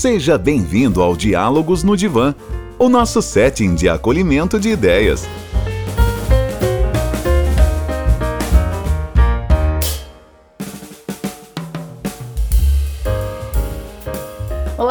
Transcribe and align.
Seja 0.00 0.38
bem-vindo 0.38 1.02
ao 1.02 1.14
Diálogos 1.14 1.82
no 1.82 1.94
Divã, 1.94 2.34
o 2.78 2.88
nosso 2.88 3.20
setting 3.20 3.74
de 3.74 3.86
acolhimento 3.86 4.58
de 4.58 4.70
ideias. 4.70 5.28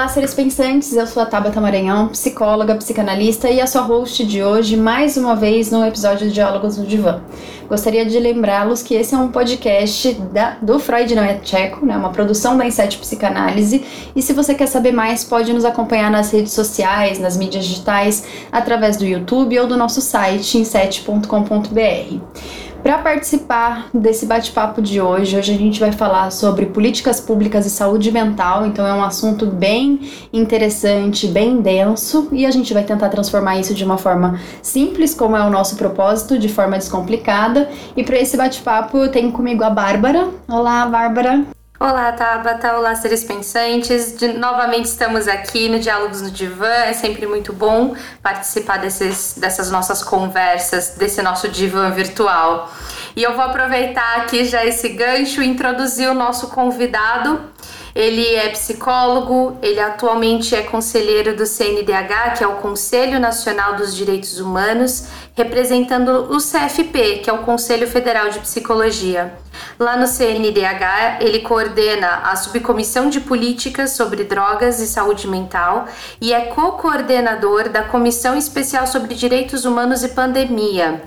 Seres 0.09 0.33
pensantes, 0.33 0.95
eu 0.95 1.05
sou 1.05 1.21
a 1.21 1.25
Tabata 1.25 1.61
Maranhão, 1.61 2.07
psicóloga, 2.07 2.73
psicanalista 2.75 3.47
e 3.49 3.61
a 3.61 3.67
sua 3.67 3.81
host 3.81 4.25
de 4.25 4.43
hoje, 4.43 4.75
mais 4.75 5.17
uma 5.17 5.35
vez 5.35 5.69
no 5.69 5.85
episódio 5.85 6.27
de 6.27 6.33
Diálogos 6.33 6.77
no 6.77 6.85
Divã. 6.85 7.21
Gostaria 7.67 8.03
de 8.03 8.17
lembrá-los 8.17 8.81
que 8.81 8.95
esse 8.95 9.13
é 9.13 9.17
um 9.17 9.27
podcast 9.27 10.13
da, 10.33 10.57
do 10.61 10.79
Freud 10.79 11.13
Não 11.13 11.23
é 11.23 11.35
Tcheco, 11.35 11.85
né, 11.85 11.95
uma 11.95 12.09
produção 12.09 12.57
da 12.57 12.65
Inset 12.65 12.97
Psicanálise, 12.97 13.83
e 14.15 14.21
se 14.21 14.33
você 14.33 14.55
quer 14.55 14.67
saber 14.67 14.91
mais, 14.91 15.23
pode 15.23 15.53
nos 15.53 15.63
acompanhar 15.63 16.09
nas 16.09 16.31
redes 16.31 16.53
sociais, 16.53 17.19
nas 17.19 17.37
mídias 17.37 17.65
digitais, 17.65 18.23
através 18.51 18.97
do 18.97 19.05
YouTube 19.05 19.59
ou 19.59 19.67
do 19.67 19.77
nosso 19.77 20.01
site, 20.01 20.57
inset.com.br. 20.57 22.19
Para 22.83 22.97
participar 22.99 23.89
desse 23.93 24.25
bate-papo 24.25 24.81
de 24.81 25.01
hoje, 25.01 25.37
hoje 25.37 25.53
a 25.53 25.57
gente 25.57 25.79
vai 25.79 25.91
falar 25.91 26.31
sobre 26.31 26.65
políticas 26.65 27.19
públicas 27.19 27.65
e 27.65 27.69
saúde 27.69 28.11
mental, 28.11 28.65
então 28.65 28.87
é 28.87 28.93
um 28.93 29.03
assunto 29.03 29.45
bem 29.45 30.09
interessante, 30.31 31.27
bem 31.27 31.61
denso, 31.61 32.29
e 32.31 32.45
a 32.45 32.51
gente 32.51 32.73
vai 32.73 32.83
tentar 32.83 33.09
transformar 33.09 33.59
isso 33.59 33.73
de 33.73 33.83
uma 33.83 33.97
forma 33.97 34.39
simples, 34.61 35.13
como 35.13 35.35
é 35.35 35.43
o 35.43 35.49
nosso 35.49 35.75
propósito, 35.75 36.39
de 36.39 36.47
forma 36.47 36.77
descomplicada. 36.77 37.69
E 37.95 38.03
para 38.03 38.17
esse 38.17 38.37
bate-papo 38.37 38.97
eu 38.97 39.11
tenho 39.11 39.31
comigo 39.31 39.63
a 39.63 39.69
Bárbara. 39.69 40.29
Olá, 40.47 40.85
Bárbara. 40.85 41.58
Olá, 41.81 42.11
Tabata. 42.11 42.77
Olá, 42.77 42.93
seres 42.93 43.23
pensantes. 43.23 44.17
De, 44.17 44.33
novamente 44.33 44.87
estamos 44.87 45.29
aqui 45.29 45.69
no 45.69 45.79
Diálogos 45.79 46.21
no 46.21 46.29
Divã. 46.29 46.67
É 46.67 46.91
sempre 46.91 47.25
muito 47.25 47.53
bom 47.53 47.95
participar 48.21 48.79
desses, 48.79 49.35
dessas 49.37 49.71
nossas 49.71 50.03
conversas, 50.03 50.95
desse 50.97 51.21
nosso 51.21 51.47
divã 51.47 51.89
virtual. 51.89 52.69
E 53.15 53.23
eu 53.23 53.33
vou 53.33 53.45
aproveitar 53.45 54.17
aqui 54.17 54.43
já 54.43 54.65
esse 54.65 54.89
gancho 54.89 55.41
e 55.41 55.47
introduzir 55.47 56.09
o 56.09 56.13
nosso 56.13 56.49
convidado. 56.49 57.39
Ele 57.99 58.33
é 58.33 58.47
psicólogo, 58.47 59.57
ele 59.61 59.77
atualmente 59.77 60.55
é 60.55 60.61
conselheiro 60.61 61.35
do 61.35 61.45
CNDH, 61.45 62.37
que 62.37 62.43
é 62.45 62.47
o 62.47 62.55
Conselho 62.55 63.19
Nacional 63.19 63.75
dos 63.75 63.93
Direitos 63.93 64.39
Humanos, 64.39 65.09
representando 65.35 66.33
o 66.33 66.37
CFP, 66.37 67.17
que 67.17 67.29
é 67.29 67.33
o 67.33 67.39
Conselho 67.39 67.85
Federal 67.89 68.29
de 68.29 68.39
Psicologia. 68.39 69.33
Lá 69.77 69.97
no 69.97 70.07
CNDH, 70.07 71.17
ele 71.19 71.39
coordena 71.39 72.21
a 72.23 72.37
Subcomissão 72.37 73.09
de 73.09 73.19
Políticas 73.19 73.91
sobre 73.91 74.23
Drogas 74.23 74.79
e 74.79 74.87
Saúde 74.87 75.27
Mental 75.27 75.85
e 76.21 76.31
é 76.31 76.45
co-coordenador 76.45 77.67
da 77.67 77.83
Comissão 77.83 78.37
Especial 78.37 78.87
sobre 78.87 79.13
Direitos 79.13 79.65
Humanos 79.65 80.05
e 80.05 80.07
Pandemia. 80.07 81.01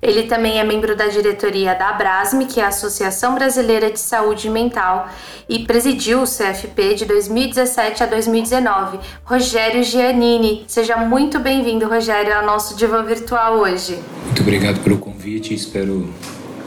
Ele 0.00 0.24
também 0.24 0.58
é 0.58 0.64
membro 0.64 0.96
da 0.96 1.06
diretoria 1.06 1.74
da 1.74 1.88
Abrasme, 1.88 2.46
que 2.46 2.60
é 2.60 2.64
a 2.64 2.68
Associação 2.68 3.34
Brasileira 3.34 3.90
de 3.90 4.00
Saúde 4.00 4.50
Mental, 4.50 5.08
e 5.48 5.60
presidiu 5.60 6.22
o 6.22 6.24
CFP 6.24 6.94
de 6.94 7.04
2017 7.04 8.02
a 8.02 8.06
2019. 8.06 8.98
Rogério 9.24 9.82
Giannini, 9.82 10.64
seja 10.66 10.96
muito 10.96 11.38
bem-vindo, 11.38 11.88
Rogério, 11.88 12.34
ao 12.34 12.44
nosso 12.44 12.76
divã 12.76 13.02
virtual 13.02 13.58
hoje. 13.58 13.98
Muito 14.24 14.42
obrigado 14.42 14.80
pelo 14.82 14.98
convite 14.98 15.52
e 15.52 15.56
espero 15.56 16.08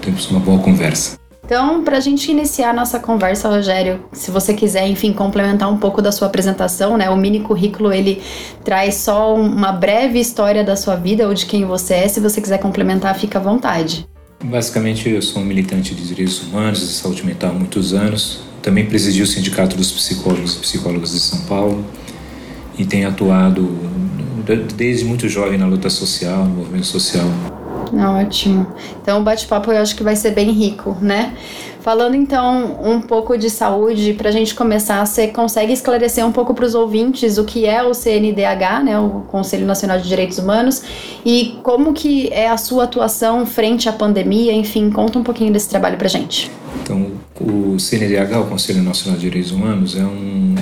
termos 0.02 0.30
uma 0.32 0.40
boa 0.40 0.60
conversa. 0.60 1.27
Então, 1.48 1.82
para 1.82 1.96
a 1.96 2.02
gente 2.02 2.30
iniciar 2.30 2.72
a 2.72 2.74
nossa 2.74 3.00
conversa, 3.00 3.48
Rogério, 3.48 4.02
se 4.12 4.30
você 4.30 4.54
quiser, 4.54 4.86
enfim, 4.86 5.14
complementar 5.14 5.72
um 5.72 5.78
pouco 5.78 6.02
da 6.02 6.12
sua 6.12 6.28
apresentação, 6.28 6.98
né? 6.98 7.10
O 7.10 7.16
mini 7.16 7.40
currículo 7.40 7.94
ele 7.94 8.22
traz 8.66 8.96
só 8.96 9.34
uma 9.34 9.72
breve 9.72 10.20
história 10.20 10.62
da 10.62 10.76
sua 10.76 10.98
vida 10.98 11.26
ou 11.26 11.34
de 11.34 11.46
quem 11.46 11.64
você 11.64 11.94
é. 11.94 12.08
Se 12.10 12.20
você 12.20 12.42
quiser 12.42 12.58
complementar, 12.58 13.18
fica 13.18 13.40
à 13.40 13.42
vontade. 13.42 14.06
Basicamente, 14.44 15.10
eu 15.10 15.22
sou 15.22 15.42
um 15.42 15.46
militante 15.46 15.96
de 15.96 16.06
direitos 16.06 16.44
humanos 16.44 16.84
e 16.84 16.88
saúde 16.88 17.26
mental 17.26 17.52
há 17.52 17.54
muitos 17.54 17.94
anos. 17.94 18.42
Também 18.62 18.86
presidi 18.86 19.22
o 19.22 19.28
Sindicato 19.28 19.78
dos 19.78 19.90
Psicólogos 19.90 20.58
e 20.58 20.60
Psicólogas 20.60 21.14
de 21.14 21.20
São 21.22 21.40
Paulo 21.46 21.86
e 22.78 22.86
tenho 22.86 23.08
atuado 23.08 23.74
desde 24.76 25.06
muito 25.06 25.30
jovem 25.30 25.58
na 25.58 25.66
luta 25.66 25.90
social, 25.90 26.44
no 26.44 26.56
movimento 26.56 26.88
social. 26.88 27.57
Ótimo. 27.94 28.68
Então 29.02 29.20
o 29.20 29.24
bate-papo 29.24 29.72
eu 29.72 29.82
acho 29.82 29.96
que 29.96 30.04
vai 30.04 30.16
ser 30.16 30.32
bem 30.32 30.52
rico, 30.52 30.98
né? 31.02 31.34
Falando 31.88 32.16
então 32.16 32.82
um 32.84 33.00
pouco 33.00 33.38
de 33.38 33.50
saúde, 33.50 34.14
para 34.14 34.28
a 34.28 34.32
gente 34.34 34.54
começar, 34.54 35.06
você 35.06 35.30
consegue 35.30 35.72
esclarecer 35.72 36.26
um 36.26 36.34
pouco 36.34 36.54
para 36.54 36.66
os 36.66 36.76
ouvintes 36.76 37.38
o 37.38 37.46
que 37.46 37.66
é 37.66 37.82
o 37.82 37.94
CNDH, 37.94 38.84
né, 38.84 39.00
o 39.00 39.22
Conselho 39.22 39.66
Nacional 39.66 39.98
de 39.98 40.06
Direitos 40.06 40.38
Humanos, 40.38 40.84
e 41.26 41.56
como 41.64 41.94
que 41.94 42.28
é 42.34 42.50
a 42.50 42.58
sua 42.58 42.84
atuação 42.84 43.46
frente 43.46 43.88
à 43.88 43.94
pandemia, 43.94 44.52
enfim, 44.52 44.90
conta 44.90 45.18
um 45.18 45.24
pouquinho 45.24 45.54
desse 45.54 45.70
trabalho 45.70 45.96
para 45.96 46.10
gente. 46.10 46.52
Então, 46.84 47.10
o 47.40 47.80
CNDH, 47.80 48.38
o 48.38 48.48
Conselho 48.48 48.84
Nacional 48.84 49.18
de 49.18 49.26
Direitos 49.26 49.54
Humanos, 49.54 49.96
é 49.96 50.04
um, 50.04 50.56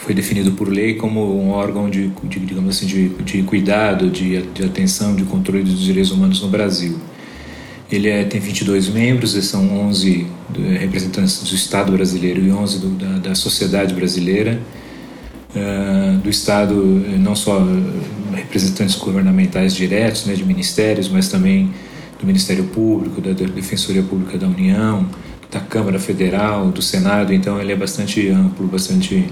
foi 0.00 0.14
definido 0.14 0.52
por 0.52 0.70
lei 0.70 0.94
como 0.94 1.42
um 1.42 1.50
órgão 1.50 1.90
de, 1.90 2.08
de 2.22 2.40
digamos 2.40 2.74
assim, 2.74 2.86
de, 2.86 3.10
de 3.10 3.42
cuidado, 3.42 4.08
de, 4.08 4.40
de 4.40 4.64
atenção, 4.64 5.14
de 5.14 5.24
controle 5.24 5.62
dos 5.62 5.80
direitos 5.80 6.10
humanos 6.10 6.40
no 6.40 6.48
Brasil. 6.48 6.98
Ele 7.96 8.08
é, 8.08 8.24
tem 8.24 8.40
22 8.40 8.88
membros, 8.88 9.32
são 9.44 9.86
11 9.88 10.26
representantes 10.78 11.42
do 11.42 11.54
Estado 11.54 11.92
brasileiro 11.92 12.40
e 12.40 12.50
11 12.50 12.78
do, 12.78 12.88
da, 12.90 13.28
da 13.28 13.34
sociedade 13.34 13.94
brasileira. 13.94 14.60
Uh, 15.54 16.18
do 16.18 16.28
Estado, 16.28 16.74
não 17.20 17.36
só 17.36 17.64
representantes 18.34 18.96
governamentais 18.96 19.72
diretos, 19.72 20.26
né, 20.26 20.34
de 20.34 20.44
ministérios, 20.44 21.08
mas 21.08 21.28
também 21.28 21.70
do 22.18 22.26
Ministério 22.26 22.64
Público, 22.64 23.20
da 23.20 23.32
Defensoria 23.32 24.02
Pública 24.02 24.36
da 24.36 24.46
União, 24.48 25.06
da 25.50 25.60
Câmara 25.60 25.98
Federal, 26.00 26.68
do 26.70 26.82
Senado. 26.82 27.32
Então, 27.32 27.60
ele 27.60 27.72
é 27.72 27.76
bastante 27.76 28.28
amplo, 28.28 28.66
bastante, 28.66 29.28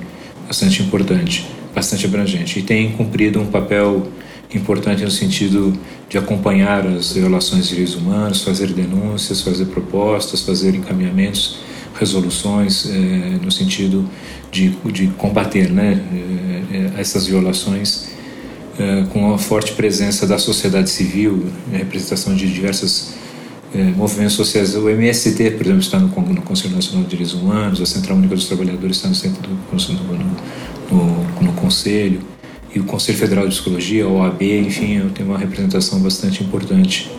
bastante 0.47 0.83
importante, 0.83 1.47
bastante 1.75 2.07
abrangente. 2.07 2.61
E 2.61 2.63
tem 2.63 2.93
cumprido 2.93 3.41
um 3.41 3.47
papel 3.47 4.07
importante 4.55 5.03
no 5.03 5.11
sentido 5.11 5.73
de 6.13 6.19
acompanhar 6.19 6.87
as 6.87 7.15
violações 7.15 7.63
de 7.65 7.71
direitos 7.71 7.95
humanos, 7.95 8.43
fazer 8.43 8.67
denúncias, 8.67 9.41
fazer 9.41 9.65
propostas, 9.65 10.43
fazer 10.43 10.75
encaminhamentos, 10.75 11.61
resoluções 11.99 12.85
eh, 12.85 13.39
no 13.43 13.51
sentido 13.51 14.07
de, 14.51 14.69
de 14.93 15.07
combater 15.17 15.71
né, 15.71 15.99
eh, 16.71 17.01
essas 17.01 17.27
violações 17.27 18.11
eh, 18.79 19.07
com 19.11 19.33
a 19.33 19.39
forte 19.39 19.73
presença 19.73 20.27
da 20.27 20.37
sociedade 20.37 20.91
civil, 20.91 21.47
representação 21.73 22.35
de 22.35 22.47
diversas 22.47 23.15
movimentos 23.97 24.35
sociais. 24.35 24.75
O 24.75 24.91
MST, 24.91 25.53
por 25.53 25.63
exemplo, 25.63 25.81
está 25.81 25.99
no, 25.99 26.09
no 26.09 26.43
Conselho 26.43 26.75
Nacional 26.75 27.05
de 27.05 27.09
Direitos 27.09 27.33
Humanos, 27.33 27.81
a 27.81 27.87
Central 27.87 28.19
Única 28.19 28.35
dos 28.35 28.45
Trabalhadores 28.45 28.97
está 28.97 29.09
no, 29.09 29.15
centro 29.15 29.41
do, 29.41 29.49
no, 29.49 30.37
no, 30.91 31.41
no 31.41 31.53
Conselho 31.55 32.21
e 32.75 32.81
o 32.81 32.85
Conselho 32.85 33.19
Federal 33.19 33.47
de 33.47 33.55
Psicologia, 33.55 34.05
a 34.05 34.09
OAB, 34.09 34.43
enfim, 34.43 34.99
eu 34.99 35.11
tenho 35.11 35.29
uma 35.29 35.39
representação 35.39 36.01
bastante 36.01 36.43
importante 36.43 37.11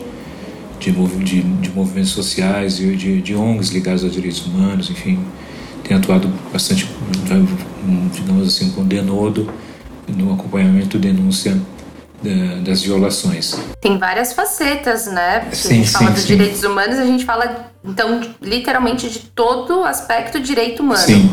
de, 0.79 0.91
de, 0.91 1.41
de 1.41 1.69
movimentos 1.71 2.11
sociais 2.11 2.79
e 2.79 2.95
de, 2.95 3.21
de 3.21 3.35
ONGs 3.35 3.69
ligados 3.69 4.03
a 4.03 4.09
direitos 4.09 4.45
humanos, 4.45 4.89
enfim, 4.89 5.19
tenho 5.83 5.99
atuado 5.99 6.27
bastante, 6.51 6.89
digamos 8.13 8.47
assim, 8.47 8.71
com 8.71 8.83
denodo 8.83 9.49
no 10.07 10.33
acompanhamento 10.33 10.97
e 10.97 10.99
denúncia 10.99 11.57
das 12.63 12.81
violações. 12.81 13.59
Tem 13.81 13.97
várias 13.97 14.31
facetas, 14.31 15.07
né? 15.07 15.45
Sim, 15.51 15.67
a 15.67 15.73
gente 15.73 15.87
sim, 15.87 15.93
fala 15.93 16.11
dos 16.11 16.21
sim. 16.21 16.27
direitos 16.27 16.63
humanos, 16.63 16.97
a 16.97 17.05
gente 17.05 17.25
fala, 17.25 17.71
então, 17.83 18.21
literalmente 18.41 19.09
de 19.09 19.19
todo 19.19 19.81
o 19.81 19.83
aspecto 19.83 20.39
direito 20.39 20.81
humano. 20.81 21.01
Sim, 21.01 21.29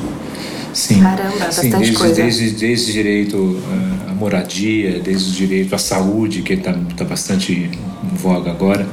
sim. 0.72 1.00
Caramba, 1.00 1.32
sim, 1.32 1.38
bastante 1.70 1.76
desde, 1.78 1.96
coisa. 1.96 2.14
Desde, 2.14 2.50
desde 2.50 2.92
direito 2.92 3.60
à 4.08 4.14
moradia, 4.14 5.00
desde 5.00 5.30
o 5.30 5.32
direito 5.32 5.74
à 5.74 5.78
saúde, 5.78 6.42
que 6.42 6.54
está 6.54 6.74
tá 6.96 7.04
bastante 7.04 7.52
em 7.52 8.16
voga 8.16 8.50
agora. 8.50 8.86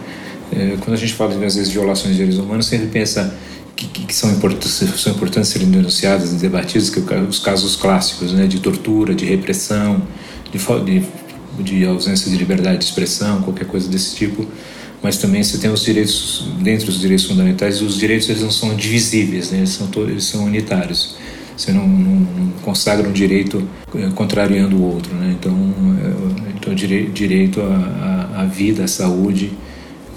É, 0.51 0.77
quando 0.79 0.93
a 0.93 0.97
gente 0.97 1.13
fala, 1.13 1.33
às 1.33 1.55
vezes, 1.55 1.67
de 1.67 1.73
violações 1.73 2.11
de 2.11 2.17
direitos 2.17 2.39
humanos, 2.39 2.65
sempre 2.67 2.87
pensa 2.87 3.35
que, 3.75 3.87
que 3.87 4.15
são, 4.15 4.31
importantes, 4.31 4.71
são 4.71 5.13
importantes 5.13 5.49
serem 5.49 5.69
denunciadas 5.69 6.31
e 6.31 6.35
debatidas, 6.35 6.89
que 6.89 6.99
os 6.99 7.39
casos 7.39 7.75
clássicos, 7.75 8.33
né, 8.33 8.47
de 8.47 8.59
tortura, 8.59 9.13
de 9.13 9.25
repressão, 9.25 10.01
de, 10.51 10.57
de 10.85 11.05
de 11.63 11.85
ausência 11.85 12.29
de 12.29 12.37
liberdade 12.37 12.79
de 12.79 12.85
expressão, 12.85 13.41
qualquer 13.41 13.65
coisa 13.65 13.89
desse 13.89 14.15
tipo, 14.15 14.45
mas 15.01 15.17
também 15.17 15.43
você 15.43 15.57
tem 15.57 15.69
os 15.69 15.83
direitos, 15.83 16.47
dentro 16.59 16.87
dos 16.87 16.99
direitos 16.99 17.25
fundamentais, 17.25 17.81
os 17.81 17.97
direitos 17.97 18.29
eles 18.29 18.41
não 18.41 18.51
são 18.51 18.75
divisíveis, 18.75 19.51
né? 19.51 19.59
eles, 19.59 19.69
são 19.69 19.87
todos, 19.87 20.09
eles 20.09 20.23
são 20.23 20.45
unitários. 20.45 21.15
Você 21.57 21.71
não, 21.71 21.87
não, 21.87 22.51
consagra 22.61 23.09
um 23.09 23.11
direito 23.11 23.67
contrariando 24.13 24.77
o 24.77 24.93
outro. 24.93 25.13
Né? 25.15 25.35
Então, 25.37 25.53
é, 25.53 26.51
então 26.55 26.75
dire, 26.75 27.07
direito 27.07 27.59
à, 27.61 28.45
vida, 28.45 28.83
à 28.83 28.87
saúde, 28.87 29.51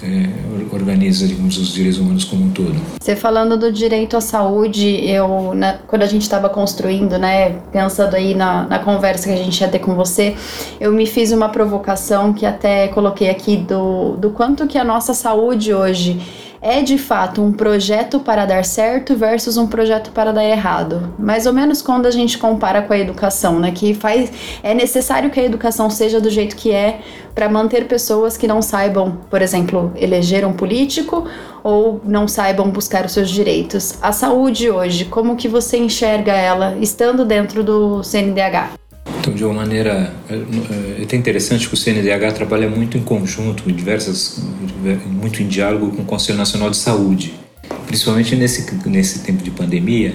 é, 0.03 0.29
organiza 0.73 1.27
digamos, 1.27 1.57
os 1.57 1.73
direitos 1.73 1.99
humanos 1.99 2.25
como 2.25 2.45
um 2.45 2.51
todo. 2.51 2.75
Você 3.01 3.17
falando 3.17 3.57
do 3.57 3.73
direito 3.73 4.17
à 4.17 4.21
saúde, 4.21 5.03
eu 5.07 5.53
quando 5.87 6.03
a 6.03 6.07
gente 6.07 6.23
estava 6.23 6.49
construindo, 6.49 7.19
né, 7.19 7.59
pensando 7.73 8.15
aí 8.15 8.35
na, 8.35 8.67
na 8.67 8.79
conversa 8.79 9.29
que 9.29 9.35
a 9.35 9.37
gente 9.37 9.59
ia 9.61 9.69
ter 9.69 9.79
com 9.79 9.95
você, 9.95 10.37
eu 10.79 10.93
me 10.93 11.07
fiz 11.07 11.33
uma 11.33 11.49
provocação 11.49 12.35
que 12.35 12.45
até 12.45 12.89
coloquei 12.89 13.31
aqui 13.31 13.57
do, 13.57 14.17
do 14.17 14.31
quanto 14.31 14.67
que 14.67 14.77
a 14.77 14.85
nossa 14.85 15.15
saúde 15.15 15.73
hoje 15.73 16.21
é 16.63 16.83
de 16.83 16.99
fato 16.99 17.43
um 17.43 17.53
projeto 17.53 18.21
para 18.21 18.45
dar 18.45 18.65
certo 18.65 19.17
versus 19.17 19.57
um 19.57 19.67
projeto 19.67 20.11
para 20.11 20.33
dar 20.33 20.45
errado. 20.45 21.15
Mais 21.19 21.47
ou 21.47 21.53
menos 21.53 21.81
quando 21.81 22.07
a 22.07 22.11
gente 22.11 22.37
compara 22.39 22.83
com 22.83 22.93
a 22.93 22.99
educação, 22.99 23.59
né? 23.59 23.73
Que 23.73 23.95
faz 23.95 24.31
é 24.63 24.75
necessário 24.75 25.31
que 25.31 25.41
a 25.41 25.45
educação 25.45 25.89
seja 25.89 26.21
do 26.21 26.29
jeito 26.29 26.57
que 26.57 26.71
é 26.71 27.01
para 27.35 27.49
manter 27.49 27.87
pessoas 27.87 28.37
que 28.37 28.47
não 28.47 28.61
saibam, 28.61 29.19
por 29.31 29.41
exemplo, 29.41 29.93
eleger 29.97 30.45
um 30.45 30.53
político 30.53 31.27
ou 31.63 32.01
não 32.05 32.29
saibam 32.29 32.69
buscar 32.71 33.07
os 33.07 33.13
seus 33.13 33.31
direitos. 33.31 33.99
A 34.03 34.13
saúde 34.13 34.71
hoje, 34.71 35.05
como 35.07 35.37
que 35.37 35.49
você 35.49 35.79
enxerga 35.79 36.33
ela 36.33 36.77
estando 36.81 37.25
dentro 37.25 37.63
do 37.63 38.03
CNDH? 38.03 38.80
Então, 39.21 39.35
de 39.35 39.45
uma 39.45 39.53
maneira 39.53 40.15
é, 40.31 40.35
é 41.01 41.03
até 41.03 41.15
interessante 41.15 41.69
que 41.69 41.75
o 41.75 41.77
CNDH 41.77 42.33
trabalha 42.33 42.71
muito 42.71 42.97
em 42.97 43.03
conjunto, 43.03 43.69
em 43.71 43.75
diversas, 43.75 44.43
muito 45.07 45.43
em 45.43 45.47
diálogo 45.47 45.91
com 45.91 46.01
o 46.01 46.05
Conselho 46.07 46.39
Nacional 46.39 46.71
de 46.71 46.79
Saúde, 46.79 47.35
principalmente 47.87 48.35
nesse 48.35 48.75
nesse 48.89 49.19
tempo 49.19 49.43
de 49.43 49.51
pandemia, 49.51 50.15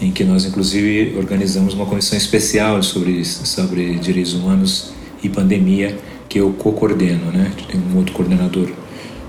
em 0.00 0.10
que 0.10 0.24
nós 0.24 0.44
inclusive 0.44 1.16
organizamos 1.16 1.72
uma 1.74 1.86
comissão 1.86 2.18
especial 2.18 2.82
sobre 2.82 3.24
sobre 3.24 3.94
direitos 3.94 4.34
humanos 4.34 4.92
e 5.22 5.28
pandemia 5.28 5.96
que 6.28 6.40
eu 6.40 6.52
co-coordeno, 6.52 7.30
né? 7.30 7.52
Tem 7.70 7.80
um 7.80 7.96
outro 7.96 8.12
coordenador 8.12 8.68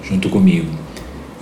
junto 0.03 0.27
comigo. 0.27 0.71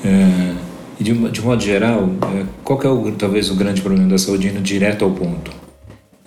É, 0.04 0.56
e 1.00 1.04
de, 1.06 1.14
de 1.14 1.42
modo 1.42 1.64
geral, 1.64 2.10
é, 2.36 2.44
qual 2.66 2.82
é 2.84 2.90
o, 2.90 3.12
talvez 3.14 3.50
o 3.50 3.56
grande 3.56 3.82
problema 3.82 4.10
da 4.10 4.18
saúde 4.18 4.50
indo 4.50 4.60
direto 4.60 5.06
ao 5.06 5.12
ponto? 5.12 5.61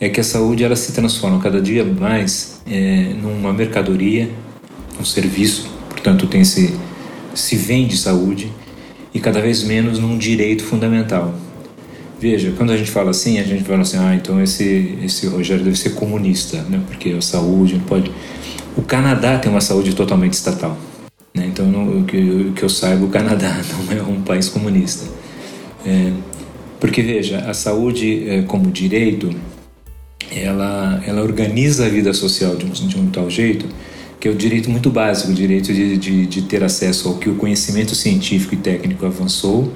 É 0.01 0.09
que 0.09 0.21
a 0.21 0.25
saúde 0.25 0.65
ela 0.65 0.77
se 0.77 0.93
transforma 0.93 1.41
cada 1.41 1.61
dia 1.61 1.85
mais 1.85 2.61
é, 2.67 3.15
numa 3.21 3.53
mercadoria, 3.53 4.29
um 5.01 5.05
serviço, 5.05 5.69
portanto 5.89 6.27
tem 6.27 6.45
se 6.45 6.75
se 7.35 7.57
vende 7.57 7.97
saúde 7.97 8.53
e 9.13 9.19
cada 9.19 9.41
vez 9.41 9.65
menos 9.65 9.99
num 9.99 10.17
direito 10.17 10.65
fundamental. 10.65 11.35
Veja, 12.21 12.53
quando 12.57 12.71
a 12.71 12.77
gente 12.77 12.91
fala 12.91 13.11
assim, 13.11 13.39
a 13.39 13.43
gente 13.43 13.65
fala 13.65 13.83
assim, 13.83 13.99
ah, 13.99 14.15
então 14.15 14.41
esse 14.41 14.99
esse 15.05 15.27
Rogério 15.27 15.65
deve 15.65 15.77
ser 15.77 15.91
comunista, 15.91 16.63
né? 16.63 16.81
Porque 16.87 17.11
a 17.11 17.21
saúde 17.21 17.75
não 17.75 17.85
pode. 17.85 18.11
O 18.77 18.83
Canadá 18.83 19.39
tem 19.39 19.51
uma 19.51 19.61
saúde 19.61 19.95
totalmente 19.95 20.33
estatal, 20.35 20.77
né? 21.35 21.47
Então, 21.47 21.67
o, 22.01 22.05
que, 22.05 22.53
que 22.57 22.63
eu 22.63 22.69
saiba, 22.69 23.05
o 23.05 23.09
Canadá 23.09 23.61
não 23.91 23.97
é 23.97 24.03
um 24.03 24.23
país 24.23 24.49
comunista. 24.49 25.07
É, 25.85 26.13
porque 26.81 27.03
veja, 27.03 27.39
a 27.41 27.55
saúde 27.55 28.29
é, 28.29 28.43
como 28.43 28.71
direito 28.71 29.31
ela, 30.31 31.03
ela 31.07 31.23
organiza 31.23 31.87
a 31.87 31.89
vida 31.89 32.13
social 32.13 32.57
de 32.57 32.65
um, 32.65 32.71
de 32.71 32.99
um 32.99 33.07
tal 33.07 33.29
jeito 33.31 33.67
que 34.25 34.29
é 34.29 34.31
o 34.31 34.35
direito 34.35 34.71
muito 34.71 34.89
básico, 34.89 35.33
o 35.33 35.35
direito 35.35 35.71
de, 35.71 35.99
de, 35.99 36.27
de, 36.27 36.43
ter 36.43 36.65
acesso 36.65 37.09
ao 37.09 37.17
que 37.17 37.29
o 37.29 37.35
conhecimento 37.35 37.95
científico 37.95 38.55
e 38.55 38.57
técnico 38.57 39.05
avançou 39.05 39.71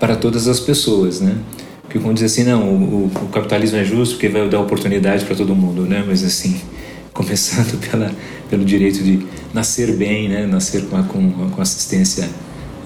para 0.00 0.16
todas 0.16 0.48
as 0.48 0.58
pessoas, 0.58 1.20
né? 1.20 1.36
Porque 1.82 1.98
quando 1.98 2.14
diz 2.14 2.24
assim, 2.24 2.42
não, 2.42 2.70
o, 2.70 3.04
o, 3.04 3.28
capitalismo 3.28 3.76
é 3.76 3.84
justo 3.84 4.14
porque 4.14 4.30
vai 4.30 4.48
dar 4.48 4.60
oportunidade 4.60 5.26
para 5.26 5.36
todo 5.36 5.54
mundo, 5.54 5.82
né? 5.82 6.02
Mas 6.06 6.24
assim, 6.24 6.58
começando 7.12 7.78
pela, 7.86 8.10
pelo 8.48 8.64
direito 8.64 9.04
de 9.04 9.26
nascer 9.52 9.94
bem, 9.94 10.26
né? 10.26 10.46
Nascer 10.46 10.86
com, 10.86 11.02
com, 11.02 11.50
com 11.50 11.60
assistência 11.60 12.30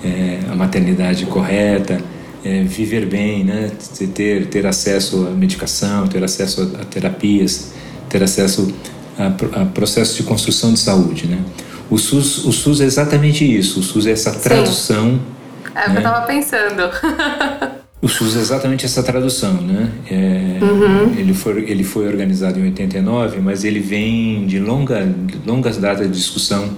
é, 0.04 0.40
à 0.50 0.56
maternidade 0.56 1.24
correta, 1.26 2.02
é, 2.46 2.62
viver 2.62 3.06
bem, 3.06 3.42
né? 3.42 3.72
ter, 4.14 4.46
ter 4.46 4.66
acesso 4.66 5.26
à 5.26 5.30
medicação, 5.30 6.06
ter 6.06 6.22
acesso 6.22 6.76
a, 6.80 6.84
terapias, 6.84 7.72
ter 8.08 8.22
acesso 8.22 8.72
a, 9.18 9.62
a 9.62 9.64
processos 9.66 10.16
de 10.16 10.22
construção 10.22 10.72
de 10.72 10.78
saúde. 10.78 11.26
Né? 11.26 11.38
O, 11.90 11.98
SUS, 11.98 12.44
o 12.44 12.52
SUS 12.52 12.80
é 12.80 12.84
exatamente 12.84 13.44
isso, 13.44 13.80
o 13.80 13.82
SUS 13.82 14.06
é 14.06 14.12
essa 14.12 14.30
tradução. 14.32 15.12
Sim. 15.12 15.20
É 15.74 15.80
o 15.80 15.90
que 15.90 15.90
eu 15.90 15.96
estava 15.98 16.20
né? 16.20 16.26
pensando. 16.26 16.90
O 18.02 18.08
SUS 18.08 18.36
é 18.36 18.40
exatamente 18.40 18.84
essa 18.84 19.02
tradução, 19.02 19.54
né? 19.54 19.90
É, 20.08 20.62
uhum. 20.62 21.14
ele, 21.18 21.32
foi, 21.32 21.68
ele 21.68 21.82
foi 21.82 22.06
organizado 22.06 22.60
em 22.60 22.64
89, 22.64 23.40
mas 23.40 23.64
ele 23.64 23.80
vem 23.80 24.46
de 24.46 24.60
longa, 24.60 25.08
longas 25.46 25.78
datas 25.78 26.06
de 26.06 26.12
discussão, 26.12 26.70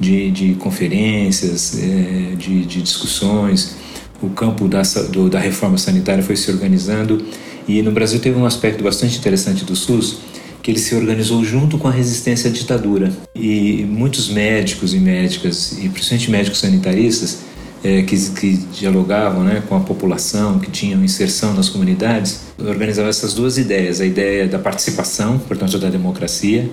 de, 0.00 0.30
de 0.30 0.54
conferências, 0.54 1.78
é, 1.78 2.34
de, 2.34 2.64
de 2.64 2.80
discussões 2.80 3.76
o 4.22 4.30
campo 4.30 4.68
da, 4.68 4.82
do, 5.10 5.28
da 5.28 5.38
reforma 5.38 5.78
sanitária 5.78 6.22
foi 6.22 6.36
se 6.36 6.50
organizando 6.50 7.24
e 7.66 7.82
no 7.82 7.92
Brasil 7.92 8.20
teve 8.20 8.38
um 8.38 8.44
aspecto 8.44 8.82
bastante 8.82 9.18
interessante 9.18 9.64
do 9.64 9.74
SUS 9.74 10.18
que 10.62 10.70
ele 10.70 10.78
se 10.78 10.94
organizou 10.94 11.44
junto 11.44 11.76
com 11.76 11.88
a 11.88 11.90
resistência 11.90 12.48
à 12.48 12.52
ditadura. 12.52 13.12
E 13.34 13.84
muitos 13.86 14.30
médicos 14.30 14.94
e 14.94 14.98
médicas 14.98 15.72
e 15.72 15.90
principalmente 15.90 16.30
médicos 16.30 16.58
sanitaristas 16.58 17.40
é, 17.84 18.00
que, 18.00 18.16
que 18.30 18.56
dialogavam 18.72 19.44
né, 19.44 19.62
com 19.68 19.76
a 19.76 19.80
população, 19.80 20.58
que 20.58 20.70
tinham 20.70 21.04
inserção 21.04 21.52
nas 21.52 21.68
comunidades, 21.68 22.40
organizavam 22.58 23.10
essas 23.10 23.34
duas 23.34 23.58
ideias, 23.58 24.00
a 24.00 24.06
ideia 24.06 24.48
da 24.48 24.58
participação, 24.58 25.38
portanto 25.38 25.78
da 25.78 25.90
democracia, 25.90 26.70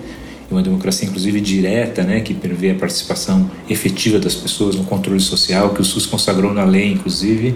uma 0.53 0.61
democracia 0.61 1.07
inclusive 1.07 1.39
direta, 1.41 2.03
né, 2.03 2.21
que 2.21 2.33
prevê 2.33 2.71
a 2.71 2.75
participação 2.75 3.49
efetiva 3.69 4.19
das 4.19 4.35
pessoas 4.35 4.75
no 4.75 4.83
controle 4.83 5.19
social, 5.19 5.73
que 5.73 5.81
o 5.81 5.83
SUS 5.83 6.05
consagrou 6.05 6.53
na 6.53 6.63
lei, 6.63 6.91
inclusive, 6.91 7.55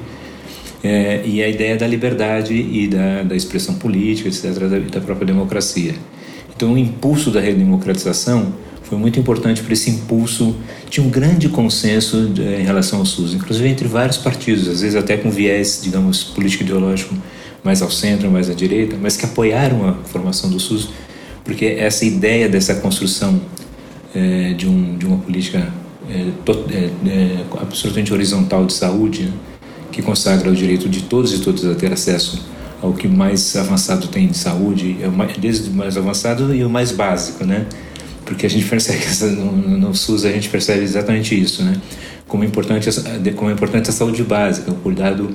é, 0.83 1.23
e 1.25 1.41
a 1.41 1.49
ideia 1.49 1.75
da 1.75 1.87
liberdade 1.87 2.53
e 2.53 2.87
da, 2.87 3.23
da 3.23 3.35
expressão 3.35 3.75
política, 3.75 4.29
etc., 4.29 4.53
da, 4.53 4.79
da 4.79 5.01
própria 5.01 5.25
democracia. 5.25 5.95
Então, 6.55 6.73
o 6.73 6.77
impulso 6.77 7.31
da 7.31 7.41
redemocratização 7.41 8.53
foi 8.83 8.97
muito 8.97 9.19
importante 9.19 9.61
para 9.61 9.73
esse 9.73 9.89
impulso. 9.89 10.55
Tinha 10.89 11.05
um 11.05 11.09
grande 11.09 11.49
consenso 11.49 12.27
de, 12.27 12.41
em 12.41 12.63
relação 12.63 12.99
ao 12.99 13.05
SUS, 13.05 13.33
inclusive 13.33 13.67
entre 13.67 13.87
vários 13.87 14.17
partidos, 14.17 14.67
às 14.67 14.81
vezes 14.81 14.95
até 14.95 15.17
com 15.17 15.29
viés, 15.29 15.81
digamos, 15.83 16.23
político-ideológico 16.23 17.15
mais 17.63 17.81
ao 17.81 17.89
centro, 17.89 18.29
mais 18.29 18.47
à 18.47 18.53
direita, 18.53 18.95
mas 19.01 19.17
que 19.17 19.25
apoiaram 19.25 19.89
a 19.89 19.93
formação 20.05 20.51
do 20.51 20.59
SUS 20.59 20.89
porque 21.45 21.65
essa 21.65 22.03
ideia 22.03 22.49
dessa 22.49 22.75
construção 22.75 23.39
é, 24.13 24.53
de, 24.53 24.67
um, 24.67 24.97
de 24.97 25.05
uma 25.05 25.19
política 25.19 25.71
é, 26.09 26.31
to, 26.43 26.65
é, 26.71 26.89
é, 27.07 27.45
absolutamente 27.61 28.11
horizontal 28.11 28.65
de 28.65 28.73
saúde, 28.73 29.23
né, 29.23 29.31
que 29.91 30.01
consagra 30.01 30.49
o 30.49 30.55
direito 30.55 30.89
de 30.89 31.03
todos 31.03 31.33
e 31.33 31.39
todas 31.39 31.63
a 31.63 31.75
ter 31.75 31.93
acesso 31.93 32.45
ao 32.81 32.91
que 32.93 33.07
mais 33.07 33.55
avançado 33.55 34.07
tem 34.07 34.27
de 34.27 34.37
saúde, 34.37 34.97
é 35.01 35.39
desde 35.39 35.69
o 35.69 35.73
mais 35.73 35.95
avançado 35.95 36.53
e 36.53 36.65
o 36.65 36.69
mais 36.69 36.91
básico, 36.91 37.45
né? 37.45 37.65
Porque 38.25 38.45
a 38.45 38.49
gente 38.49 38.65
percebe 38.65 38.99
que 38.99 39.25
no, 39.27 39.77
no 39.77 39.95
SUS 39.95 40.25
a 40.25 40.31
gente 40.31 40.49
percebe 40.49 40.83
exatamente 40.83 41.39
isso, 41.39 41.63
né? 41.63 41.77
Como 42.27 42.43
importante, 42.43 42.89
como 43.35 43.49
importante 43.49 43.89
a 43.89 43.93
saúde 43.93 44.23
básica, 44.23 44.71
o 44.71 44.75
cuidado 44.75 45.29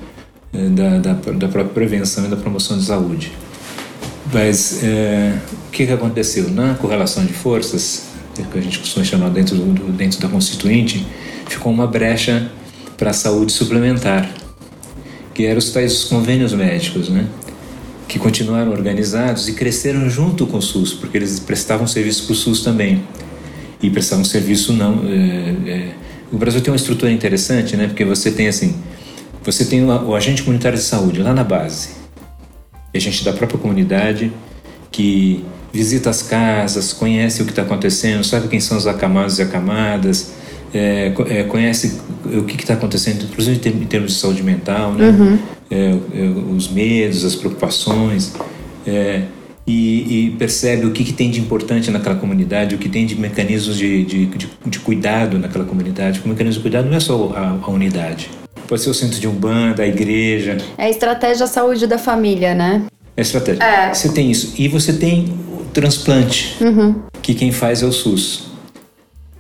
é, 0.53 0.69
da, 0.69 0.99
da, 0.99 1.13
da 1.15 1.49
própria 1.49 1.65
prevenção 1.65 2.27
e 2.27 2.29
da 2.29 2.37
promoção 2.37 2.77
de 2.77 2.85
saúde. 2.85 3.33
Mas 4.33 4.83
é, 4.85 5.37
o 5.69 5.71
que, 5.71 5.87
que 5.87 5.93
aconteceu? 5.93 6.49
Na 6.51 6.75
correlação 6.75 7.25
de 7.25 7.33
forças, 7.33 8.11
que 8.53 8.59
a 8.59 8.63
gente 8.63 8.79
costuma 8.79 9.05
chamar 9.05 9.31
dentro, 9.31 9.57
do, 9.57 9.93
dentro 9.93 10.21
da 10.21 10.29
Constituinte, 10.29 11.07
ficou 11.49 11.73
uma 11.73 11.87
brecha 11.87 12.51
para 12.97 13.11
a 13.11 13.13
saúde 13.13 13.53
suplementar, 13.53 14.31
que 15.35 15.45
eram 15.47 15.59
os 15.59 15.71
tais 15.71 16.05
convênios 16.05 16.53
médicos, 16.53 17.09
né? 17.09 17.27
que 18.07 18.19
continuaram 18.19 18.73
organizados 18.73 19.49
e 19.49 19.53
cresceram 19.53 20.11
junto 20.11 20.45
com 20.45 20.59
o 20.59 20.63
SUS, 20.63 20.93
porque 20.93 21.17
eles 21.17 21.39
prestavam 21.39 21.87
serviço 21.87 22.25
para 22.25 22.33
o 22.33 22.37
SUS 22.37 22.63
também. 22.63 23.05
E 23.81 23.89
prestavam 23.89 24.25
serviço 24.25 24.73
não. 24.73 25.05
É, 25.07 25.71
é, 25.71 25.93
o 26.33 26.37
Brasil 26.37 26.61
tem 26.61 26.73
uma 26.73 26.77
estrutura 26.77 27.11
interessante, 27.11 27.77
né? 27.77 27.87
porque 27.87 28.05
você 28.05 28.31
tem 28.33 28.49
assim: 28.49 28.75
você 29.45 29.65
tem 29.65 29.85
o 29.85 30.15
agente 30.15 30.43
comunitário 30.43 30.77
de 30.77 30.85
saúde 30.85 31.23
lá 31.23 31.33
na 31.33 31.45
base, 31.45 31.91
é 32.93 33.01
gente 33.01 33.25
da 33.25 33.33
própria 33.33 33.59
comunidade 33.59 34.33
que 34.91 35.45
visita 35.73 36.11
as 36.11 36.23
casas, 36.23 36.93
conhece 36.93 37.43
o 37.43 37.45
que 37.45 37.53
está 37.53 37.63
acontecendo, 37.63 38.25
sabe 38.25 38.49
quem 38.49 38.61
são 38.61 38.77
os 38.77 38.87
acamados 38.87 39.39
e 39.39 39.43
acamadas, 39.43 40.33
é, 40.75 41.13
é, 41.29 41.43
conhece 41.45 42.01
o 42.25 42.43
que 42.43 42.57
está 42.57 42.75
acontecendo, 42.75 43.25
inclusive 43.25 43.69
em 43.69 43.87
termos 43.87 44.15
de 44.15 44.19
saúde 44.19 44.43
mental, 44.43 44.93
né? 44.93 45.09
Uhum. 45.09 45.39
É, 45.71 45.91
é 45.91 46.29
os 46.53 46.69
medos, 46.69 47.25
as 47.25 47.37
preocupações, 47.37 48.33
é, 48.87 49.23
e, 49.67 50.27
e, 50.27 50.31
percebe 50.33 50.87
o 50.87 50.91
que, 50.91 51.05
que, 51.05 51.13
tem 51.13 51.31
de 51.31 51.39
importante 51.39 51.93
naquela 51.93 52.17
comunidade, 52.17 52.75
o 52.75 52.79
que 52.79 52.89
tem 52.89 53.07
de 53.07 53.15
mecanismos 53.15 53.77
de, 53.77 54.05
de, 54.05 54.27
de, 54.27 54.49
de 54.67 54.79
cuidado 54.81 55.39
naquela 55.39 55.65
comunidade. 55.65 56.21
O 56.25 56.29
mecanismo 56.29 56.59
de 56.59 56.63
cuidado 56.63 56.89
não 56.89 56.97
é 56.97 57.01
só 57.01 57.33
a, 57.37 57.59
a 57.63 57.71
unidade, 57.71 58.31
Pode 58.69 58.83
ser 58.83 58.91
o 58.91 58.95
centro 58.95 59.19
de 59.19 59.27
umbanda, 59.27 59.83
a 59.83 59.87
igreja. 59.87 60.59
É 60.79 60.85
a 60.85 60.91
estratégia 60.91 61.47
saúde 61.47 61.87
da 61.87 61.99
família, 61.99 62.55
né? 62.55 62.83
É 63.17 63.21
a 63.21 63.23
estratégia. 63.23 63.63
É. 63.63 63.95
Você 63.95 64.09
tem 64.11 64.31
isso. 64.31 64.55
E 64.57 64.69
você 64.69 64.93
tem 64.93 65.33
o 65.53 65.65
transplante, 65.73 66.57
uhum. 66.61 67.03
que 67.21 67.35
quem 67.35 67.53
faz 67.53 67.83
é 67.83 67.87
o 67.87 67.93
SUS. 67.93 68.51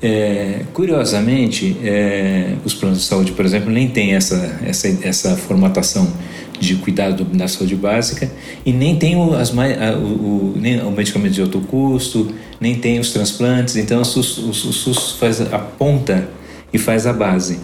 É, 0.02 0.62
curiosamente, 0.72 1.76
é, 1.84 2.54
os 2.64 2.72
planos 2.72 3.00
de 3.00 3.04
saúde, 3.04 3.32
por 3.32 3.44
exemplo, 3.44 3.70
nem 3.70 3.88
tem 3.88 4.14
essa, 4.14 4.58
essa, 4.64 4.88
essa 5.02 5.36
formatação 5.36 6.10
de 6.58 6.76
cuidado 6.76 7.24
da 7.24 7.48
saúde 7.48 7.74
básica 7.74 8.30
e 8.64 8.72
nem 8.72 8.96
tem 8.96 9.16
o, 9.16 9.34
as 9.34 9.50
a, 9.50 9.98
o, 9.98 10.54
nem 10.56 10.80
o 10.80 10.90
medicamento 10.90 11.32
de 11.32 11.40
alto 11.40 11.60
custo, 11.60 12.28
nem 12.60 12.74
tem 12.74 12.98
os 12.98 13.12
transplantes. 13.12 13.76
Então, 13.76 14.00
o 14.00 14.04
SUS, 14.04 14.38
o, 14.38 14.50
o 14.50 14.72
SUS 14.72 15.12
faz 15.18 15.40
a 15.40 15.58
ponta 15.58 16.28
e 16.72 16.78
faz 16.78 17.06
a 17.06 17.12
base. 17.12 17.58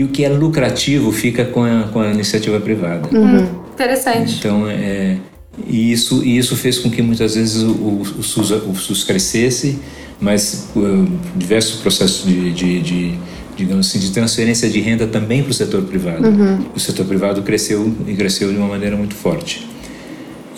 E 0.00 0.04
o 0.04 0.08
que 0.08 0.24
é 0.24 0.30
lucrativo 0.30 1.12
fica 1.12 1.44
com 1.44 1.62
a, 1.62 1.82
com 1.92 2.00
a 2.00 2.10
iniciativa 2.10 2.58
privada. 2.58 3.06
Uhum. 3.14 3.46
Interessante. 3.74 4.36
Então, 4.38 4.66
é, 4.66 5.18
e 5.66 5.92
isso, 5.92 6.24
e 6.24 6.38
isso 6.38 6.56
fez 6.56 6.78
com 6.78 6.90
que 6.90 7.02
muitas 7.02 7.34
vezes 7.34 7.62
o, 7.62 8.00
o, 8.18 8.22
SUS, 8.22 8.50
o 8.50 8.74
SUS 8.74 9.04
crescesse 9.04 9.78
mas 10.18 10.70
uh, 10.74 11.06
diversos 11.36 11.80
processos 11.80 12.26
de, 12.26 12.50
de, 12.52 12.80
de, 12.80 13.18
digamos 13.56 13.88
assim, 13.88 13.98
de 13.98 14.10
transferência 14.10 14.70
de 14.70 14.80
renda 14.80 15.06
também 15.06 15.42
para 15.42 15.50
o 15.50 15.54
setor 15.54 15.82
privado. 15.82 16.26
Uhum. 16.26 16.64
O 16.74 16.80
setor 16.80 17.04
privado 17.04 17.42
cresceu 17.42 17.94
e 18.06 18.14
cresceu 18.14 18.50
de 18.50 18.56
uma 18.56 18.68
maneira 18.68 18.96
muito 18.96 19.14
forte. 19.14 19.68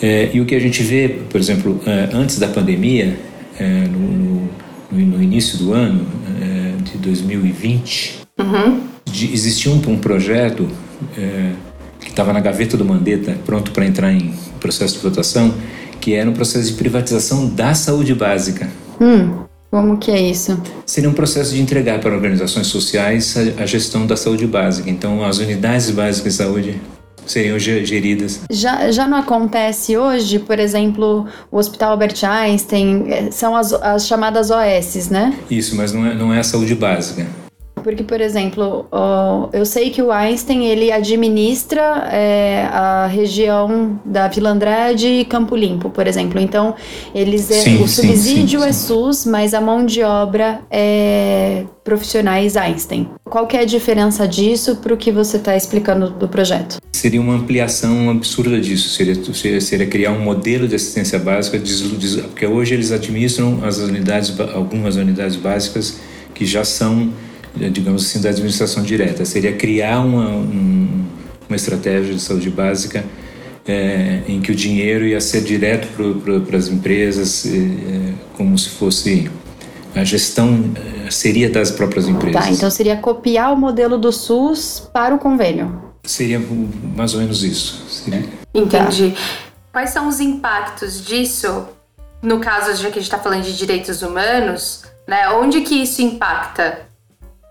É, 0.01 0.29
e 0.33 0.39
o 0.39 0.45
que 0.45 0.55
a 0.55 0.59
gente 0.59 0.81
vê, 0.83 1.19
por 1.29 1.39
exemplo, 1.39 1.81
antes 2.13 2.39
da 2.39 2.47
pandemia, 2.47 3.17
é, 3.59 3.87
no, 3.87 4.49
no, 4.91 5.17
no, 5.17 5.23
início 5.23 5.57
do 5.57 5.73
ano 5.73 6.05
é, 6.41 6.81
de 6.83 6.97
2020, 6.97 8.22
uhum. 8.39 8.81
de, 9.05 9.33
existia 9.33 9.71
um, 9.71 9.81
um 9.87 9.97
projeto 9.97 10.67
é, 11.17 11.51
que 11.99 12.09
estava 12.09 12.33
na 12.33 12.39
gaveta 12.39 12.77
do 12.77 12.85
Mandetta, 12.85 13.37
pronto 13.45 13.71
para 13.71 13.85
entrar 13.85 14.11
em 14.11 14.33
processo 14.59 14.95
de 14.95 14.99
votação, 15.01 15.53
que 15.99 16.13
era 16.13 16.29
um 16.29 16.33
processo 16.33 16.71
de 16.71 16.73
privatização 16.73 17.47
da 17.47 17.73
saúde 17.73 18.13
básica. 18.13 18.69
Hum. 18.99 19.43
Como 19.71 19.97
que 19.97 20.11
é 20.11 20.21
isso? 20.21 20.61
Seria 20.85 21.09
um 21.09 21.13
processo 21.13 21.55
de 21.55 21.59
entregar 21.59 21.99
para 21.99 22.13
organizações 22.13 22.67
sociais 22.67 23.35
a, 23.35 23.63
a 23.63 23.65
gestão 23.65 24.05
da 24.05 24.15
saúde 24.15 24.45
básica. 24.45 24.87
Então, 24.87 25.23
as 25.25 25.39
unidades 25.39 25.89
básicas 25.89 26.33
de 26.33 26.37
saúde 26.37 26.81
seriam 27.25 27.57
geridas. 27.57 28.41
Já, 28.51 28.91
já 28.91 29.07
não 29.07 29.17
acontece 29.17 29.97
hoje, 29.97 30.37
por 30.37 30.59
exemplo, 30.59 31.25
o 31.51 31.57
Hospital 31.57 31.91
Albert 31.91 32.23
Einstein, 32.23 33.05
eh, 33.07 33.31
são 33.31 33.55
as, 33.55 33.73
as 33.73 34.05
chamadas 34.05 34.51
OS, 34.51 35.09
né? 35.09 35.33
Isso, 35.49 35.75
mas 35.75 35.91
não 35.91 36.05
é, 36.05 36.13
não 36.13 36.33
é 36.33 36.39
a 36.39 36.43
saúde 36.43 36.75
básica. 36.75 37.25
Porque, 37.83 38.03
por 38.03 38.21
exemplo, 38.21 38.87
eu 39.51 39.65
sei 39.65 39.89
que 39.89 40.01
o 40.01 40.11
Einstein 40.11 40.65
ele 40.65 40.91
administra 40.91 42.09
é, 42.11 42.67
a 42.71 43.07
região 43.07 43.99
da 44.05 44.27
Vila 44.27 44.51
Andrade 44.51 45.07
e 45.07 45.25
Campo 45.25 45.55
Limpo, 45.55 45.89
por 45.89 46.07
exemplo. 46.07 46.39
Então, 46.39 46.75
eles 47.13 47.51
é, 47.51 47.55
sim, 47.55 47.83
o 47.83 47.87
subsídio 47.87 48.59
sim, 48.61 48.65
sim, 48.65 48.69
é 48.69 48.73
SUS, 48.73 49.25
mas 49.25 49.53
a 49.53 49.61
mão 49.61 49.85
de 49.85 50.01
obra 50.01 50.61
é 50.71 51.65
profissionais 51.83 52.55
Einstein. 52.55 53.09
Qual 53.25 53.45
que 53.45 53.57
é 53.57 53.61
a 53.61 53.65
diferença 53.65 54.27
disso 54.27 54.77
para 54.77 54.93
o 54.93 54.97
que 54.97 55.11
você 55.11 55.37
está 55.37 55.55
explicando 55.55 56.09
do 56.09 56.27
projeto? 56.27 56.77
Seria 56.91 57.19
uma 57.19 57.33
ampliação 57.35 58.09
absurda 58.09 58.59
disso. 58.59 58.89
Seria, 58.89 59.15
seria, 59.33 59.61
seria 59.61 59.87
criar 59.87 60.11
um 60.11 60.21
modelo 60.21 60.67
de 60.67 60.75
assistência 60.75 61.19
básica, 61.19 61.61
porque 62.29 62.47
hoje 62.47 62.73
eles 62.73 62.91
administram 62.91 63.59
as 63.63 63.79
unidades, 63.79 64.33
algumas 64.53 64.95
unidades 64.95 65.35
básicas 65.35 65.99
que 66.33 66.45
já 66.45 66.63
são 66.63 67.11
digamos 67.55 68.05
assim, 68.05 68.21
da 68.21 68.29
administração 68.29 68.83
direta. 68.83 69.25
Seria 69.25 69.53
criar 69.53 69.99
uma, 69.99 70.29
um, 70.29 71.05
uma 71.47 71.55
estratégia 71.55 72.13
de 72.13 72.21
saúde 72.21 72.49
básica 72.49 73.03
é, 73.67 74.21
em 74.27 74.41
que 74.41 74.51
o 74.51 74.55
dinheiro 74.55 75.05
ia 75.05 75.21
ser 75.21 75.41
direto 75.41 75.87
para 76.45 76.57
as 76.57 76.67
empresas, 76.67 77.45
é, 77.45 78.13
como 78.35 78.57
se 78.57 78.69
fosse 78.69 79.29
a 79.95 80.03
gestão 80.03 80.73
seria 81.09 81.49
das 81.49 81.71
próprias 81.71 82.07
empresas. 82.07 82.43
Tá, 82.43 82.51
então 82.51 82.69
seria 82.69 82.97
copiar 82.97 83.53
o 83.53 83.55
modelo 83.55 83.97
do 83.97 84.11
SUS 84.11 84.89
para 84.91 85.13
o 85.13 85.19
convênio. 85.19 85.93
Seria 86.03 86.41
mais 86.95 87.13
ou 87.13 87.21
menos 87.21 87.43
isso. 87.43 87.85
Seria... 87.87 88.23
Entendi. 88.53 89.11
Tá. 89.11 89.21
Quais 89.71 89.91
são 89.91 90.07
os 90.07 90.19
impactos 90.19 91.03
disso, 91.05 91.67
no 92.21 92.39
caso, 92.39 92.75
já 92.75 92.89
que 92.89 92.99
a 92.99 93.01
gente 93.01 93.03
está 93.03 93.17
falando 93.17 93.43
de 93.43 93.55
direitos 93.55 94.01
humanos, 94.01 94.83
né? 95.07 95.29
Onde 95.29 95.61
que 95.61 95.75
isso 95.75 96.01
impacta? 96.01 96.81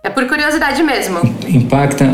É 0.05 0.11
por 0.11 0.27
curiosidade 0.27 0.83
mesmo. 0.83 1.21
Impacta, 1.47 2.07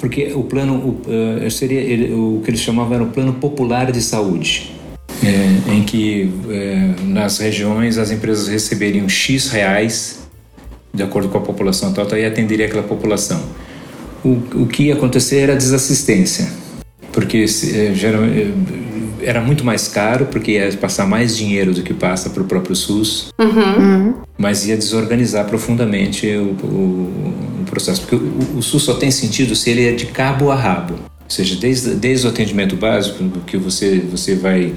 porque 0.00 0.32
o 0.34 0.42
plano 0.42 0.74
o, 0.74 1.46
uh, 1.46 1.50
seria 1.50 1.80
ele, 1.80 2.12
o 2.12 2.40
que 2.42 2.50
eles 2.50 2.60
chamavam 2.60 2.94
era 2.94 3.04
o 3.04 3.06
plano 3.06 3.34
popular 3.34 3.92
de 3.92 4.02
saúde, 4.02 4.72
é, 5.24 5.72
em 5.72 5.84
que 5.84 6.32
é, 6.50 6.94
nas 7.04 7.38
regiões 7.38 7.98
as 7.98 8.10
empresas 8.10 8.48
receberiam 8.48 9.08
x 9.08 9.48
reais 9.48 10.26
de 10.92 11.02
acordo 11.04 11.28
com 11.28 11.38
a 11.38 11.40
população 11.40 11.92
total 11.92 12.18
e 12.18 12.24
atenderia 12.24 12.66
aquela 12.66 12.82
população. 12.82 13.40
O, 14.24 14.62
o 14.62 14.66
que 14.66 14.84
ia 14.84 14.94
acontecer 14.94 15.40
era 15.40 15.54
desassistência, 15.54 16.48
porque 17.12 17.44
é, 17.44 17.94
geralmente 17.94 18.54
era 19.26 19.40
muito 19.40 19.64
mais 19.64 19.88
caro, 19.88 20.26
porque 20.26 20.52
ia 20.52 20.72
passar 20.76 21.06
mais 21.06 21.36
dinheiro 21.36 21.72
do 21.72 21.82
que 21.82 21.92
passa 21.92 22.30
para 22.30 22.42
o 22.42 22.46
próprio 22.46 22.76
SUS, 22.76 23.32
uhum. 23.38 24.14
mas 24.38 24.66
ia 24.66 24.76
desorganizar 24.76 25.44
profundamente 25.46 26.28
o, 26.28 26.50
o 26.64 27.34
processo. 27.76 28.00
Porque 28.00 28.16
o, 28.16 28.58
o, 28.58 28.62
SUS 28.62 28.82
só 28.82 28.94
tem 28.94 29.10
sentido 29.10 29.54
se 29.54 29.70
ele 29.70 29.86
é 29.86 29.92
de 29.92 30.06
cabo 30.06 30.50
a 30.50 30.54
rabo. 30.54 30.94
Ou 30.94 31.30
seja, 31.30 31.56
desde, 31.56 31.94
desde 31.94 32.26
o 32.26 32.30
atendimento 32.30 32.76
básico, 32.76 33.22
que 33.46 33.56
você, 33.56 33.98
você 33.98 34.34
vai 34.34 34.74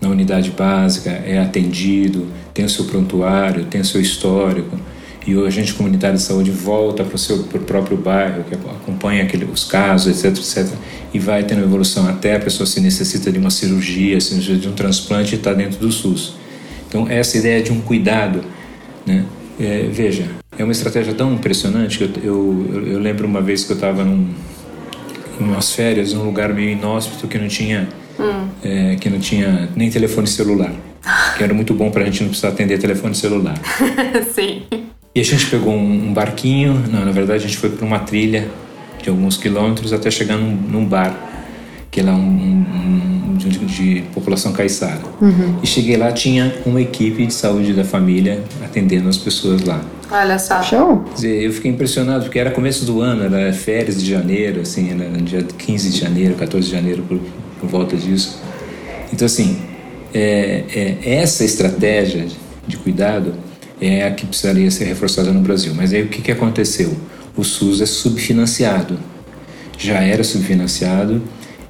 na 0.00 0.08
unidade 0.08 0.50
básica, 0.50 1.10
é 1.10 1.38
atendido, 1.38 2.26
tem 2.52 2.64
o 2.64 2.68
seu 2.68 2.84
prontuário, 2.84 3.64
tem 3.64 3.80
o 3.80 3.84
seu 3.84 4.00
histórico, 4.00 4.78
e 5.26 5.34
o 5.34 5.46
agente 5.46 5.72
comunitário 5.72 6.16
de 6.16 6.22
saúde 6.22 6.50
volta 6.50 7.02
para 7.02 7.14
o 7.14 7.18
seu 7.18 7.44
pro 7.44 7.60
próprio 7.60 7.96
bairro, 7.96 8.44
que 8.44 8.54
acompanha 8.54 9.22
aquele, 9.22 9.46
os 9.46 9.64
casos, 9.64 10.24
etc, 10.24 10.36
etc, 10.36 10.76
e 11.14 11.18
vai 11.18 11.44
tendo 11.44 11.62
evolução 11.62 12.06
até 12.06 12.36
a 12.36 12.40
pessoa 12.40 12.66
se 12.66 12.80
necessita 12.80 13.32
de 13.32 13.38
uma 13.38 13.50
cirurgia, 13.50 14.16
necessita 14.16 14.56
de 14.56 14.68
um 14.68 14.72
transplante 14.72 15.34
e 15.34 15.38
está 15.38 15.54
dentro 15.54 15.78
do 15.78 15.90
SUS. 15.90 16.34
Então, 16.88 17.08
essa 17.08 17.38
ideia 17.38 17.62
de 17.62 17.72
um 17.72 17.80
cuidado, 17.80 18.42
né? 19.06 19.24
É, 19.58 19.88
veja, 19.90 20.28
é 20.58 20.64
uma 20.64 20.72
estratégia 20.72 21.14
tão 21.14 21.34
impressionante 21.34 21.98
que 21.98 22.04
eu, 22.04 22.10
eu, 22.24 22.86
eu 22.86 22.98
lembro 22.98 23.26
uma 23.26 23.40
vez 23.40 23.64
que 23.64 23.72
eu 23.72 23.76
estava 23.76 24.04
num, 24.04 24.28
em 25.40 25.44
umas 25.44 25.72
férias 25.72 26.12
num 26.12 26.24
lugar 26.24 26.52
meio 26.52 26.70
inóspito 26.70 27.28
que 27.28 27.38
não 27.38 27.46
tinha 27.46 27.88
hum. 28.18 28.48
é, 28.62 28.96
que 28.96 29.08
não 29.08 29.20
tinha 29.20 29.68
nem 29.76 29.90
telefone 29.90 30.26
celular 30.26 30.72
que 31.36 31.44
era 31.44 31.52
muito 31.52 31.74
bom 31.74 31.90
para 31.90 32.02
a 32.02 32.04
gente 32.06 32.22
não 32.22 32.28
precisar 32.28 32.48
atender 32.48 32.78
telefone 32.78 33.14
celular. 33.14 33.58
Sim. 34.34 34.62
E 35.14 35.20
a 35.20 35.24
gente 35.24 35.46
pegou 35.46 35.74
um, 35.74 36.12
barquinho, 36.12 36.82
não, 36.90 37.04
na 37.04 37.12
verdade 37.12 37.44
a 37.44 37.46
gente 37.46 37.56
foi 37.56 37.70
para 37.70 37.84
uma 37.84 38.00
trilha 38.00 38.48
de 39.02 39.08
alguns 39.08 39.36
quilômetros 39.36 39.92
até 39.92 40.10
chegar 40.10 40.36
num, 40.36 40.50
num 40.50 40.84
bar, 40.84 41.14
que 41.94 42.00
é 42.00 42.02
lá 42.02 42.12
um, 42.12 42.66
um 43.28 43.36
de, 43.36 43.50
de, 43.50 44.02
população 44.12 44.52
caiçara. 44.52 45.00
Uhum. 45.20 45.60
E 45.62 45.66
cheguei 45.66 45.96
lá, 45.96 46.10
tinha 46.10 46.52
uma 46.66 46.80
equipe 46.80 47.24
de 47.24 47.32
saúde 47.32 47.72
da 47.72 47.84
família 47.84 48.42
atendendo 48.64 49.08
as 49.08 49.16
pessoas 49.16 49.62
lá. 49.62 49.80
Olha 50.10 50.36
só. 50.36 50.60
Show! 50.60 51.04
eu 51.22 51.52
fiquei 51.52 51.70
impressionado, 51.70 52.24
porque 52.24 52.40
era 52.40 52.50
começo 52.50 52.84
do 52.84 53.00
ano, 53.00 53.22
era 53.22 53.52
férias 53.52 54.02
de 54.02 54.10
janeiro, 54.10 54.62
assim, 54.62 54.90
era 54.90 55.08
dia 55.22 55.44
15 55.44 55.90
de 55.90 56.00
janeiro, 56.00 56.34
14 56.34 56.66
de 56.66 56.72
janeiro, 56.72 57.04
por, 57.04 57.20
por 57.60 57.68
volta 57.68 57.96
disso. 57.96 58.40
Então, 59.12 59.26
assim, 59.26 59.56
é, 60.12 60.64
é, 60.74 61.14
essa 61.20 61.44
estratégia 61.44 62.26
de 62.66 62.76
cuidado 62.76 63.34
é 63.80 64.04
a 64.04 64.10
que 64.10 64.26
precisaria 64.26 64.68
ser 64.68 64.86
reforçada 64.86 65.30
no 65.30 65.40
Brasil. 65.40 65.72
Mas 65.76 65.92
aí 65.92 66.02
o 66.02 66.08
que, 66.08 66.20
que 66.20 66.32
aconteceu? 66.32 66.92
O 67.36 67.44
SUS 67.44 67.80
é 67.80 67.86
subfinanciado. 67.86 68.98
Já 69.78 70.00
era 70.00 70.24
subfinanciado 70.24 71.22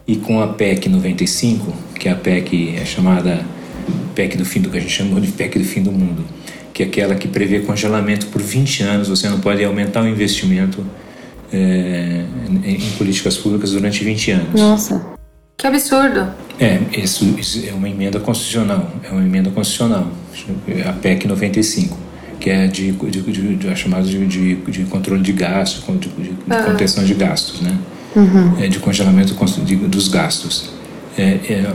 e 0.07 0.17
com 0.17 0.41
a 0.41 0.49
PEC 0.49 0.89
95, 0.89 1.73
que 1.99 2.09
é 2.09 2.13
a 2.13 2.17
PEC 2.17 2.77
é 2.77 2.85
chamada 2.85 3.45
PEC 4.15 4.37
do 4.37 4.45
fim 4.45 4.61
do 4.61 4.71
que 4.71 4.77
a 4.77 4.81
gente 4.81 4.93
chamou 4.93 5.21
de 5.21 5.33
PEC 5.33 5.59
do 5.59 5.65
fim 5.65 5.83
do 5.83 5.91
mundo, 5.91 6.25
que 6.73 6.83
é 6.83 6.87
aquela 6.87 7.15
que 7.15 7.29
prevê 7.29 7.61
congelamento 7.61 8.27
por 8.27 8.43
20 8.43 8.83
anos, 8.83 9.09
você 9.09 9.29
não 9.29 9.41
pode 9.41 9.65
aumentar 9.65 10.03
o 10.03 10.09
investimento 10.09 10.85
é, 11.53 12.25
em 12.65 12.91
políticas 12.99 13.37
públicas 13.37 13.73
durante 13.73 14.05
20 14.05 14.31
anos. 14.33 14.61
Nossa. 14.61 15.15
Que 15.57 15.67
absurdo. 15.67 16.29
É, 16.59 16.81
isso, 16.99 17.25
isso, 17.39 17.65
é 17.67 17.73
uma 17.73 17.89
emenda 17.89 18.19
constitucional. 18.19 18.91
É 19.03 19.11
uma 19.11 19.23
emenda 19.23 19.51
constitucional, 19.51 20.09
a 20.87 20.93
PEC 20.93 21.29
95, 21.29 21.97
que 22.41 22.51
é 22.51 22.67
de, 22.67 22.93
de, 22.93 23.23
de, 23.23 23.57
de 23.57 23.77
chamada 23.77 24.05
de, 24.05 24.27
de, 24.27 24.57
de, 24.57 24.85
controle 24.85 25.23
de 25.23 25.33
gastos, 25.33 25.85
de, 25.87 26.09
de, 26.09 26.31
de 26.31 26.65
contenção 26.65 27.05
de 27.05 27.15
gastos, 27.15 27.61
né? 27.61 27.79
Uhum. 28.15 28.63
É 28.63 28.69
de 28.69 28.79
congelamento 28.79 29.35
dos 29.89 30.09
gastos. 30.09 30.71
É, 31.17 31.23
é, 31.23 31.75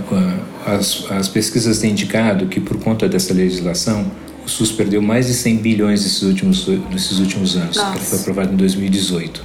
as, 0.66 1.06
as 1.10 1.28
pesquisas 1.28 1.80
têm 1.80 1.92
indicado 1.92 2.48
que 2.48 2.60
por 2.60 2.78
conta 2.80 3.08
dessa 3.08 3.34
legislação 3.34 4.12
o 4.46 4.50
SUS 4.50 4.72
perdeu 4.72 5.02
mais 5.02 5.28
de 5.28 5.34
100 5.34 5.58
bilhões 5.58 6.04
nesses 6.04 6.22
últimos, 6.24 6.68
nesses 6.92 7.20
últimos 7.20 7.56
anos, 7.56 7.78
Nossa. 7.78 7.98
que 7.98 8.06
foi 8.06 8.20
aprovado 8.20 8.54
em 8.54 8.58
2018. 8.58 9.44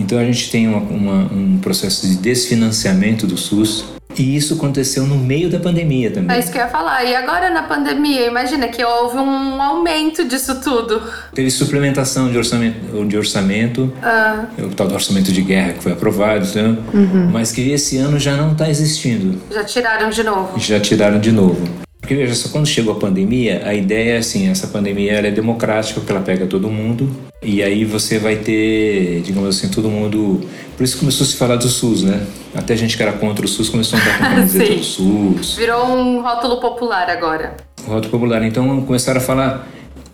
Então 0.00 0.18
a 0.18 0.24
gente 0.24 0.50
tem 0.50 0.66
uma, 0.66 0.78
uma, 0.78 1.32
um 1.32 1.58
processo 1.58 2.06
de 2.06 2.16
desfinanciamento 2.16 3.26
do 3.26 3.36
SUS 3.36 3.84
E 4.18 4.36
isso 4.36 4.54
aconteceu 4.54 5.06
no 5.06 5.16
meio 5.16 5.50
da 5.50 5.58
pandemia 5.58 6.10
também. 6.10 6.36
É 6.36 6.40
isso 6.40 6.50
que 6.50 6.58
eu 6.58 6.62
ia 6.62 6.68
falar. 6.68 7.04
E 7.04 7.14
agora 7.14 7.50
na 7.50 7.62
pandemia, 7.62 8.26
imagina 8.26 8.68
que 8.68 8.84
houve 8.84 9.18
um 9.18 9.60
aumento 9.60 10.24
disso 10.24 10.60
tudo. 10.60 11.02
Teve 11.34 11.50
suplementação 11.50 12.30
de 12.30 12.38
orçamento, 12.38 13.04
de 13.06 13.16
orçamento 13.16 13.92
ah. 14.02 14.46
o 14.58 14.74
tal 14.74 14.88
do 14.88 14.94
orçamento 14.94 15.32
de 15.32 15.42
guerra 15.42 15.72
que 15.74 15.82
foi 15.82 15.92
aprovado, 15.92 16.46
né? 16.54 16.76
uhum. 16.92 17.30
mas 17.32 17.52
que 17.52 17.70
esse 17.70 17.96
ano 17.98 18.18
já 18.18 18.36
não 18.36 18.52
está 18.52 18.68
existindo. 18.68 19.40
Já 19.50 19.64
tiraram 19.64 20.10
de 20.10 20.22
novo. 20.22 20.58
Já 20.58 20.80
tiraram 20.80 21.20
de 21.20 21.32
novo. 21.32 21.82
Porque 22.02 22.16
veja 22.16 22.34
só, 22.34 22.48
quando 22.48 22.66
chegou 22.66 22.94
a 22.94 22.98
pandemia, 22.98 23.62
a 23.64 23.72
ideia 23.72 24.14
é 24.14 24.18
assim, 24.18 24.48
essa 24.48 24.66
pandemia 24.66 25.12
ela 25.12 25.28
é 25.28 25.30
democrática, 25.30 26.00
porque 26.00 26.12
ela 26.12 26.20
pega 26.20 26.46
todo 26.46 26.68
mundo, 26.68 27.08
e 27.40 27.62
aí 27.62 27.84
você 27.84 28.18
vai 28.18 28.36
ter, 28.36 29.22
digamos 29.22 29.56
assim, 29.56 29.68
todo 29.68 29.88
mundo... 29.88 30.40
Por 30.76 30.82
isso 30.82 30.98
começou 30.98 31.24
a 31.24 31.28
se 31.28 31.36
falar 31.36 31.54
do 31.54 31.68
SUS, 31.68 32.02
né? 32.02 32.26
Até 32.56 32.74
gente 32.74 32.96
que 32.96 33.02
era 33.04 33.12
contra 33.12 33.44
o 33.44 33.48
SUS 33.48 33.68
começou 33.68 33.96
a 33.96 34.02
andar 34.02 34.18
com 34.18 34.24
a 34.24 34.28
camiseta 34.34 34.74
do 34.74 34.82
SUS. 34.82 35.56
Virou 35.56 35.86
um 35.86 36.20
rótulo 36.20 36.60
popular 36.60 37.08
agora. 37.08 37.54
Rótulo 37.86 38.10
popular. 38.10 38.42
Então 38.42 38.82
começaram 38.82 39.20
a 39.20 39.22
falar 39.24 39.68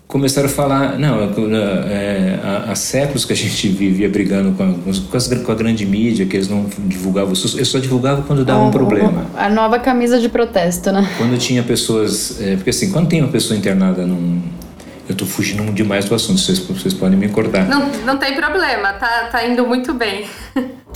começaram 0.09 0.49
a 0.49 0.51
falar, 0.51 0.99
não, 0.99 1.21
é, 1.21 2.41
há, 2.43 2.73
há, 2.73 2.75
séculos 2.75 3.27
que 3.27 3.35
a 3.35 3.37
gente 3.37 3.69
vivia 3.69 4.09
brigando 4.09 4.53
com 4.53 4.63
a, 4.63 5.45
com 5.45 5.53
a, 5.53 5.55
grande 5.55 5.85
mídia, 5.85 6.25
que 6.25 6.35
eles 6.35 6.49
não 6.49 6.65
divulgavam 6.79 7.35
eu 7.57 7.65
só 7.65 7.79
divulgava 7.79 8.23
quando 8.23 8.43
dava 8.43 8.65
um 8.65 8.71
problema. 8.71 9.27
A 9.37 9.51
nova 9.51 9.79
camisa 9.79 10.19
de 10.19 10.31
protesto, 10.31 10.91
né? 10.91 11.07
Quando 11.19 11.39
tinha 11.39 11.63
pessoas, 11.63 12.41
é, 12.41 12.57
porque 12.57 12.71
assim, 12.71 12.91
quando 12.91 13.09
tem 13.09 13.21
uma 13.21 13.31
pessoa 13.31 13.57
internada 13.57 14.07
num... 14.07 14.41
Eu 15.07 15.15
estou 15.15 15.27
fugindo 15.27 15.63
demais 15.73 16.05
do 16.05 16.15
assunto, 16.15 16.39
vocês, 16.39 16.59
vocês 16.59 16.93
podem 16.93 17.19
me 17.19 17.29
cortar. 17.31 17.67
Não, 17.67 17.91
não 18.05 18.19
tem 18.19 18.35
problema, 18.35 18.93
tá, 18.93 19.29
tá 19.33 19.47
indo 19.47 19.67
muito 19.67 19.95
bem. 19.95 20.27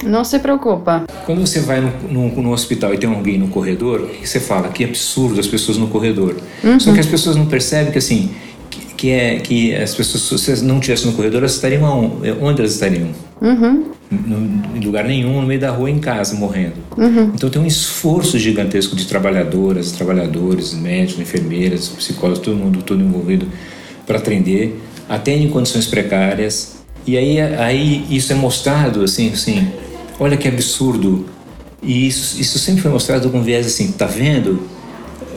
Não 0.03 0.25
se 0.25 0.39
preocupa. 0.39 1.05
Quando 1.25 1.47
você 1.47 1.61
vai 1.61 1.81
no, 1.81 1.93
no, 2.11 2.43
no, 2.43 2.53
hospital 2.53 2.93
e 2.93 2.99
tem 2.99 3.09
alguém 3.09 3.39
no 3.39 3.49
corredor, 3.49 4.11
você 4.23 4.41
fala 4.41 4.69
que 4.69 4.85
absurdo 4.85 5.39
as 5.39 5.47
pessoas 5.47 5.79
no 5.79 5.87
corredor. 5.89 6.37
Uhum. 6.63 6.81
Só 6.81 6.93
que 6.93 7.01
as 7.01 7.07
pessoas 7.07 7.37
não 7.37 7.47
percebem 7.47 7.93
que 7.93 7.99
assim, 7.99 8.35
que 9.03 9.11
é 9.11 9.41
que 9.41 9.75
as 9.75 9.97
pessoas, 9.97 10.41
se 10.41 10.51
elas 10.51 10.63
não 10.63 10.77
estivessem 10.77 11.11
no 11.11 11.17
corredor, 11.17 11.39
elas 11.41 11.55
estariam 11.55 12.21
onde 12.41 12.61
elas 12.61 12.75
estariam? 12.75 13.09
Uhum. 13.41 13.87
No, 14.09 14.77
em 14.77 14.81
lugar 14.81 15.05
nenhum, 15.05 15.41
no 15.41 15.47
meio 15.49 15.59
da 15.59 15.73
rua, 15.73 15.91
em 15.91 15.99
casa, 15.99 16.37
morrendo. 16.37 16.75
Uhum. 16.97 17.33
Então 17.35 17.51
tem 17.51 17.61
um 17.61 17.67
esforço 17.67 18.39
gigantesco 18.39 18.95
de 18.95 19.05
trabalhadoras, 19.05 19.91
trabalhadores, 19.91 20.73
médicos, 20.73 21.21
enfermeiras, 21.21 21.89
psicólogos, 21.89 22.45
todo 22.45 22.57
mundo, 22.57 22.81
todo 22.85 23.03
envolvido 23.03 23.49
para 24.07 24.19
atender, 24.19 24.81
atende 25.09 25.47
em 25.47 25.51
condições 25.51 25.89
precárias. 25.89 26.77
E 27.05 27.17
aí, 27.17 27.41
aí 27.41 28.07
isso 28.09 28.33
é 28.33 28.37
mostrado 28.37 29.03
assim, 29.03 29.33
assim, 29.33 29.67
olha 30.21 30.37
que 30.37 30.47
absurdo. 30.47 31.27
E 31.83 32.07
isso, 32.07 32.41
isso 32.41 32.57
sempre 32.57 32.83
foi 32.83 32.93
mostrado 32.93 33.29
com 33.31 33.43
viés 33.43 33.67
assim, 33.67 33.91
tá 33.91 34.07
vendo? 34.07 34.63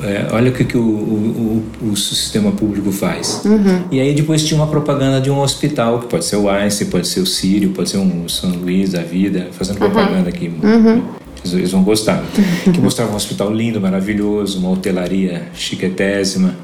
É, 0.06 0.28
olha 0.32 0.52
o 0.52 0.54
que, 0.54 0.64
que 0.64 0.78
o, 0.78 0.82
o, 0.82 1.64
o, 1.82 1.90
o 1.90 1.98
sistema 1.98 2.52
público 2.52 2.92
faz. 2.92 3.42
Uhum. 3.44 3.86
E 3.92 4.00
aí 4.00 4.14
depois 4.14 4.44
tinha 4.44 4.60
uma 4.60 4.68
propaganda 4.68 5.20
de 5.20 5.32
um 5.32 5.40
hospital, 5.40 6.00
que 6.00 6.06
pode 6.06 6.26
ser 6.26 6.36
o 6.36 6.48
Einstein, 6.48 6.90
pode 6.90 7.08
ser 7.08 7.22
o 7.22 7.26
Sírio, 7.26 7.72
pode 7.72 7.90
ser 7.90 7.98
um 7.98 8.30
São 8.30 8.52
Luís 8.52 8.92
da 8.92 9.02
vida, 9.02 9.48
fazendo 9.52 9.82
uhum. 9.82 9.90
propaganda 9.90 10.30
aqui. 10.30 10.54
Uhum. 10.62 11.02
Eles, 11.40 11.54
eles, 11.54 11.72
vão 11.72 11.84
gostar. 11.84 12.24
que 12.72 12.80
mostrava 12.80 13.12
um 13.12 13.16
hospital 13.16 13.52
lindo, 13.52 13.82
maravilhoso, 13.82 14.60
uma 14.60 14.70
hotelaria 14.70 15.48
chiquetésima, 15.56 16.56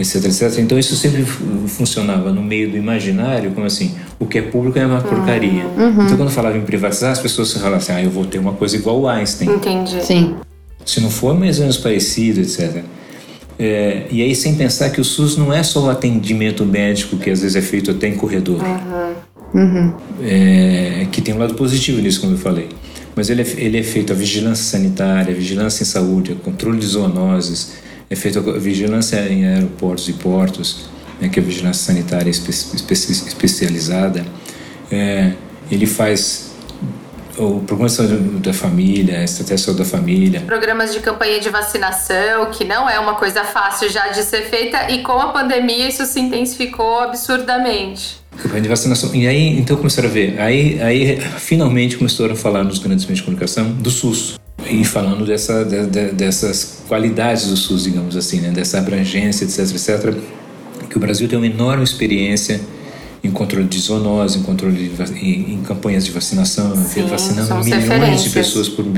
etc, 0.00 0.24
etc. 0.24 0.58
Então 0.58 0.76
isso 0.76 0.96
sempre 0.96 1.24
funcionava 1.68 2.32
no 2.32 2.42
meio 2.42 2.68
do 2.68 2.76
imaginário, 2.76 3.52
como 3.52 3.64
assim, 3.64 3.94
o 4.18 4.26
que 4.26 4.38
é 4.38 4.42
público 4.42 4.76
é 4.76 4.84
uma 4.84 5.00
porcaria. 5.00 5.64
Uhum. 5.66 6.04
Então 6.04 6.16
quando 6.16 6.30
falava 6.30 6.58
em 6.58 6.62
privatizar, 6.62 7.12
as 7.12 7.20
pessoas 7.20 7.52
falavam 7.52 7.78
assim, 7.78 7.92
ah, 7.92 8.02
eu 8.02 8.10
vou 8.10 8.24
ter 8.24 8.40
uma 8.40 8.54
coisa 8.54 8.74
igual 8.74 9.02
o 9.02 9.08
Einstein. 9.08 9.50
Entendi. 9.50 10.04
Sim 10.04 10.34
se 10.86 11.00
não 11.00 11.10
for 11.10 11.38
mais 11.38 11.56
ou 11.56 11.62
menos 11.62 11.76
parecido, 11.76 12.40
etc. 12.40 12.82
É, 13.58 14.06
e 14.10 14.22
aí 14.22 14.34
sem 14.34 14.54
pensar 14.54 14.90
que 14.90 15.00
o 15.00 15.04
SUS 15.04 15.36
não 15.36 15.52
é 15.52 15.62
só 15.62 15.84
o 15.84 15.90
atendimento 15.90 16.64
médico 16.64 17.16
que 17.16 17.30
às 17.30 17.40
vezes 17.40 17.56
é 17.56 17.62
feito 17.62 17.90
até 17.90 18.06
em 18.06 18.14
corredor, 18.14 18.62
uhum. 18.62 19.62
Uhum. 19.62 19.94
É, 20.22 21.06
que 21.10 21.20
tem 21.20 21.34
um 21.34 21.38
lado 21.38 21.54
positivo 21.54 22.00
nisso, 22.00 22.20
como 22.20 22.34
eu 22.34 22.38
falei. 22.38 22.68
Mas 23.16 23.30
ele 23.30 23.42
é, 23.42 23.46
ele 23.56 23.78
é 23.78 23.82
feito 23.82 24.12
a 24.12 24.16
vigilância 24.16 24.64
sanitária, 24.64 25.32
a 25.32 25.36
vigilância 25.36 25.82
em 25.82 25.86
saúde, 25.86 26.32
o 26.32 26.36
controle 26.36 26.78
de 26.78 26.86
zoonoses, 26.86 27.72
é 28.08 28.14
feito 28.14 28.38
a 28.38 28.58
vigilância 28.58 29.16
em 29.28 29.46
aeroportos 29.46 30.08
e 30.08 30.12
portos, 30.12 30.90
né, 31.20 31.28
que 31.28 31.40
é 31.40 31.42
a 31.42 31.46
vigilância 31.46 31.86
sanitária 31.86 32.30
espe 32.30 32.50
espe 32.50 32.92
especializada. 32.92 34.24
É, 34.92 35.32
ele 35.70 35.86
faz 35.86 36.45
o 37.38 37.60
programa 37.60 37.86
de 37.86 37.92
saúde 37.92 38.16
da 38.40 38.52
família, 38.52 39.20
a 39.20 39.24
estratégia 39.24 39.72
da 39.74 39.84
família. 39.84 40.40
Programas 40.40 40.92
de 40.92 41.00
campanha 41.00 41.40
de 41.40 41.48
vacinação, 41.48 42.46
que 42.50 42.64
não 42.64 42.88
é 42.88 42.98
uma 42.98 43.14
coisa 43.14 43.44
fácil 43.44 43.88
já 43.90 44.08
de 44.08 44.22
ser 44.22 44.42
feita, 44.42 44.90
e 44.90 45.02
com 45.02 45.12
a 45.12 45.28
pandemia 45.28 45.88
isso 45.88 46.04
se 46.06 46.20
intensificou 46.20 47.00
absurdamente. 47.00 48.20
Campanha 48.36 48.62
de 48.62 48.68
vacinação. 48.68 49.14
E 49.14 49.26
aí, 49.26 49.58
então 49.58 49.76
começaram 49.76 50.08
a 50.08 50.12
ver. 50.12 50.38
Aí, 50.40 50.80
aí 50.82 51.20
finalmente 51.38 51.96
começaram 51.96 52.32
a 52.32 52.36
falar 52.36 52.64
nos 52.64 52.78
grandes 52.78 53.04
meios 53.04 53.18
de 53.18 53.24
comunicação 53.24 53.70
do 53.72 53.90
SUS. 53.90 54.38
E 54.68 54.84
falando 54.84 55.24
dessa, 55.24 55.64
de, 55.64 55.86
de, 55.86 56.12
dessas 56.12 56.82
qualidades 56.88 57.48
do 57.48 57.56
SUS, 57.56 57.84
digamos 57.84 58.16
assim, 58.16 58.40
né? 58.40 58.50
dessa 58.50 58.78
abrangência, 58.78 59.44
etc, 59.44 59.58
etc. 59.74 60.14
Que 60.88 60.96
o 60.96 61.00
Brasil 61.00 61.28
tem 61.28 61.38
uma 61.38 61.46
enorme 61.46 61.84
experiência 61.84 62.60
em 63.26 63.30
controle 63.30 63.66
de 63.66 63.78
zoonose, 63.78 64.38
em 64.38 64.42
controle 64.42 64.88
de, 64.88 65.02
em, 65.14 65.54
em, 65.54 65.62
campanhas 65.62 66.04
de 66.04 66.10
vacinação, 66.10 66.74
Sim, 66.76 67.02
vacinando 67.02 67.64
milhões 67.64 68.22
de 68.22 68.30
pessoas 68.30 68.68
por 68.68 68.84
uhum. 68.84 68.96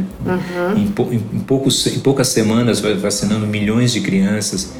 em, 0.76 0.82
em, 1.14 1.40
poucos, 1.40 1.86
em 1.86 2.00
poucas 2.00 2.28
semanas 2.28 2.80
vacinando 2.80 3.46
milhões 3.46 3.92
de 3.92 4.00
crianças 4.00 4.72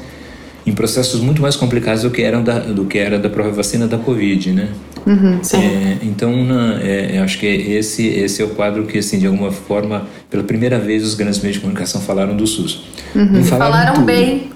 em 0.65 0.73
processos 0.73 1.19
muito 1.21 1.41
mais 1.41 1.55
complicados 1.55 2.03
do 2.03 2.11
que 2.11 2.21
eram 2.21 2.43
da, 2.43 2.59
do 2.59 2.85
que 2.85 2.97
era 2.97 3.17
da 3.17 3.29
própria 3.29 3.53
vacina 3.53 3.87
da 3.87 3.97
Covid, 3.97 4.51
né? 4.51 4.69
Uhum, 5.05 5.39
é, 5.53 5.97
então, 6.03 6.43
na, 6.43 6.79
é, 6.81 7.19
acho 7.19 7.39
que 7.39 7.45
esse 7.45 8.05
esse 8.05 8.41
é 8.41 8.45
o 8.45 8.49
quadro 8.49 8.85
que, 8.85 8.97
assim, 8.99 9.17
de 9.17 9.25
alguma 9.25 9.51
forma, 9.51 10.07
pela 10.29 10.43
primeira 10.43 10.77
vez, 10.77 11.03
os 11.03 11.15
grandes 11.15 11.39
meios 11.39 11.55
de 11.55 11.61
comunicação 11.61 12.01
falaram 12.01 12.35
do 12.35 12.45
SUS. 12.45 12.83
Uhum. 13.15 13.43
Falaram, 13.43 13.73
falaram 13.73 14.05
bem. 14.05 14.49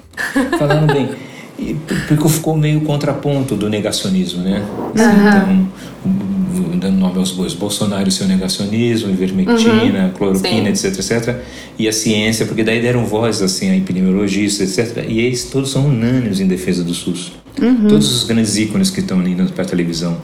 Falaram 0.58 0.86
bem. 0.86 1.08
E, 1.58 1.76
porque 2.08 2.28
ficou 2.28 2.56
meio 2.56 2.80
contraponto 2.80 3.54
do 3.54 3.68
negacionismo, 3.68 4.42
né? 4.42 4.64
Assim, 4.94 5.68
Então, 6.04 6.78
dando 6.78 6.98
nome 6.98 7.18
aos 7.18 7.32
bois, 7.32 7.54
Bolsonaro 7.54 8.08
e 8.08 8.12
seu 8.12 8.26
negacionismo, 8.26 9.10
ivermectina, 9.10 10.04
uhum. 10.04 10.10
cloroquina, 10.10 10.74
Sim. 10.74 10.88
etc, 10.88 10.98
etc. 10.98 11.36
E 11.78 11.88
a 11.88 11.92
ciência, 11.92 12.46
porque 12.46 12.62
daí 12.62 12.80
deram 12.80 13.04
voz 13.04 13.40
assim 13.40 13.70
a 13.70 13.76
epidemiologistas, 13.76 14.78
etc. 14.78 15.04
E 15.08 15.20
eles 15.20 15.44
todos 15.44 15.70
são 15.70 15.86
unânimes 15.86 16.40
em 16.40 16.46
defesa 16.46 16.84
do 16.84 16.92
SUS. 16.92 17.32
Uhum. 17.60 17.88
Todos 17.88 18.14
os 18.14 18.24
grandes 18.24 18.56
ícones 18.56 18.90
que 18.90 19.00
estão 19.00 19.20
ali 19.20 19.34
para 19.34 19.62
a 19.62 19.66
televisão, 19.66 20.18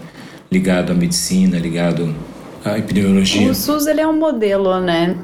ligado 0.51 0.91
à 0.91 0.95
medicina, 0.95 1.59
ligado 1.59 2.15
à 2.65 2.79
epidemiologia. 2.79 3.51
O 3.51 3.55
SUS 3.55 3.87
ele 3.87 4.01
é 4.01 4.07
um 4.07 4.19
modelo, 4.19 4.81
né? 4.81 5.17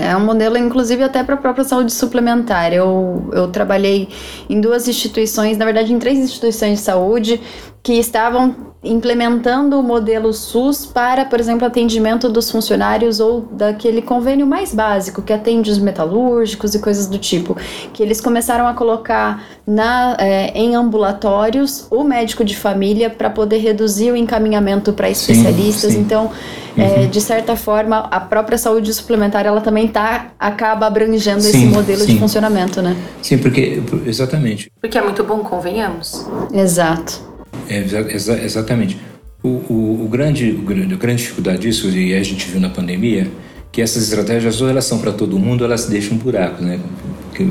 É 0.00 0.16
um 0.16 0.24
modelo, 0.24 0.56
inclusive, 0.56 1.02
até 1.02 1.22
para 1.22 1.34
a 1.34 1.38
própria 1.38 1.64
saúde 1.64 1.92
suplementar. 1.92 2.72
Eu, 2.72 3.28
eu 3.32 3.48
trabalhei 3.48 4.08
em 4.48 4.60
duas 4.60 4.88
instituições, 4.88 5.58
na 5.58 5.64
verdade, 5.64 5.92
em 5.92 5.98
três 5.98 6.18
instituições 6.18 6.78
de 6.78 6.84
saúde, 6.84 7.40
que 7.88 7.94
estavam 7.94 8.54
implementando 8.84 9.80
o 9.80 9.82
modelo 9.82 10.30
SUS 10.30 10.84
para, 10.84 11.24
por 11.24 11.40
exemplo, 11.40 11.66
atendimento 11.66 12.28
dos 12.28 12.50
funcionários 12.50 13.18
ou 13.18 13.40
daquele 13.50 14.02
convênio 14.02 14.46
mais 14.46 14.74
básico 14.74 15.22
que 15.22 15.32
atende 15.32 15.70
os 15.70 15.78
metalúrgicos 15.78 16.74
e 16.74 16.80
coisas 16.80 17.06
do 17.06 17.16
tipo, 17.16 17.56
que 17.94 18.02
eles 18.02 18.20
começaram 18.20 18.68
a 18.68 18.74
colocar 18.74 19.42
na, 19.66 20.18
é, 20.20 20.48
em 20.54 20.74
ambulatórios 20.74 21.86
o 21.90 22.04
médico 22.04 22.44
de 22.44 22.54
família 22.54 23.08
para 23.08 23.30
poder 23.30 23.56
reduzir 23.56 24.12
o 24.12 24.16
encaminhamento 24.16 24.92
para 24.92 25.08
especialistas. 25.08 25.92
Sim, 25.92 26.00
sim. 26.00 26.02
Então, 26.02 26.30
é, 26.76 26.82
uhum. 26.82 27.04
é, 27.04 27.06
de 27.06 27.20
certa 27.22 27.56
forma, 27.56 28.00
a 28.10 28.20
própria 28.20 28.58
saúde 28.58 28.92
suplementar 28.92 29.46
ela 29.46 29.62
também 29.62 29.88
tá 29.88 30.26
acaba 30.38 30.86
abrangendo 30.86 31.40
sim, 31.40 31.48
esse 31.48 31.64
modelo 31.64 32.04
de 32.04 32.18
funcionamento, 32.18 32.82
né? 32.82 32.94
Sim, 33.22 33.38
porque 33.38 33.82
exatamente. 34.04 34.70
Porque 34.78 34.98
é 34.98 35.02
muito 35.02 35.24
bom, 35.24 35.38
convenhamos. 35.38 36.26
Exato. 36.52 37.27
É, 37.68 37.78
exa 38.14 38.42
exatamente. 38.42 38.98
O, 39.42 39.48
o, 39.48 40.04
o, 40.04 40.08
grande, 40.08 40.50
o 40.50 40.62
grande, 40.62 40.94
a 40.94 40.96
grande 40.96 41.22
dificuldade 41.22 41.60
disso, 41.60 41.88
e 41.90 42.14
a 42.14 42.22
gente 42.22 42.48
viu 42.48 42.60
na 42.60 42.70
pandemia, 42.70 43.30
que 43.70 43.80
essas 43.80 44.02
estratégias, 44.04 44.60
ou 44.60 44.68
elas 44.68 44.84
são 44.84 44.98
para 44.98 45.12
todo 45.12 45.38
mundo, 45.38 45.64
elas 45.64 45.86
deixam 45.86 46.16
buracos, 46.16 46.64
né? 46.64 46.80
Porque, 47.28 47.46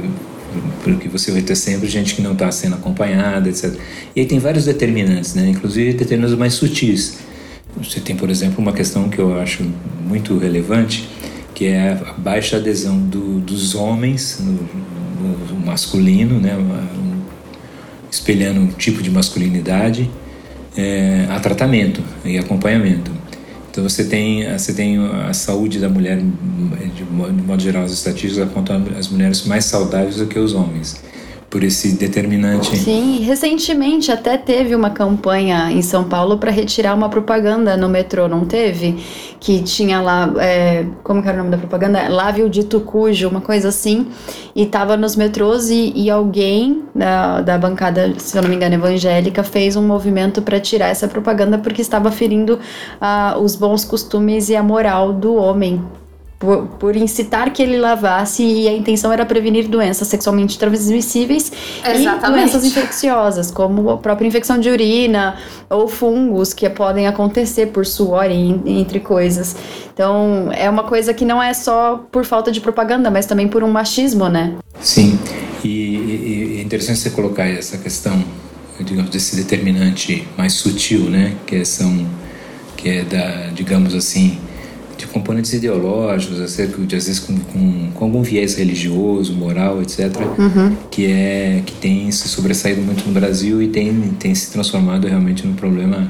porque 0.83 1.07
você 1.07 1.31
vai 1.31 1.41
ter 1.41 1.55
sempre 1.55 1.87
gente 1.87 2.15
que 2.15 2.21
não 2.21 2.33
está 2.33 2.51
sendo 2.51 2.75
acompanhada, 2.75 3.47
etc. 3.47 3.73
E 4.15 4.21
aí 4.21 4.25
tem 4.25 4.39
vários 4.39 4.65
determinantes, 4.65 5.35
né? 5.35 5.47
Inclusive 5.49 5.93
determinantes 5.93 6.37
mais 6.37 6.55
sutis. 6.55 7.19
Você 7.77 7.99
tem, 7.99 8.15
por 8.15 8.29
exemplo, 8.29 8.59
uma 8.59 8.73
questão 8.73 9.07
que 9.07 9.19
eu 9.19 9.39
acho 9.39 9.63
muito 10.05 10.37
relevante, 10.37 11.07
que 11.53 11.65
é 11.65 11.91
a 11.91 12.13
baixa 12.13 12.57
adesão 12.57 12.97
do, 12.99 13.39
dos 13.39 13.75
homens 13.75 14.39
no, 14.41 15.53
no 15.53 15.65
masculino, 15.65 16.39
né? 16.39 16.55
Espelhando 18.11 18.59
um 18.59 18.67
tipo 18.67 19.01
de 19.01 19.09
masculinidade, 19.09 20.09
é, 20.75 21.25
a 21.29 21.39
tratamento 21.39 22.01
e 22.23 22.37
acompanhamento. 22.37 23.11
Então 23.69 23.87
você 23.87 24.03
tem, 24.03 24.51
você 24.51 24.73
tem 24.73 24.97
a 24.97 25.33
saúde 25.33 25.79
da 25.79 25.89
mulher, 25.89 26.17
de 26.17 27.03
modo 27.03 27.61
geral, 27.61 27.83
as 27.83 27.91
estatísticas 27.91 28.39
apontam 28.39 28.83
as 28.97 29.07
mulheres 29.07 29.45
mais 29.45 29.65
saudáveis 29.65 30.15
do 30.17 30.25
que 30.25 30.39
os 30.39 30.53
homens 30.53 30.99
por 31.57 31.63
esse 31.63 31.93
determinante. 31.93 32.77
Sim, 32.77 33.21
recentemente 33.21 34.11
até 34.11 34.37
teve 34.37 34.75
uma 34.75 34.91
campanha 34.91 35.71
em 35.71 35.81
São 35.81 36.03
Paulo 36.03 36.37
para 36.37 36.51
retirar 36.51 36.93
uma 36.93 37.09
propaganda 37.09 37.75
no 37.75 37.89
metrô, 37.89 38.27
não 38.27 38.45
teve? 38.45 39.03
Que 39.39 39.63
tinha 39.63 39.99
lá, 39.99 40.31
é, 40.37 40.85
como 41.03 41.19
que 41.19 41.27
era 41.27 41.35
o 41.35 41.39
nome 41.39 41.49
da 41.49 41.57
propaganda? 41.57 42.07
Lave 42.09 42.43
o 42.43 42.49
dito 42.49 42.79
cujo, 42.81 43.27
uma 43.27 43.41
coisa 43.41 43.69
assim, 43.69 44.05
e 44.55 44.67
tava 44.67 44.95
nos 44.95 45.15
metrôs 45.15 45.71
e, 45.71 45.91
e 45.95 46.11
alguém 46.11 46.83
da, 46.93 47.41
da 47.41 47.57
bancada, 47.57 48.13
se 48.19 48.37
eu 48.37 48.43
não 48.43 48.49
me 48.51 48.55
engano, 48.55 48.75
evangélica, 48.75 49.41
fez 49.41 49.75
um 49.75 49.81
movimento 49.81 50.43
para 50.43 50.59
tirar 50.59 50.89
essa 50.89 51.07
propaganda 51.07 51.57
porque 51.57 51.81
estava 51.81 52.11
ferindo 52.11 52.59
uh, 53.01 53.41
os 53.41 53.55
bons 53.55 53.83
costumes 53.83 54.49
e 54.49 54.55
a 54.55 54.61
moral 54.61 55.11
do 55.11 55.33
homem 55.33 55.81
por, 56.39 56.67
por, 56.79 56.95
incitar 56.95 57.51
que 57.51 57.63
ele 57.63 57.77
lavasse 57.77 58.43
e 58.43 58.67
a 58.67 58.73
intenção 58.73 59.11
era 59.11 59.25
prevenir 59.25 59.67
doenças 59.67 60.07
sexualmente 60.07 60.57
transmissíveis 60.59 61.51
Exatamente. 61.83 62.25
e 62.25 62.31
doenças 62.31 62.63
infecciosas, 62.63 63.49
como 63.49 63.89
a 63.89 63.97
própria 63.97 64.27
infecção 64.27 64.59
de 64.59 64.69
urina 64.69 65.37
ou 65.69 65.87
fungos 65.87 66.53
que 66.53 66.69
podem 66.69 67.07
acontecer 67.07 67.67
por 67.67 67.85
suor, 67.85 68.25
entre 68.29 68.99
coisas. 68.99 69.55
Então, 69.93 70.51
é 70.53 70.69
uma 70.69 70.83
coisa 70.83 71.13
que 71.13 71.25
não 71.25 71.41
é 71.41 71.53
só 71.53 72.05
por 72.11 72.23
falta 72.23 72.51
de 72.51 72.61
propaganda, 72.61 73.09
mas 73.09 73.25
também 73.25 73.47
por 73.47 73.63
um 73.63 73.71
machismo, 73.71 74.29
né? 74.29 74.55
Sim, 74.79 75.17
e, 75.63 75.69
e 75.69 76.57
é 76.59 76.61
interessante 76.61 76.99
você 76.99 77.09
colocar 77.09 77.47
essa 77.47 77.77
questão, 77.79 78.23
digamos, 78.79 79.09
desse 79.09 79.35
determinante 79.35 80.27
mais 80.37 80.53
sutil, 80.53 81.09
né? 81.09 81.33
Que 81.47 81.57
é, 81.57 81.65
são, 81.65 82.07
que 82.75 82.89
é 82.89 83.03
da, 83.03 83.47
digamos 83.47 83.95
assim, 83.95 84.39
de 84.97 85.07
componentes 85.07 85.53
ideológicos, 85.53 86.41
acerca 86.41 86.81
de, 86.81 86.95
às 86.95 87.05
vezes 87.05 87.19
com, 87.19 87.37
com, 87.37 87.91
com, 87.93 88.05
algum 88.05 88.21
viés 88.21 88.55
religioso, 88.55 89.33
moral, 89.33 89.81
etc., 89.81 90.15
uhum. 90.37 90.75
que, 90.89 91.05
é, 91.05 91.61
que 91.65 91.73
tem 91.73 92.11
se 92.11 92.27
sobressaído 92.27 92.81
muito 92.81 93.05
no 93.05 93.13
Brasil 93.13 93.61
e 93.61 93.67
tem, 93.67 93.93
tem 94.19 94.33
se 94.33 94.51
transformado 94.51 95.07
realmente 95.07 95.45
num 95.45 95.53
problema 95.53 96.09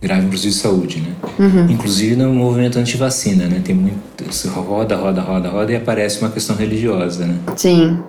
grave, 0.00 0.26
inclusive 0.26 0.52
de 0.52 0.60
saúde, 0.60 1.00
né? 1.00 1.14
Uhum. 1.38 1.70
Inclusive 1.70 2.16
no 2.16 2.32
movimento 2.32 2.78
anti-vacina, 2.78 3.46
né? 3.46 3.60
Tem 3.64 3.74
muito, 3.74 4.00
roda, 4.48 4.96
roda, 4.96 5.20
roda, 5.20 5.48
roda 5.48 5.72
e 5.72 5.76
aparece 5.76 6.20
uma 6.20 6.30
questão 6.30 6.56
religiosa, 6.56 7.24
né? 7.24 7.38
Sim. 7.56 8.00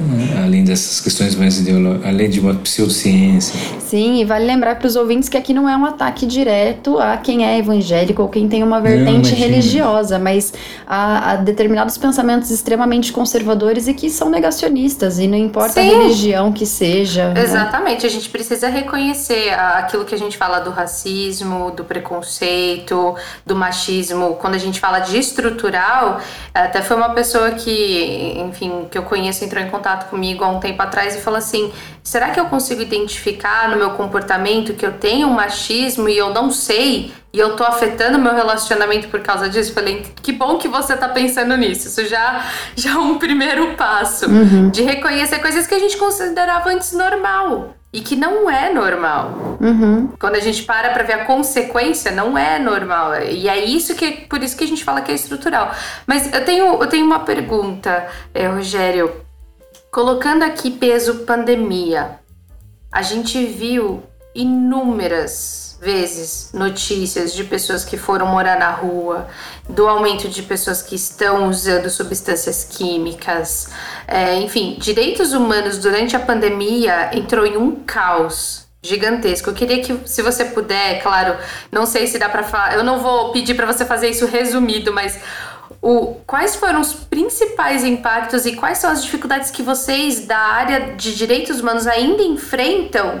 Né? 0.00 0.42
além 0.44 0.64
dessas 0.64 1.00
questões 1.00 1.34
mais 1.34 1.58
ideológicas, 1.58 2.06
além 2.06 2.30
de 2.30 2.38
uma 2.38 2.54
pseudociência. 2.54 3.58
Sim, 3.80 4.20
e 4.20 4.24
vale 4.24 4.44
lembrar 4.44 4.76
para 4.76 4.86
os 4.86 4.94
ouvintes 4.94 5.28
que 5.28 5.36
aqui 5.36 5.52
não 5.52 5.68
é 5.68 5.76
um 5.76 5.84
ataque 5.84 6.24
direto 6.24 6.98
a 6.98 7.16
quem 7.16 7.44
é 7.44 7.58
evangélico 7.58 8.22
ou 8.22 8.28
quem 8.28 8.48
tem 8.48 8.62
uma 8.62 8.80
vertente 8.80 9.32
não, 9.32 9.38
religiosa, 9.38 10.18
mas 10.18 10.52
a, 10.86 11.32
a, 11.32 11.36
determinados 11.36 11.98
pensamentos 11.98 12.50
extremamente 12.50 13.12
conservadores 13.12 13.88
e 13.88 13.94
que 13.94 14.08
são 14.08 14.30
negacionistas, 14.30 15.18
e 15.18 15.26
não 15.26 15.36
importa 15.36 15.82
Sim. 15.82 15.90
a 15.90 15.98
religião 16.02 16.52
que 16.52 16.64
seja. 16.64 17.30
Né? 17.30 17.42
Exatamente, 17.42 18.02
né? 18.02 18.08
a 18.08 18.10
gente 18.10 18.28
precisa 18.28 18.68
reconhecer 18.68 19.52
aquilo 19.54 20.04
que 20.04 20.14
a 20.14 20.18
gente 20.18 20.36
fala 20.36 20.60
do 20.60 20.70
racismo, 20.70 21.72
do 21.72 21.84
preconceito, 21.84 23.16
do 23.44 23.56
machismo. 23.56 24.36
Quando 24.36 24.54
a 24.54 24.58
gente 24.58 24.78
fala 24.78 25.00
de 25.00 25.18
estrutural, 25.18 26.20
até 26.54 26.82
foi 26.82 26.96
uma 26.96 27.10
pessoa 27.10 27.50
que, 27.50 28.36
enfim, 28.38 28.86
que 28.90 28.96
eu 28.96 29.02
conheço 29.02 29.44
entrou 29.44 29.62
em 29.62 29.68
contato 29.68 29.87
contato 29.88 30.10
comigo 30.10 30.44
há 30.44 30.48
um 30.48 30.60
tempo 30.60 30.82
atrás 30.82 31.16
e 31.16 31.20
falou 31.20 31.38
assim: 31.38 31.72
será 32.02 32.30
que 32.30 32.38
eu 32.38 32.46
consigo 32.46 32.82
identificar 32.82 33.70
no 33.70 33.76
meu 33.76 33.90
comportamento 33.90 34.74
que 34.74 34.84
eu 34.84 34.92
tenho 34.92 35.28
um 35.28 35.32
machismo 35.32 36.08
e 36.08 36.16
eu 36.16 36.30
não 36.30 36.50
sei? 36.50 37.12
E 37.32 37.38
eu 37.38 37.56
tô 37.56 37.64
afetando 37.64 38.18
meu 38.18 38.34
relacionamento 38.34 39.08
por 39.08 39.20
causa 39.20 39.48
disso? 39.48 39.72
Falei, 39.72 40.06
que 40.22 40.32
bom 40.32 40.56
que 40.56 40.66
você 40.66 40.96
tá 40.96 41.08
pensando 41.08 41.56
nisso. 41.56 41.88
Isso 41.88 42.06
já, 42.06 42.44
já 42.74 42.92
é 42.92 42.96
um 42.96 43.18
primeiro 43.18 43.74
passo. 43.74 44.26
Uhum. 44.26 44.70
De 44.70 44.82
reconhecer 44.82 45.38
coisas 45.38 45.66
que 45.66 45.74
a 45.74 45.78
gente 45.78 45.96
considerava 45.98 46.70
antes 46.70 46.92
normal 46.92 47.74
e 47.92 48.00
que 48.00 48.16
não 48.16 48.50
é 48.50 48.72
normal. 48.72 49.58
Uhum. 49.60 50.08
Quando 50.18 50.36
a 50.36 50.40
gente 50.40 50.62
para 50.64 50.90
para 50.90 51.02
ver 51.02 51.14
a 51.14 51.24
consequência, 51.24 52.10
não 52.10 52.36
é 52.36 52.58
normal. 52.58 53.22
E 53.22 53.48
é 53.48 53.64
isso 53.64 53.94
que 53.94 54.10
por 54.28 54.42
isso 54.42 54.56
que 54.56 54.64
a 54.64 54.66
gente 54.66 54.84
fala 54.84 55.00
que 55.00 55.10
é 55.10 55.14
estrutural. 55.14 55.74
Mas 56.06 56.32
eu 56.32 56.44
tenho, 56.44 56.66
eu 56.82 56.86
tenho 56.86 57.06
uma 57.06 57.20
pergunta, 57.20 58.06
é, 58.34 58.46
Rogério. 58.46 59.27
Colocando 59.98 60.44
aqui 60.44 60.70
peso 60.70 61.24
pandemia, 61.24 62.20
a 62.92 63.02
gente 63.02 63.44
viu 63.46 64.00
inúmeras 64.32 65.76
vezes 65.82 66.52
notícias 66.54 67.34
de 67.34 67.42
pessoas 67.42 67.84
que 67.84 67.96
foram 67.96 68.26
morar 68.26 68.60
na 68.60 68.70
rua, 68.70 69.26
do 69.68 69.88
aumento 69.88 70.28
de 70.28 70.44
pessoas 70.44 70.82
que 70.82 70.94
estão 70.94 71.48
usando 71.48 71.90
substâncias 71.90 72.62
químicas, 72.62 73.70
é, 74.06 74.36
enfim, 74.36 74.76
direitos 74.78 75.32
humanos 75.32 75.78
durante 75.78 76.14
a 76.14 76.20
pandemia 76.20 77.10
entrou 77.12 77.44
em 77.44 77.56
um 77.56 77.82
caos 77.84 78.68
gigantesco. 78.80 79.50
Eu 79.50 79.54
queria 79.54 79.82
que, 79.82 80.08
se 80.08 80.22
você 80.22 80.44
puder, 80.44 81.02
claro, 81.02 81.36
não 81.72 81.84
sei 81.84 82.06
se 82.06 82.18
dá 82.18 82.28
para 82.28 82.44
falar, 82.44 82.74
eu 82.74 82.84
não 82.84 83.00
vou 83.00 83.32
pedir 83.32 83.54
para 83.54 83.66
você 83.66 83.84
fazer 83.84 84.08
isso 84.08 84.26
resumido, 84.26 84.92
mas 84.92 85.18
o, 85.80 86.16
quais 86.26 86.56
foram 86.56 86.80
os 86.80 86.92
principais 86.92 87.84
impactos 87.84 88.46
e 88.46 88.52
quais 88.52 88.78
são 88.78 88.90
as 88.90 89.02
dificuldades 89.02 89.50
que 89.50 89.62
vocês 89.62 90.26
da 90.26 90.38
área 90.38 90.94
de 90.96 91.14
direitos 91.14 91.60
humanos 91.60 91.86
ainda 91.86 92.22
enfrentam 92.22 93.20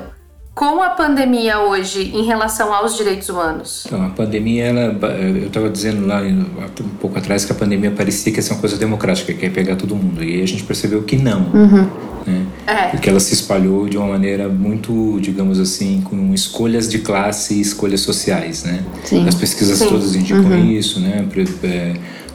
com 0.58 0.82
a 0.82 0.90
pandemia 0.90 1.60
hoje 1.60 2.10
em 2.12 2.24
relação 2.24 2.74
aos 2.74 2.96
direitos 2.96 3.28
humanos? 3.28 3.84
Então, 3.86 4.04
a 4.04 4.08
pandemia, 4.10 4.64
ela, 4.64 4.98
eu 5.16 5.46
estava 5.46 5.70
dizendo 5.70 6.04
lá 6.04 6.20
um 6.20 6.88
pouco 7.00 7.16
atrás 7.16 7.44
que 7.44 7.52
a 7.52 7.54
pandemia 7.54 7.92
parecia 7.92 8.32
que 8.32 8.40
ia 8.40 8.42
ser 8.42 8.54
uma 8.54 8.60
coisa 8.60 8.76
democrática, 8.76 9.32
que 9.32 9.46
ia 9.46 9.52
pegar 9.52 9.76
todo 9.76 9.94
mundo. 9.94 10.22
E 10.24 10.34
aí 10.34 10.42
a 10.42 10.46
gente 10.46 10.64
percebeu 10.64 11.04
que 11.04 11.14
não. 11.14 11.42
Uhum. 11.54 11.88
Né? 12.26 12.46
É. 12.66 12.88
Porque 12.88 13.08
ela 13.08 13.20
se 13.20 13.34
espalhou 13.34 13.88
de 13.88 13.96
uma 13.96 14.08
maneira 14.08 14.48
muito, 14.48 15.20
digamos 15.20 15.60
assim, 15.60 16.00
com 16.00 16.34
escolhas 16.34 16.90
de 16.90 16.98
classe 16.98 17.54
e 17.54 17.60
escolhas 17.60 18.00
sociais. 18.00 18.64
Né? 18.64 18.82
Sim. 19.04 19.28
As 19.28 19.36
pesquisas 19.36 19.78
Sim. 19.78 19.88
todas 19.88 20.16
indicam 20.16 20.42
uhum. 20.42 20.72
isso, 20.72 20.98
né? 20.98 21.24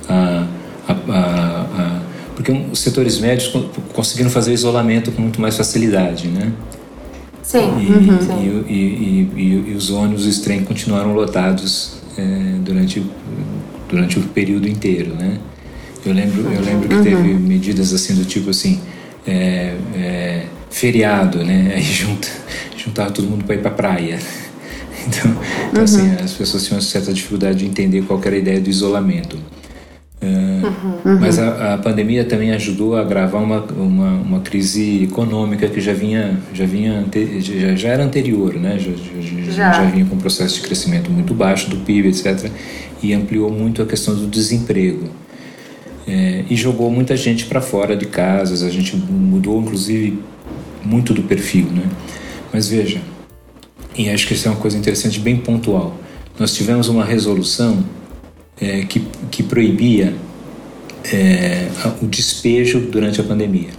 A, 0.09 0.47
a, 0.87 0.93
a, 0.93 2.01
porque 2.35 2.51
os 2.71 2.79
setores 2.79 3.19
médicos 3.19 3.65
conseguiram 3.93 4.29
fazer 4.29 4.53
isolamento 4.53 5.11
com 5.11 5.21
muito 5.21 5.39
mais 5.39 5.55
facilidade, 5.55 6.27
né? 6.27 6.51
Sim. 7.43 7.59
E, 7.79 7.91
uhum. 7.91 8.65
e, 8.67 8.73
e, 8.73 9.29
e, 9.35 9.71
e 9.71 9.75
os 9.75 9.91
ônibus 9.91 10.25
e 10.25 10.29
os 10.29 10.39
trens 10.39 10.65
continuaram 10.65 11.13
lotados 11.13 11.97
é, 12.17 12.55
durante, 12.63 13.05
durante 13.89 14.17
o 14.17 14.23
período 14.23 14.67
inteiro, 14.67 15.13
né? 15.13 15.37
Eu 16.05 16.13
lembro, 16.13 16.41
eu 16.51 16.61
lembro 16.61 16.89
que 16.89 17.01
teve 17.01 17.15
uhum. 17.15 17.39
medidas 17.39 17.93
assim 17.93 18.15
do 18.15 18.25
tipo 18.25 18.49
assim, 18.49 18.79
é, 19.25 19.75
é, 19.95 20.45
feriado, 20.69 21.43
né? 21.43 21.73
Aí 21.75 21.83
junta, 21.83 22.27
juntava 22.75 23.11
todo 23.11 23.27
mundo 23.27 23.45
para 23.45 23.55
ir 23.55 23.61
para 23.61 23.71
praia. 23.71 24.19
Então, 25.05 25.35
então 25.69 25.83
assim, 25.83 25.99
uhum. 25.99 26.13
assim, 26.13 26.23
as 26.23 26.31
pessoas 26.31 26.63
tinham 26.63 26.77
uma 26.77 26.81
certa 26.81 27.11
dificuldade 27.11 27.59
de 27.59 27.65
entender 27.65 28.03
qual 28.03 28.21
era 28.23 28.37
a 28.37 28.39
ideia 28.39 28.61
do 28.61 28.69
isolamento. 28.69 29.37
Uhum. 30.63 31.19
Mas 31.19 31.37
a, 31.39 31.73
a, 31.73 31.77
pandemia 31.77 32.23
também 32.23 32.51
ajudou 32.51 32.95
a 32.95 33.01
agravar 33.01 33.41
uma, 33.43 33.61
uma, 33.61 34.11
uma, 34.13 34.39
crise 34.39 35.03
econômica 35.03 35.67
que 35.67 35.81
já 35.81 35.93
vinha, 35.93 36.39
já, 36.53 36.65
vinha 36.65 37.05
já, 37.39 37.75
já 37.75 37.89
era 37.89 38.03
anterior, 38.03 38.53
né? 38.55 38.77
Já, 38.79 38.91
já, 39.51 39.71
já. 39.71 39.83
vinha 39.83 40.05
com 40.05 40.15
um 40.15 40.19
processo 40.19 40.55
de 40.55 40.61
crescimento 40.61 41.11
muito 41.11 41.33
baixo 41.33 41.69
do 41.69 41.77
PIB, 41.77 42.09
etc. 42.09 42.49
E 43.01 43.13
ampliou 43.13 43.51
muito 43.51 43.81
a 43.81 43.85
questão 43.85 44.15
do 44.15 44.27
desemprego. 44.27 45.09
É, 46.07 46.43
e 46.49 46.55
jogou 46.55 46.91
muita 46.91 47.15
gente 47.15 47.45
para 47.45 47.61
fora 47.61 47.95
de 47.95 48.05
casas, 48.05 48.61
a 48.61 48.69
gente 48.69 48.95
mudou 48.95 49.61
inclusive 49.61 50.19
muito 50.83 51.13
do 51.13 51.23
perfil, 51.23 51.67
né? 51.67 51.83
Mas 52.51 52.67
veja, 52.67 53.01
e 53.97 54.09
acho 54.09 54.27
que 54.27 54.33
isso 54.33 54.47
é 54.47 54.51
uma 54.51 54.59
coisa 54.59 54.77
interessante, 54.77 55.19
bem 55.19 55.37
pontual. 55.37 55.95
Nós 56.37 56.53
tivemos 56.53 56.87
uma 56.87 57.05
resolução 57.05 57.83
é, 58.59 58.83
que, 58.85 59.05
que 59.29 59.43
proibia 59.43 60.13
é, 61.11 61.67
o 62.01 62.07
despejo 62.07 62.79
durante 62.79 63.19
a 63.19 63.23
pandemia. 63.23 63.69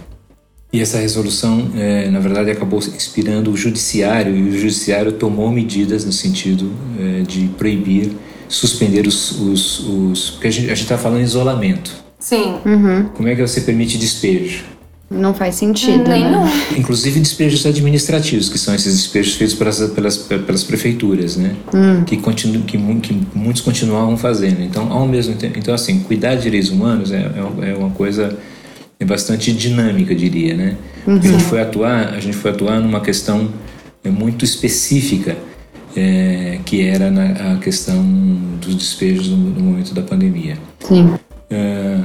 E 0.71 0.81
essa 0.81 0.97
resolução, 0.97 1.71
é, 1.77 2.09
na 2.09 2.19
verdade, 2.19 2.51
acabou 2.51 2.79
inspirando 2.79 3.49
o 3.49 3.55
judiciário, 3.55 4.35
e 4.35 4.49
o 4.49 4.59
judiciário 4.59 5.13
tomou 5.13 5.49
medidas 5.49 6.03
no 6.03 6.11
sentido 6.11 6.69
é, 6.99 7.21
de 7.21 7.47
proibir, 7.57 8.11
suspender 8.49 9.07
os. 9.07 9.39
os, 9.39 9.79
os 9.79 10.29
porque 10.31 10.47
a 10.47 10.51
gente 10.51 10.73
está 10.73 10.97
falando 10.97 11.21
em 11.21 11.23
isolamento. 11.23 11.91
Sim. 12.19 12.55
Uhum. 12.65 13.05
Como 13.13 13.27
é 13.29 13.35
que 13.35 13.41
você 13.41 13.61
permite 13.61 13.97
despejo? 13.97 14.65
Não 15.15 15.33
faz 15.33 15.55
sentido. 15.55 16.09
Nem 16.09 16.23
né? 16.23 16.51
Inclusive 16.77 17.19
despejos 17.19 17.65
administrativos, 17.65 18.49
que 18.49 18.57
são 18.57 18.75
esses 18.75 18.93
despejos 18.95 19.35
feitos 19.35 19.55
pelas, 19.55 19.79
pelas, 19.89 20.17
pelas 20.17 20.63
prefeituras, 20.63 21.37
né? 21.37 21.55
Hum. 21.73 22.03
Que, 22.03 22.17
continu, 22.17 22.61
que, 22.63 22.77
que, 22.77 23.27
muitos 23.33 23.61
continuavam 23.61 24.17
fazendo. 24.17 24.61
Então, 24.61 24.91
ao 24.91 25.07
mesmo 25.07 25.35
tempo. 25.35 25.57
Então, 25.57 25.73
assim, 25.73 25.99
cuidar 25.99 26.35
de 26.35 26.43
direitos 26.43 26.69
humanos 26.69 27.11
é, 27.11 27.17
é, 27.17 27.69
é 27.71 27.75
uma 27.75 27.91
coisa 27.91 28.37
é 28.99 29.05
bastante 29.05 29.51
dinâmica, 29.51 30.15
diria, 30.15 30.55
né? 30.55 30.77
Uhum. 31.05 31.17
a 31.17 31.21
gente 31.21 31.43
foi 31.43 31.61
atuar, 31.61 32.13
a 32.13 32.19
gente 32.19 32.35
foi 32.35 32.51
atuar 32.51 32.79
numa 32.79 32.99
questão 33.01 33.49
é, 34.03 34.09
muito 34.09 34.43
específica 34.43 35.37
é, 35.95 36.59
que 36.65 36.81
era 36.81 37.11
na, 37.11 37.53
a 37.53 37.57
questão 37.57 38.03
dos 38.59 38.75
despejos 38.75 39.29
no, 39.29 39.37
no 39.37 39.61
momento 39.61 39.93
da 39.93 40.01
pandemia. 40.01 40.57
Sim. 40.79 41.13
É, 41.49 41.97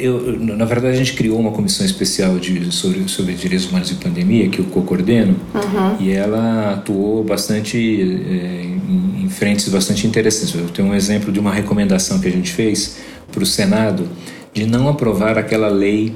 eu, 0.00 0.38
na 0.40 0.64
verdade, 0.64 0.94
a 0.94 0.96
gente 0.96 1.14
criou 1.14 1.38
uma 1.38 1.50
comissão 1.50 1.84
especial 1.84 2.38
de, 2.38 2.72
sobre, 2.72 3.08
sobre 3.08 3.34
direitos 3.34 3.68
humanos 3.68 3.90
e 3.90 3.94
pandemia, 3.94 4.48
que 4.48 4.58
eu 4.58 4.64
co-coordeno, 4.66 5.36
uhum. 5.54 5.96
e 6.00 6.12
ela 6.12 6.74
atuou 6.74 7.24
bastante 7.24 7.78
é, 7.78 8.64
em, 8.64 9.24
em 9.24 9.28
frentes 9.28 9.68
bastante 9.68 10.06
interessantes. 10.06 10.54
Eu 10.54 10.68
tenho 10.68 10.88
um 10.88 10.94
exemplo 10.94 11.32
de 11.32 11.40
uma 11.40 11.52
recomendação 11.52 12.20
que 12.20 12.28
a 12.28 12.32
gente 12.32 12.52
fez 12.52 12.98
para 13.32 13.42
o 13.42 13.46
Senado 13.46 14.08
de 14.52 14.66
não 14.66 14.88
aprovar 14.88 15.36
aquela 15.36 15.68
lei 15.68 16.14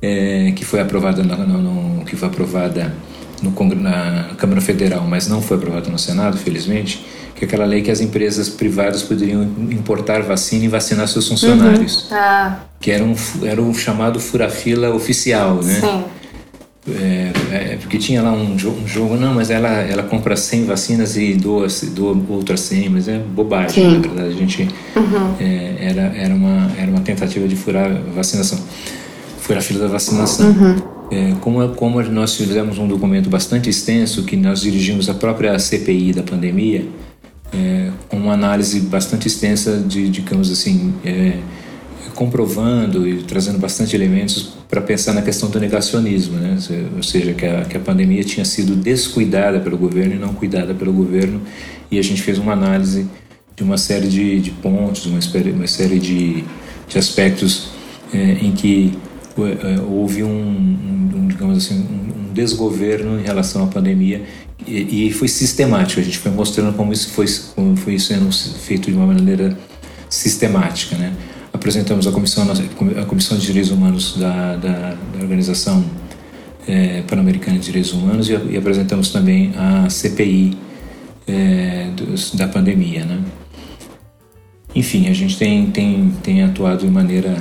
é, 0.00 0.52
que 0.54 0.64
foi 0.64 0.80
aprovada 0.80 1.22
no, 1.22 1.36
no, 1.46 1.58
no, 1.98 2.04
que 2.04 2.16
foi 2.16 2.28
aprovada 2.28 2.94
no, 3.42 3.74
na 3.74 4.30
Câmara 4.36 4.60
Federal, 4.60 5.06
mas 5.08 5.26
não 5.26 5.40
foi 5.40 5.56
aprovada 5.56 5.90
no 5.90 5.98
Senado, 5.98 6.36
felizmente, 6.36 7.04
que 7.42 7.46
é 7.46 7.48
aquela 7.48 7.64
lei 7.64 7.82
que 7.82 7.90
as 7.90 8.00
empresas 8.00 8.48
privadas 8.48 9.02
poderiam 9.02 9.42
importar 9.42 10.22
vacina 10.22 10.64
e 10.64 10.68
vacinar 10.68 11.08
seus 11.08 11.26
funcionários. 11.26 12.04
Uhum. 12.04 12.16
Ah. 12.16 12.60
Que 12.80 12.92
era, 12.92 13.02
um, 13.02 13.14
era 13.42 13.60
o 13.60 13.74
chamado 13.74 14.20
furafila 14.20 14.94
oficial, 14.94 15.56
né? 15.56 15.80
Sim. 15.80 16.04
É, 16.88 17.32
é, 17.52 17.76
porque 17.80 17.98
tinha 17.98 18.22
lá 18.22 18.32
um, 18.32 18.56
jo 18.56 18.70
um, 18.70 18.86
jogo, 18.86 19.16
não, 19.16 19.34
mas 19.34 19.50
ela, 19.50 19.68
ela 19.68 20.02
compra 20.04 20.36
100 20.36 20.66
vacinas 20.66 21.16
e 21.16 21.34
doa, 21.34 21.66
doa 21.92 22.16
outras 22.28 22.60
100, 22.60 22.88
mas 22.88 23.08
é 23.08 23.18
bobagem, 23.18 23.90
Sim. 23.90 23.96
na 23.96 23.98
verdade. 23.98 24.28
A 24.28 24.38
gente, 24.38 24.68
uhum. 24.94 25.34
é, 25.40 25.76
era, 25.80 26.02
era, 26.16 26.34
uma, 26.34 26.70
era 26.78 26.90
uma 26.90 27.00
tentativa 27.00 27.48
de 27.48 27.56
furar 27.56 27.90
a 27.90 28.14
vacinação. 28.14 28.58
Furar 29.40 29.60
a 29.60 29.64
fila 29.64 29.80
da 29.80 29.88
vacinação. 29.88 30.48
Uhum. 30.48 30.76
É, 31.10 31.34
como, 31.40 31.68
como 31.70 32.00
nós 32.02 32.36
fizemos 32.36 32.78
um 32.78 32.86
documento 32.86 33.28
bastante 33.28 33.68
extenso, 33.68 34.22
que 34.22 34.36
nós 34.36 34.60
dirigimos 34.60 35.08
a 35.08 35.14
própria 35.14 35.58
CPI 35.58 36.12
da 36.12 36.22
pandemia, 36.22 36.86
é, 37.52 37.90
com 38.08 38.16
uma 38.16 38.32
análise 38.32 38.80
bastante 38.80 39.28
extensa 39.28 39.78
de, 39.78 40.08
digamos 40.08 40.50
assim, 40.50 40.94
é, 41.04 41.38
comprovando 42.14 43.06
e 43.06 43.22
trazendo 43.22 43.58
bastante 43.58 43.94
elementos 43.94 44.54
para 44.68 44.80
pensar 44.80 45.12
na 45.12 45.22
questão 45.22 45.50
do 45.50 45.60
negacionismo, 45.60 46.38
né? 46.38 46.56
ou 46.96 47.02
seja, 47.02 47.34
que 47.34 47.44
a, 47.44 47.64
que 47.64 47.76
a 47.76 47.80
pandemia 47.80 48.24
tinha 48.24 48.44
sido 48.44 48.74
descuidada 48.74 49.60
pelo 49.60 49.76
governo 49.76 50.14
e 50.14 50.18
não 50.18 50.32
cuidada 50.32 50.74
pelo 50.74 50.92
governo, 50.92 51.42
e 51.90 51.98
a 51.98 52.02
gente 52.02 52.22
fez 52.22 52.38
uma 52.38 52.52
análise 52.52 53.06
de 53.54 53.62
uma 53.62 53.76
série 53.76 54.08
de, 54.08 54.40
de 54.40 54.50
pontos, 54.50 55.04
uma, 55.06 55.20
uma 55.54 55.66
série 55.66 55.98
de, 55.98 56.44
de 56.88 56.98
aspectos 56.98 57.68
é, 58.12 58.18
em 58.40 58.52
que 58.52 58.96
é, 59.38 59.80
houve 59.80 60.22
um, 60.22 60.28
um, 60.28 61.28
digamos 61.28 61.58
assim, 61.58 61.74
um 61.76 62.32
desgoverno 62.32 63.18
em 63.18 63.22
relação 63.22 63.64
à 63.64 63.66
pandemia 63.66 64.22
e, 64.66 65.08
e, 65.08 65.12
foi 65.12 65.28
sistemático. 65.28 66.00
A 66.00 66.04
gente 66.04 66.18
foi 66.18 66.30
mostrando 66.30 66.74
como 66.76 66.92
isso 66.92 67.10
foi, 67.10 67.26
como 67.54 67.76
foi 67.76 67.98
sendo 67.98 68.30
feito 68.32 68.90
de 68.90 68.96
uma 68.96 69.06
maneira 69.06 69.56
sistemática, 70.08 70.96
né? 70.96 71.12
Apresentamos 71.52 72.06
a 72.06 72.12
comissão, 72.12 72.46
a 73.00 73.04
comissão 73.04 73.36
de 73.36 73.46
direitos 73.46 73.70
humanos 73.70 74.16
da, 74.18 74.56
da, 74.56 74.94
da 74.94 75.20
organização 75.20 75.84
é, 76.66 77.02
pan-americana 77.02 77.58
de 77.58 77.66
direitos 77.66 77.92
humanos 77.92 78.28
e, 78.28 78.32
e, 78.50 78.56
apresentamos 78.56 79.10
também 79.10 79.52
a 79.56 79.88
CPI 79.88 80.56
é, 81.26 81.90
dos, 81.96 82.34
da 82.34 82.48
pandemia, 82.48 83.04
né? 83.04 83.20
Enfim, 84.74 85.08
a 85.08 85.12
gente 85.12 85.36
tem, 85.36 85.70
tem, 85.70 86.12
tem 86.22 86.42
atuado 86.42 86.86
de 86.86 86.90
maneira 86.90 87.36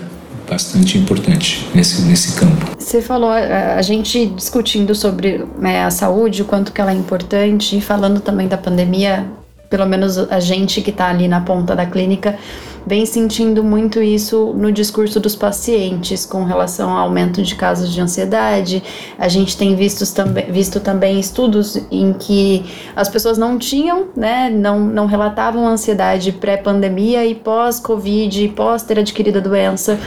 bastante 0.52 0.98
importante 0.98 1.66
nesse, 1.74 2.02
nesse 2.02 2.38
campo. 2.38 2.76
Você 2.78 3.02
falou, 3.02 3.30
a 3.32 3.82
gente 3.82 4.26
discutindo 4.26 4.94
sobre 4.94 5.46
né, 5.58 5.86
a 5.86 5.90
saúde, 5.90 6.42
o 6.42 6.46
quanto 6.46 6.74
que 6.74 6.82
ela 6.82 6.92
é 6.92 6.94
importante, 6.94 7.78
e 7.78 7.82
falando 7.82 8.20
também 8.20 8.50
da 8.50 8.58
pandemia, 8.58 9.26
pelo 9.70 9.86
menos 9.86 10.18
a 10.18 10.42
gente 10.42 10.82
que 10.82 10.90
está 10.90 11.08
ali 11.08 11.30
na 11.30 11.40
ponta 11.40 11.74
da 11.74 11.86
clínica, 11.86 12.38
vem 12.86 13.06
sentindo 13.06 13.64
muito 13.64 14.02
isso 14.02 14.54
no 14.54 14.74
discurso 14.74 15.22
dos 15.22 15.38
pacientes 15.38 16.26
com 16.26 16.44
relação 16.44 16.90
ao 16.90 16.98
aumento 16.98 17.42
de 17.42 17.56
casos 17.56 17.94
de 17.94 18.02
ansiedade. 18.02 18.84
A 19.18 19.30
gente 19.30 19.56
tem 19.56 19.74
visto 19.74 20.06
também, 20.14 20.52
visto 20.52 20.82
também 20.82 21.18
estudos 21.18 21.78
em 21.90 22.12
que 22.12 22.66
as 22.94 23.08
pessoas 23.08 23.38
não 23.38 23.58
tinham, 23.58 24.08
né, 24.18 24.50
não, 24.50 24.82
não 24.82 25.06
relatavam 25.06 25.66
ansiedade 25.66 26.34
pré-pandemia 26.34 27.26
e 27.26 27.36
pós-Covid, 27.36 28.50
pós 28.50 28.84
ter 28.84 29.00
adquirido 29.00 29.38
a 29.38 29.42
doença 29.42 29.98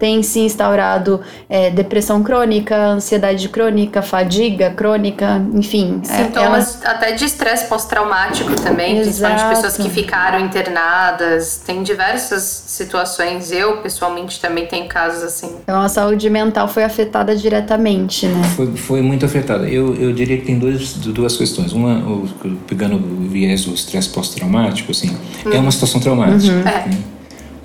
tem 0.00 0.22
se 0.22 0.40
instaurado 0.40 1.20
é, 1.46 1.68
depressão 1.68 2.22
crônica, 2.22 2.74
ansiedade 2.74 3.46
crônica, 3.50 4.00
fadiga 4.00 4.70
crônica, 4.70 5.42
enfim. 5.52 6.00
É, 6.08 6.24
Sintomas 6.24 6.82
é, 6.82 6.88
até 6.88 7.12
de 7.12 7.26
estresse 7.26 7.66
pós-traumático 7.66 8.56
também, 8.62 8.96
Exato. 8.96 9.04
principalmente 9.04 9.54
pessoas 9.62 9.76
que 9.76 9.90
ficaram 9.90 10.40
internadas. 10.40 11.62
Tem 11.66 11.82
diversas 11.82 12.42
situações. 12.42 13.52
Eu, 13.52 13.82
pessoalmente, 13.82 14.40
também 14.40 14.66
tenho 14.66 14.88
casos 14.88 15.22
assim. 15.22 15.54
Então 15.62 15.82
a 15.82 15.88
saúde 15.90 16.30
mental 16.30 16.66
foi 16.66 16.82
afetada 16.82 17.36
diretamente, 17.36 18.26
né? 18.26 18.42
Foi, 18.56 18.74
foi 18.74 19.02
muito 19.02 19.26
afetada. 19.26 19.68
Eu, 19.68 19.94
eu 19.96 20.14
diria 20.14 20.38
que 20.38 20.46
tem 20.46 20.58
dois, 20.58 20.94
duas 20.94 21.36
questões. 21.36 21.74
Uma, 21.74 22.26
pegando 22.66 22.96
o 22.96 23.28
viés 23.28 23.66
do 23.66 23.74
estresse 23.74 24.08
pós-traumático, 24.08 24.92
assim, 24.92 25.10
hum. 25.44 25.52
é 25.52 25.58
uma 25.58 25.70
situação 25.70 26.00
traumática. 26.00 26.54
Uhum. 26.54 26.62
Né? 26.62 27.19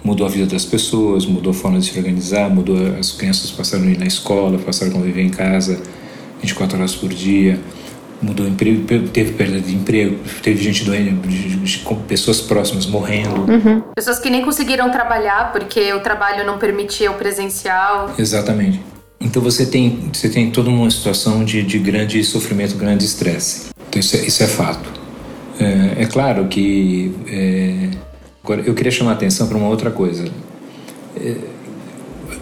Mudou 0.05 0.27
a 0.27 0.29
vida 0.29 0.45
das 0.45 0.63
pessoas, 0.63 1.25
mudou 1.25 1.51
a 1.51 1.53
forma 1.53 1.79
de 1.79 1.87
se 1.87 1.97
organizar, 1.97 2.47
mudou 2.47 2.77
as 2.99 3.11
crianças 3.11 3.49
passaram 3.49 3.85
a 3.85 3.87
ir 3.87 3.97
na 3.97 4.05
escola, 4.05 4.59
passaram 4.59 4.91
a 4.91 4.95
conviver 4.95 5.23
em 5.23 5.29
casa 5.29 5.81
24 6.41 6.77
horas 6.77 6.95
por 6.95 7.09
dia, 7.09 7.59
mudou 8.21 8.45
o 8.45 8.49
emprego, 8.49 9.07
teve 9.09 9.33
perda 9.33 9.59
de 9.59 9.73
emprego, 9.73 10.17
teve 10.43 10.63
gente 10.63 10.83
doente, 10.83 11.15
pessoas 12.07 12.39
próximas 12.39 12.85
morrendo. 12.85 13.51
Uhum. 13.51 13.81
Pessoas 13.95 14.19
que 14.19 14.29
nem 14.29 14.43
conseguiram 14.43 14.91
trabalhar 14.91 15.51
porque 15.51 15.91
o 15.93 15.99
trabalho 15.99 16.45
não 16.45 16.59
permitia 16.59 17.09
o 17.09 17.15
presencial. 17.15 18.13
Exatamente. 18.17 18.79
Então 19.19 19.41
você 19.41 19.65
tem, 19.65 20.11
você 20.13 20.29
tem 20.29 20.51
toda 20.51 20.69
uma 20.69 20.89
situação 20.91 21.43
de, 21.43 21.63
de 21.63 21.79
grande 21.79 22.23
sofrimento, 22.23 22.75
grande 22.75 23.05
estresse. 23.05 23.69
Então 23.89 23.99
isso 23.99 24.15
é, 24.15 24.19
isso 24.19 24.43
é 24.43 24.47
fato. 24.47 24.87
É, 25.59 26.03
é 26.03 26.05
claro 26.05 26.47
que 26.47 27.13
é, 27.27 27.89
Agora, 28.45 28.62
eu 28.62 28.75
queria 28.75 28.91
chamar 28.91 29.10
a 29.10 29.13
atenção 29.15 29.47
para 29.47 29.58
uma 29.58 29.67
outra 29.67 29.89
coisa. 29.89 30.23
É, 31.17 31.36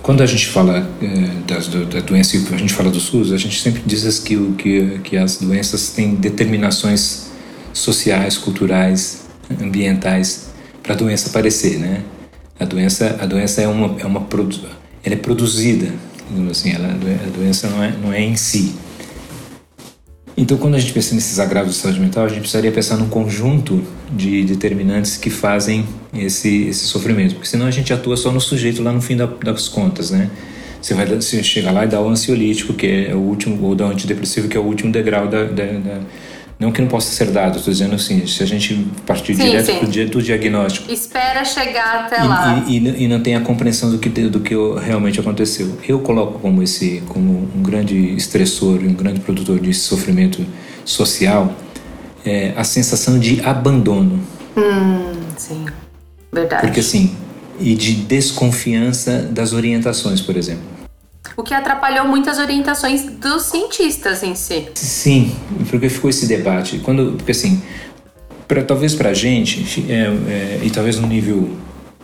quando 0.01 0.21
a 0.21 0.25
gente 0.25 0.47
fala 0.47 0.85
é, 1.01 1.07
das, 1.47 1.69
da 1.69 2.01
doença, 2.01 2.35
a 2.35 2.57
gente 2.57 2.73
fala 2.73 2.91
do 2.91 2.99
SUS, 2.99 3.31
a 3.31 3.37
gente 3.37 3.61
sempre 3.61 3.81
diz 3.85 4.19
que, 4.19 4.35
que, 4.57 4.99
que 5.01 5.15
as 5.15 5.37
doenças 5.37 5.91
têm 5.91 6.15
determinações 6.15 7.27
sociais, 7.71 8.37
culturais, 8.37 9.21
ambientais 9.61 10.49
para 10.83 10.91
a 10.91 10.97
doença 10.97 11.29
aparecer, 11.29 11.79
né? 11.79 12.01
A 12.59 12.65
doença, 12.65 13.17
a 13.21 13.25
doença 13.25 13.61
é 13.61 13.67
uma, 13.69 13.95
é 13.97 14.05
uma 14.05 14.27
ela 15.05 15.15
é 15.15 15.15
produzida, 15.15 15.87
assim, 16.51 16.73
ela, 16.73 16.89
a 16.89 17.29
doença 17.29 17.69
não 17.69 17.81
é, 17.81 17.93
não 18.03 18.11
é 18.11 18.21
em 18.21 18.35
si. 18.35 18.75
Então, 20.35 20.57
quando 20.57 20.75
a 20.75 20.79
gente 20.79 20.91
pensa 20.93 21.13
nesses 21.13 21.39
agravos 21.39 21.75
de 21.75 21.79
saúde 21.79 21.99
mental, 21.99 22.25
a 22.25 22.27
gente 22.27 22.39
precisaria 22.39 22.71
pensar 22.71 22.97
num 22.97 23.07
conjunto 23.07 23.83
de 24.11 24.43
determinantes 24.43 25.15
que 25.15 25.29
fazem 25.29 25.85
esse, 26.13 26.67
esse 26.67 26.85
sofrimento, 26.85 27.35
porque 27.35 27.47
senão 27.47 27.67
a 27.67 27.71
gente 27.71 27.93
atua 27.93 28.17
só 28.17 28.31
no 28.31 28.41
sujeito 28.41 28.81
lá 28.81 28.91
no 28.91 29.01
fim 29.01 29.15
da, 29.15 29.27
das 29.27 29.67
contas, 29.67 30.09
né? 30.09 30.29
Você 30.81 30.93
vai 30.95 31.05
você 31.05 31.41
chega 31.41 31.71
lá 31.71 31.85
e 31.85 31.87
dá 31.87 32.01
o 32.01 32.09
ansiolítico, 32.09 32.73
que 32.73 32.87
é 32.87 33.15
o 33.15 33.19
último, 33.19 33.63
ou 33.63 33.73
dá 33.73 33.85
o 33.85 33.91
antidepressivo, 33.91 34.49
que 34.49 34.57
é 34.57 34.59
o 34.59 34.63
último 34.63 34.91
degrau 34.91 35.27
da, 35.27 35.45
da, 35.45 35.65
da 35.65 36.01
não 36.59 36.71
que 36.71 36.81
não 36.81 36.87
possa 36.87 37.11
ser 37.11 37.31
dado, 37.31 37.57
estou 37.57 37.73
dizendo 37.73 37.95
assim, 37.95 38.25
se 38.25 38.41
a 38.41 38.45
gente 38.45 38.87
partir 39.05 39.35
sim, 39.35 39.43
direto 39.43 39.65
sim. 39.65 39.79
Do, 39.79 40.11
do 40.11 40.21
diagnóstico. 40.21 40.91
Espera 40.91 41.43
chegar 41.43 42.05
até 42.05 42.23
e, 42.23 42.27
lá. 42.27 42.65
E, 42.67 42.77
e, 42.77 43.03
e, 43.03 43.07
não 43.07 43.19
tem 43.21 43.35
a 43.35 43.41
compreensão 43.41 43.91
do 43.91 43.97
que, 43.97 44.09
do 44.09 44.39
que 44.39 44.55
realmente 44.81 45.19
aconteceu. 45.19 45.77
Eu 45.87 45.99
coloco 45.99 46.39
como 46.39 46.61
esse 46.61 47.03
como 47.09 47.49
um 47.55 47.61
grande 47.61 48.15
estressor, 48.15 48.79
um 48.79 48.93
grande 48.93 49.19
produtor 49.19 49.59
de 49.59 49.73
sofrimento 49.73 50.45
social, 50.85 51.53
é, 52.25 52.53
a 52.55 52.63
sensação 52.63 53.19
de 53.19 53.41
abandono. 53.41 54.21
Hum, 54.55 55.19
sim, 55.35 55.65
verdade. 56.31 56.61
Porque 56.61 56.79
assim, 56.79 57.15
e 57.59 57.73
de 57.75 57.93
desconfiança 57.93 59.23
das 59.31 59.53
orientações, 59.53 60.21
por 60.21 60.37
exemplo 60.37 60.82
o 61.35 61.43
que 61.43 61.53
atrapalhou 61.53 62.07
muitas 62.07 62.37
orientações 62.37 63.03
dos 63.03 63.43
cientistas 63.43 64.23
em 64.23 64.35
si. 64.35 64.67
Sim, 64.75 65.35
porque 65.69 65.89
ficou 65.89 66.09
esse 66.09 66.27
debate. 66.27 66.79
Quando, 66.79 67.13
porque 67.13 67.31
assim, 67.31 67.61
pra, 68.47 68.63
talvez 68.63 68.93
para 68.93 69.09
a 69.09 69.13
gente, 69.13 69.85
é, 69.91 70.05
é, 70.27 70.59
e 70.63 70.69
talvez 70.69 70.99
no 70.99 71.07
nível, 71.07 71.49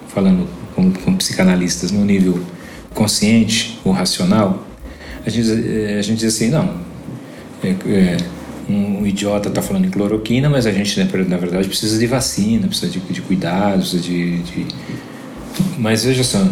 falando 0.07 0.47
como, 0.75 0.91
como 0.99 1.17
psicanalistas, 1.17 1.91
no 1.91 2.03
nível 2.03 2.39
consciente 2.93 3.79
ou 3.83 3.91
racional, 3.91 4.65
a 5.25 5.29
gente, 5.29 5.49
é, 5.51 5.99
a 5.99 6.01
gente 6.01 6.19
diz 6.19 6.35
assim, 6.35 6.49
não, 6.49 6.79
é, 7.63 7.75
é, 7.87 8.17
um 8.69 9.05
idiota 9.05 9.49
está 9.49 9.61
falando 9.61 9.85
em 9.85 9.89
cloroquina, 9.89 10.49
mas 10.49 10.65
a 10.65 10.71
gente, 10.71 10.99
né, 10.99 11.09
na 11.27 11.37
verdade, 11.37 11.67
precisa 11.67 11.97
de 11.97 12.07
vacina, 12.07 12.67
precisa 12.67 12.91
de, 12.91 12.99
de 12.99 13.21
cuidados, 13.21 13.91
de, 13.91 14.39
de... 14.39 14.67
Mas 15.77 16.03
veja 16.03 16.23
só, 16.23 16.47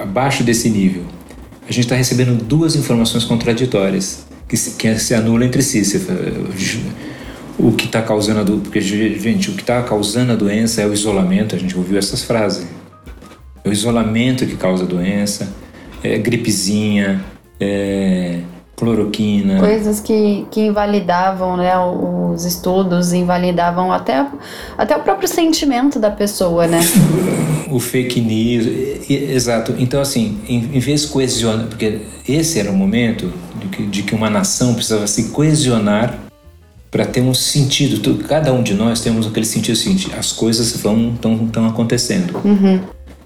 abaixo 0.00 0.42
desse 0.42 0.68
nível, 0.68 1.04
a 1.72 1.74
gente 1.74 1.84
está 1.84 1.96
recebendo 1.96 2.36
duas 2.44 2.76
informações 2.76 3.24
contraditórias 3.24 4.26
que 4.46 4.58
se, 4.58 4.72
que 4.72 4.94
se 4.98 5.14
anulam 5.14 5.46
entre 5.46 5.62
si. 5.62 5.80
o 7.58 7.72
que 7.72 7.86
está 7.86 8.02
causando 8.02 8.40
a. 8.40 8.58
Porque, 8.58 8.78
gente, 8.78 9.50
o 9.50 9.54
que 9.54 9.62
está 9.62 9.82
causando 9.82 10.32
a 10.32 10.36
doença 10.36 10.82
é 10.82 10.86
o 10.86 10.92
isolamento, 10.92 11.56
a 11.56 11.58
gente 11.58 11.74
ouviu 11.74 11.96
essas 11.96 12.22
frases. 12.22 12.66
É 13.64 13.68
o 13.70 13.72
isolamento 13.72 14.44
que 14.44 14.54
causa 14.54 14.84
a 14.84 14.86
doença, 14.86 15.50
é 16.04 16.18
gripezinha, 16.18 17.24
é 17.58 18.40
cloroquina. 18.76 19.58
Coisas 19.58 20.00
que, 20.00 20.46
que 20.50 20.60
invalidavam 20.60 21.56
né, 21.56 21.72
os 21.78 22.44
estudos, 22.44 23.12
invalidavam 23.12 23.92
até, 23.92 24.26
até 24.76 24.96
o 24.96 25.00
próprio 25.00 25.28
sentimento 25.28 25.98
da 25.98 26.10
pessoa, 26.10 26.66
né? 26.66 26.80
o 27.70 27.78
fake 27.78 28.20
news, 28.20 28.66
exato. 29.08 29.74
Então, 29.78 30.00
assim, 30.00 30.40
em, 30.48 30.76
em 30.76 30.78
vez 30.78 31.02
de 31.02 31.08
coesionar, 31.08 31.66
porque 31.66 32.00
esse 32.28 32.58
era 32.58 32.70
o 32.70 32.74
momento 32.74 33.32
de 33.60 33.68
que, 33.68 33.82
de 33.86 34.02
que 34.02 34.14
uma 34.14 34.28
nação 34.28 34.74
precisava 34.74 35.06
se 35.06 35.30
coesionar 35.30 36.18
para 36.90 37.06
ter 37.06 37.22
um 37.22 37.32
sentido. 37.32 38.22
Cada 38.24 38.52
um 38.52 38.62
de 38.62 38.74
nós 38.74 39.00
temos 39.00 39.26
aquele 39.26 39.46
sentido 39.46 39.76
seguinte: 39.76 40.10
as 40.16 40.32
coisas 40.32 40.76
vão 40.76 41.14
estão 41.14 41.66
acontecendo. 41.66 42.40
Uhum. 42.44 42.80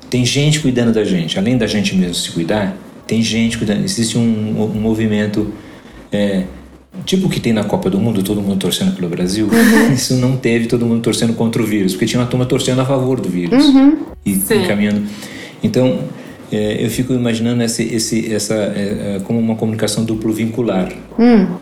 Tem 0.08 0.24
gente 0.24 0.60
cuidando 0.60 0.92
da 0.92 1.04
gente, 1.04 1.36
além 1.36 1.58
da 1.58 1.66
gente 1.66 1.94
mesmo 1.96 2.14
se 2.14 2.30
cuidar 2.30 2.76
tem 3.06 3.22
gente 3.22 3.56
cuidando. 3.58 3.84
Existe 3.84 4.18
um, 4.18 4.62
um 4.62 4.80
movimento. 4.80 5.52
É, 6.12 6.44
tipo 7.04 7.26
o 7.26 7.30
que 7.30 7.40
tem 7.40 7.52
na 7.52 7.64
Copa 7.64 7.90
do 7.90 7.98
Mundo, 7.98 8.22
todo 8.22 8.40
mundo 8.40 8.58
torcendo 8.58 8.94
pelo 8.94 9.08
Brasil. 9.08 9.46
Uhum. 9.46 9.92
Isso 9.94 10.14
não 10.14 10.36
teve 10.36 10.66
todo 10.66 10.84
mundo 10.86 11.02
torcendo 11.02 11.34
contra 11.34 11.62
o 11.62 11.66
vírus, 11.66 11.92
porque 11.92 12.06
tinha 12.06 12.20
uma 12.20 12.26
turma 12.26 12.46
torcendo 12.46 12.80
a 12.80 12.84
favor 12.84 13.20
do 13.20 13.28
vírus. 13.28 13.64
Uhum. 13.64 13.98
E 14.24 14.34
Sim. 14.34 14.64
encaminhando. 14.64 15.02
Então, 15.62 16.00
é, 16.50 16.84
eu 16.84 16.90
fico 16.90 17.12
imaginando 17.12 17.62
esse, 17.62 17.82
esse, 17.82 18.32
essa 18.32 18.54
é, 18.54 19.16
é 19.16 19.20
como 19.24 19.38
uma 19.38 19.56
comunicação 19.56 20.04
duplo 20.04 20.32
vincular. 20.32 20.92
Hum. 21.18 21.56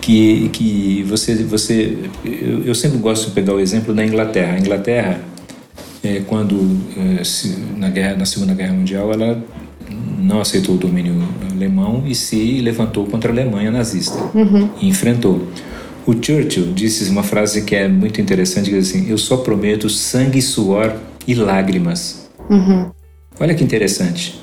Que, 0.00 0.48
que 0.48 1.04
você. 1.08 1.34
você 1.44 1.96
eu, 2.24 2.64
eu, 2.64 2.74
sempre 2.74 2.98
gosto 2.98 3.26
de 3.26 3.32
pegar 3.32 3.54
o 3.54 3.60
exemplo 3.60 3.94
da 3.94 4.04
Inglaterra. 4.04 4.54
A 4.54 4.58
Inglaterra, 4.58 5.20
é, 6.02 6.22
quando 6.26 6.58
é, 7.18 7.22
se, 7.22 7.56
na, 7.76 7.88
guerra, 7.88 8.16
na 8.16 8.24
Segunda 8.24 8.52
Guerra 8.52 8.72
Mundial, 8.72 9.12
ela 9.12 9.40
não 10.30 10.40
aceitou 10.40 10.76
o 10.76 10.78
domínio 10.78 11.20
alemão 11.50 12.04
e 12.06 12.14
se 12.14 12.60
levantou 12.60 13.04
contra 13.06 13.30
a 13.30 13.34
Alemanha 13.34 13.70
nazista 13.70 14.16
uhum. 14.32 14.70
e 14.80 14.88
enfrentou. 14.88 15.48
O 16.06 16.12
Churchill 16.12 16.72
disse 16.72 17.08
uma 17.10 17.22
frase 17.22 17.62
que 17.62 17.74
é 17.74 17.88
muito 17.88 18.20
interessante, 18.20 18.70
que 18.70 18.76
diz 18.78 18.88
assim: 18.88 19.10
"Eu 19.10 19.18
só 19.18 19.38
prometo 19.38 19.88
sangue, 19.90 20.40
suor 20.40 20.94
e 21.26 21.34
lágrimas". 21.34 22.28
Uhum. 22.48 22.90
Olha 23.38 23.54
que 23.54 23.64
interessante. 23.64 24.38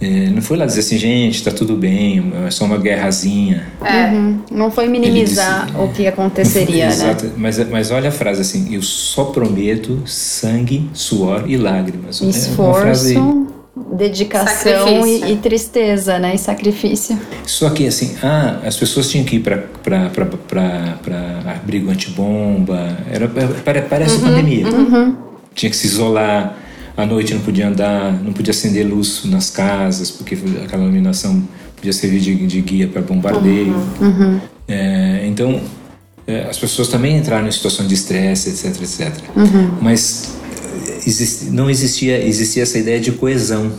É, 0.00 0.30
não 0.30 0.42
foi 0.42 0.56
lá 0.56 0.66
dizer 0.66 0.80
assim, 0.80 0.98
gente, 0.98 1.36
está 1.36 1.52
tudo 1.52 1.76
bem, 1.76 2.32
é 2.44 2.50
só 2.50 2.64
uma 2.64 2.76
guerrazinha. 2.76 3.68
É. 3.84 4.10
Uhum. 4.10 4.40
Não 4.50 4.68
foi 4.68 4.88
minimizar 4.88 5.66
disse, 5.66 5.78
o 5.78 5.88
que 5.92 6.06
aconteceria, 6.08 6.86
Exato. 6.88 7.26
né? 7.26 7.32
Mas, 7.36 7.70
mas 7.70 7.90
olha 7.92 8.08
a 8.08 8.12
frase 8.12 8.40
assim, 8.40 8.74
eu 8.74 8.82
só 8.82 9.26
prometo 9.26 10.02
sangue, 10.04 10.90
suor 10.92 11.44
e 11.46 11.56
lágrimas. 11.56 12.20
Esforço. 12.20 12.60
É 12.60 12.64
uma 12.64 12.74
frase 12.74 13.14
dedicação 13.74 15.06
e, 15.06 15.32
e, 15.32 15.36
tristeza, 15.36 16.18
né? 16.18 16.34
E 16.34 16.38
sacrifício. 16.38 17.18
Só 17.46 17.70
que 17.70 17.86
assim, 17.86 18.16
ah, 18.22 18.58
as 18.64 18.76
pessoas 18.76 19.10
tinham 19.10 19.24
que 19.24 19.36
ir 19.36 19.40
para 19.40 19.66
abrigo 21.54 21.90
antibomba, 21.90 22.98
era, 23.10 23.28
parece 23.88 24.16
uhum, 24.16 24.22
pandemia. 24.22 24.68
Uhum. 24.68 25.16
Tinha 25.54 25.70
que 25.70 25.76
se 25.76 25.86
isolar, 25.86 26.58
à 26.96 27.06
noite 27.06 27.32
não 27.32 27.40
podia 27.40 27.68
andar, 27.68 28.12
não 28.22 28.32
podia 28.32 28.50
acender 28.50 28.86
luz 28.86 29.24
nas 29.24 29.48
casas, 29.48 30.10
porque 30.10 30.36
aquela 30.62 30.82
iluminação 30.82 31.42
podia 31.76 31.92
servir 31.92 32.20
de, 32.20 32.46
de 32.46 32.60
guia 32.60 32.88
para 32.88 33.00
bombardeio. 33.00 33.74
Uhum. 34.00 34.06
uhum. 34.06 34.40
É, 34.68 35.26
então, 35.26 35.60
é, 36.26 36.44
as 36.44 36.58
pessoas 36.58 36.88
também 36.88 37.16
entraram 37.16 37.48
em 37.48 37.50
situação 37.50 37.86
de 37.86 37.94
estresse, 37.94 38.50
etc, 38.50 38.82
etc. 38.82 39.14
Uhum. 39.34 39.78
Mas 39.80 40.36
existe, 41.06 41.50
não 41.50 41.68
existia, 41.70 42.24
existia 42.24 42.62
essa 42.62 42.78
ideia 42.78 43.00
de 43.00 43.12
coesão. 43.12 43.70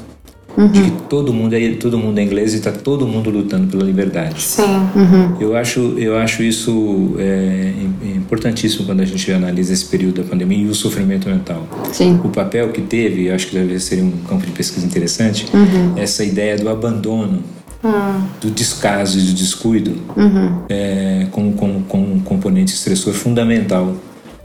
Uhum. 0.56 0.68
De 0.68 0.82
que 0.84 0.92
todo 1.10 1.34
mundo, 1.34 1.56
é, 1.56 1.74
todo 1.74 1.98
mundo 1.98 2.20
é 2.20 2.24
inglês 2.24 2.54
e 2.54 2.58
está 2.58 2.72
todo 2.72 3.08
mundo 3.08 3.32
lutando 3.32 3.66
pela 3.66 3.84
liberdade. 3.84 4.40
Sim. 4.40 4.62
Uhum. 4.96 5.38
Eu, 5.40 5.56
acho, 5.56 5.80
eu 5.98 6.16
acho 6.16 6.44
isso 6.44 7.16
é, 7.18 7.74
importantíssimo 8.16 8.86
quando 8.86 9.02
a 9.02 9.06
gente 9.06 9.32
analisa 9.32 9.74
esse 9.74 9.86
período 9.86 10.22
da 10.22 10.30
pandemia 10.30 10.60
e 10.60 10.68
o 10.68 10.76
sofrimento 10.76 11.28
mental. 11.28 11.68
Sim. 11.92 12.22
O 12.24 12.30
papel 12.30 12.70
que 12.70 12.82
teve, 12.82 13.32
acho 13.32 13.48
que 13.48 13.56
deve 13.56 13.80
ser 13.80 14.04
um 14.04 14.12
campo 14.30 14.46
de 14.46 14.52
pesquisa 14.52 14.86
interessante, 14.86 15.48
uhum. 15.52 15.94
essa 15.98 16.24
ideia 16.24 16.56
do 16.56 16.70
abandono 16.70 17.42
hum. 17.84 18.24
do 18.40 18.50
descaso 18.50 19.20
e 19.20 19.22
do 19.24 19.34
descuido 19.34 19.98
uhum. 20.16 20.64
é, 20.70 21.28
como, 21.32 21.54
como, 21.54 21.82
como 21.84 22.14
um 22.14 22.20
componente 22.20 22.74
estressor 22.74 23.14
fundamental 23.14 23.96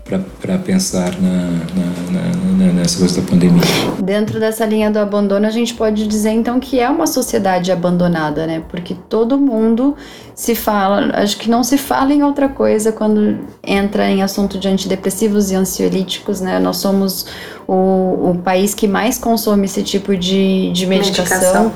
para 0.09 0.59
pensar 0.59 1.13
na, 1.21 1.51
na, 1.51 2.67
na, 2.67 2.73
nessa 2.73 2.99
coisa 2.99 3.21
da 3.21 3.29
pandemia. 3.29 3.63
Dentro 4.03 4.41
dessa 4.41 4.65
linha 4.65 4.91
do 4.91 4.99
abandono, 4.99 5.47
a 5.47 5.51
gente 5.51 5.75
pode 5.75 6.07
dizer 6.07 6.31
então 6.31 6.59
que 6.59 6.81
é 6.81 6.89
uma 6.89 7.07
sociedade 7.07 7.71
abandonada, 7.71 8.47
né? 8.47 8.63
Porque 8.69 8.97
todo 9.09 9.39
mundo 9.39 9.95
se 10.35 10.55
fala, 10.55 11.11
acho 11.15 11.37
que 11.37 11.51
não 11.51 11.63
se 11.63 11.77
fala 11.77 12.13
em 12.13 12.23
outra 12.23 12.49
coisa 12.49 12.91
quando 12.91 13.39
entra 13.63 14.09
em 14.09 14.23
assunto 14.23 14.59
de 14.59 14.67
antidepressivos 14.69 15.51
e 15.51 15.55
ansiolíticos, 15.55 16.41
né? 16.41 16.59
Nós 16.59 16.79
somos 16.79 17.27
o, 17.67 18.31
o 18.31 18.41
país 18.43 18.75
que 18.75 18.89
mais 18.89 19.19
consome 19.19 19.67
esse 19.67 19.83
tipo 19.83 20.17
de, 20.17 20.73
de 20.73 20.87
medicação. 20.87 21.65
medicação. 21.65 21.73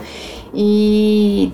E 0.54 1.52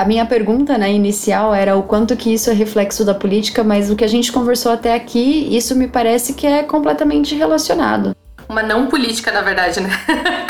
a 0.00 0.04
minha 0.04 0.24
pergunta 0.24 0.78
né, 0.78 0.92
inicial 0.92 1.54
era 1.54 1.76
o 1.76 1.82
quanto 1.82 2.16
que 2.16 2.32
isso 2.32 2.50
é 2.50 2.52
reflexo 2.52 3.04
da 3.04 3.14
política, 3.14 3.64
mas 3.64 3.90
o 3.90 3.96
que 3.96 4.04
a 4.04 4.08
gente 4.08 4.30
conversou 4.30 4.70
até 4.70 4.94
aqui, 4.94 5.48
isso 5.50 5.74
me 5.74 5.88
parece 5.88 6.34
que 6.34 6.46
é 6.46 6.62
completamente 6.62 7.34
relacionado. 7.34 8.14
Uma 8.48 8.62
não 8.62 8.86
política, 8.86 9.30
na 9.32 9.42
verdade, 9.42 9.80
né? 9.80 9.90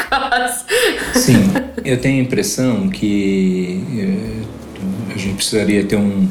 Sim, 1.15 1.51
eu 1.85 2.01
tenho 2.01 2.21
a 2.21 2.23
impressão 2.23 2.89
que 2.89 3.83
eh, 3.99 5.15
a 5.15 5.19
gente 5.19 5.35
precisaria 5.35 5.85
ter 5.85 5.97
um, 5.97 6.29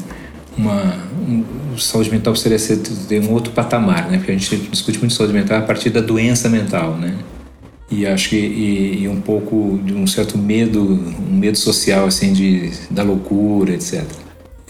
uma. 0.56 1.08
Um, 1.28 1.44
saúde 1.76 2.10
mental 2.10 2.32
precisaria 2.32 2.58
ser, 2.58 2.78
ter 3.06 3.20
um 3.20 3.32
outro 3.32 3.52
patamar, 3.52 4.08
né? 4.08 4.16
Porque 4.16 4.32
a 4.32 4.34
gente 4.34 4.56
discute 4.68 4.98
muito 4.98 5.14
saúde 5.14 5.32
mental 5.32 5.58
a 5.58 5.62
partir 5.62 5.90
da 5.90 6.00
doença 6.00 6.48
mental, 6.48 6.96
né? 6.96 7.14
E 7.90 8.06
acho 8.06 8.30
que 8.30 8.36
e, 8.36 9.02
e, 9.02 9.08
um 9.08 9.20
pouco 9.20 9.80
de 9.82 9.94
um 9.94 10.06
certo 10.06 10.36
medo 10.36 10.82
um 10.82 11.36
medo 11.36 11.56
social 11.56 12.06
assim 12.06 12.32
de 12.32 12.70
da 12.90 13.02
loucura 13.02 13.74
etc 13.74 14.04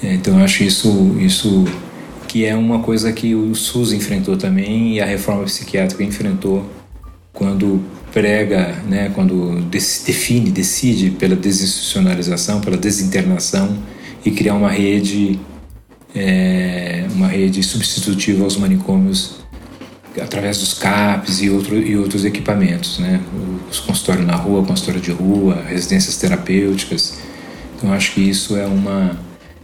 é, 0.03 0.15
então 0.15 0.39
eu 0.39 0.45
acho 0.45 0.63
isso 0.63 1.17
isso 1.19 1.65
que 2.29 2.45
é 2.45 2.55
uma 2.55 2.81
coisa 2.81 3.13
que 3.13 3.35
o 3.35 3.55
SUS 3.55 3.93
enfrentou 3.93 4.37
também 4.37 4.95
e 4.95 5.01
a 5.01 5.07
reforma 5.07 5.45
psiquiátrica 5.45 6.05
enfrentou 6.05 6.65
quando 7.33 7.83
prega 8.13 8.77
né 8.87 9.11
quando 9.15 9.63
define 9.71 10.51
decide 10.51 11.11
pela 11.11 11.35
desinstitucionalização 11.35 12.61
pela 12.61 12.77
desinternação 12.77 13.77
e 14.25 14.31
criar 14.31 14.55
uma 14.55 14.71
rede 14.71 15.41
é, 16.15 17.07
uma 17.15 17.27
rede 17.27 17.63
substitutiva 17.63 18.45
aos 18.45 18.57
manicômios 18.57 19.39
através 20.21 20.59
dos 20.59 20.75
CAPs 20.75 21.43
e, 21.43 21.51
outro, 21.51 21.77
e 21.77 21.97
outros 21.97 22.25
equipamentos, 22.25 22.99
né? 22.99 23.21
Os 23.71 23.81
consultórios 23.81 24.27
na 24.27 24.37
rua, 24.37 24.65
consultório 24.65 25.01
de 25.01 25.11
rua, 25.11 25.63
residências 25.67 26.17
terapêuticas. 26.17 27.19
Então 27.77 27.93
acho 27.93 28.13
que 28.13 28.21
isso 28.21 28.57
é 28.57 28.67
uma 28.67 29.19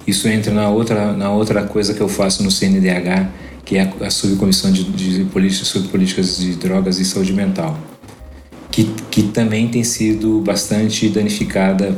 isso 0.07 0.29
entra 0.29 0.53
na 0.53 0.69
outra 0.69 1.13
na 1.13 1.31
outra 1.31 1.65
coisa 1.65 1.95
que 1.95 2.01
eu 2.01 2.09
faço 2.09 2.43
no 2.43 2.51
CNDH, 2.51 3.29
que 3.65 3.77
é 3.77 3.93
a 4.01 4.11
subcomissão 4.11 4.71
de, 4.71 4.85
de 4.85 5.25
políticas 5.25 5.69
sobre 5.69 5.89
políticas 5.89 6.37
de 6.37 6.55
drogas 6.55 6.99
e 6.99 7.05
saúde 7.05 7.33
mental, 7.33 7.79
que, 8.71 8.85
que 9.11 9.23
também 9.25 9.69
tem 9.69 9.83
sido 9.83 10.41
bastante 10.41 11.09
danificada 11.09 11.97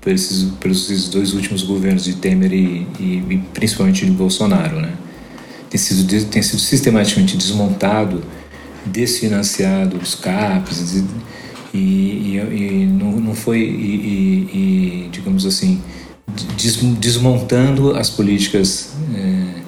pelos 0.00 1.08
dois 1.08 1.34
últimos 1.34 1.62
governos 1.62 2.04
de 2.04 2.14
Temer 2.14 2.52
e, 2.52 2.86
e, 2.98 3.24
e 3.30 3.38
principalmente 3.52 4.04
de 4.04 4.12
Bolsonaro, 4.12 4.80
né? 4.80 4.92
Tem 5.70 5.78
sido, 5.78 6.26
tem 6.26 6.42
sido 6.42 6.58
sistematicamente 6.58 7.36
desmontado, 7.36 8.22
desfinanciado 8.84 9.96
os 9.96 10.16
CAPs, 10.16 11.04
e, 11.72 11.78
e, 11.78 12.36
e 12.36 12.86
não, 12.86 13.12
não 13.12 13.34
foi, 13.34 13.60
e, 13.60 15.08
digamos 15.12 15.46
assim, 15.46 15.80
desmontando 16.98 17.96
as 17.96 18.10
políticas 18.10 18.92
é, 19.14 19.60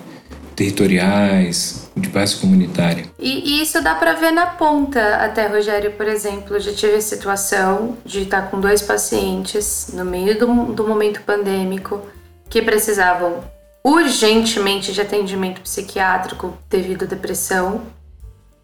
territoriais, 0.56 1.82
de 1.94 2.08
base 2.08 2.36
comunitária. 2.36 3.04
E, 3.18 3.58
e 3.58 3.62
isso 3.62 3.80
dá 3.82 3.94
para 3.94 4.14
ver 4.14 4.32
na 4.32 4.46
ponta, 4.46 5.16
até 5.16 5.46
Rogério, 5.46 5.92
por 5.92 6.08
exemplo, 6.08 6.58
já 6.58 6.72
tive 6.72 6.94
a 6.94 7.00
situação 7.00 7.96
de 8.04 8.22
estar 8.22 8.50
com 8.50 8.60
dois 8.60 8.82
pacientes 8.82 9.90
no 9.92 10.04
meio 10.04 10.38
do, 10.38 10.72
do 10.72 10.88
momento 10.88 11.20
pandêmico 11.22 12.00
que 12.48 12.62
precisavam 12.62 13.44
urgentemente 13.84 14.92
de 14.92 15.00
atendimento 15.00 15.60
psiquiátrico 15.60 16.56
devido 16.68 17.04
à 17.04 17.06
depressão. 17.06 17.82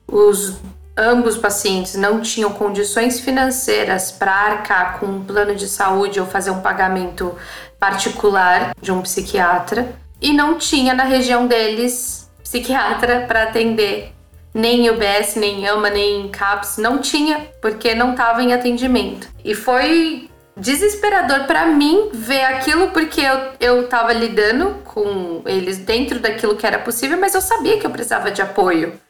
Os 0.07 0.57
ambos 0.97 1.37
pacientes 1.37 1.95
não 1.95 2.21
tinham 2.21 2.51
condições 2.53 3.21
financeiras 3.21 4.11
para 4.11 4.33
arcar 4.33 4.99
com 4.99 5.07
um 5.07 5.25
plano 5.25 5.55
de 5.55 5.69
saúde 5.69 6.21
ou 6.21 6.27
fazer 6.27 6.51
um 6.51 6.61
pagamento 6.61 7.35
particular 7.79 8.75
de 8.81 8.91
um 8.91 9.03
psiquiatra 9.03 9.95
e 10.21 10.33
não 10.33 10.59
tinha 10.59 10.95
na 10.95 11.05
região 11.05 11.47
deles 11.47 12.29
psiquiatra 12.43 13.25
para 13.27 13.45
atender 13.45 14.13
nem 14.53 14.87
em 14.87 14.91
UBS, 14.91 15.37
nem 15.37 15.61
em 15.61 15.69
AMA, 15.69 15.91
nem 15.91 16.23
em 16.23 16.29
CAPS, 16.29 16.79
não 16.79 16.99
tinha, 16.99 17.49
porque 17.61 17.95
não 17.95 18.13
estava 18.13 18.43
em 18.43 18.53
atendimento. 18.53 19.29
E 19.45 19.55
foi 19.55 20.29
desesperador 20.59 21.45
para 21.47 21.67
mim 21.67 22.11
ver 22.13 22.45
aquilo, 22.45 22.89
porque 22.89 23.21
eu, 23.21 23.53
eu 23.61 23.89
tava 23.89 24.13
lidando 24.13 24.77
com 24.85 25.43
eles 25.47 25.79
dentro 25.79 26.19
daquilo 26.19 26.57
que 26.57 26.67
era 26.67 26.79
possível, 26.79 27.19
mas 27.19 27.35
eu 27.35 27.41
sabia 27.41 27.79
que 27.79 27.87
eu 27.87 27.91
precisava 27.91 28.31
de 28.31 28.43
apoio. 28.43 29.01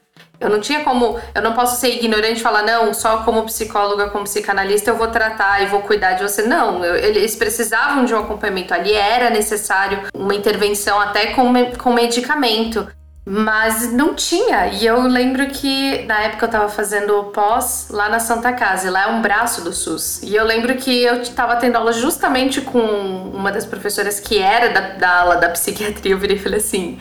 Eu 0.40 0.49
não 0.49 0.61
tinha 0.61 0.84
como, 0.84 1.18
eu 1.34 1.42
não 1.42 1.53
posso 1.53 1.80
ser 1.80 1.88
ignorante 1.96 2.38
e 2.38 2.42
falar, 2.42 2.62
não, 2.62 2.94
só 2.94 3.24
como 3.24 3.44
psicóloga, 3.46 4.09
como 4.11 4.22
psicanalista 4.22 4.90
eu 4.90 4.96
vou 4.96 5.09
tratar 5.09 5.62
e 5.62 5.66
vou 5.66 5.80
cuidar 5.80 6.12
de 6.12 6.22
você. 6.22 6.42
Não, 6.42 6.84
eu, 6.84 6.94
eles 6.94 7.34
precisavam 7.34 8.05
de 8.05 8.14
um 8.14 8.20
acompanhamento 8.20 8.72
ali, 8.72 8.92
era 8.92 9.30
necessário 9.30 10.05
uma 10.14 10.34
intervenção 10.34 11.01
até 11.01 11.32
com, 11.32 11.53
com 11.76 11.92
medicamento. 11.92 12.86
Mas 13.31 13.93
não 13.93 14.14
tinha. 14.14 14.68
E 14.68 14.87
eu 14.87 15.03
lembro 15.03 15.47
que 15.49 16.03
na 16.07 16.22
época 16.22 16.47
eu 16.47 16.51
tava 16.51 16.68
fazendo 16.70 17.24
pós 17.24 17.89
lá 17.91 18.09
na 18.09 18.18
Santa 18.18 18.55
Casa, 18.55 18.91
lá 18.91 19.03
é 19.03 19.07
um 19.09 19.20
braço 19.20 19.61
do 19.61 19.70
SUS. 19.70 20.22
E 20.22 20.35
eu 20.35 20.47
lembro 20.47 20.74
que 20.76 21.03
eu 21.03 21.22
tava 21.35 21.57
tendo 21.57 21.76
aula 21.76 21.93
justamente 21.93 22.62
com 22.62 22.81
uma 22.81 23.53
das 23.53 23.66
professoras 23.66 24.18
que 24.18 24.39
era 24.39 24.70
da, 24.70 24.81
da 24.97 25.20
aula 25.20 25.37
da 25.37 25.51
psiquiatria. 25.51 26.12
Eu 26.12 26.18
virei 26.18 26.37
e 26.37 26.41
falei 26.41 26.59
assim: 26.59 26.99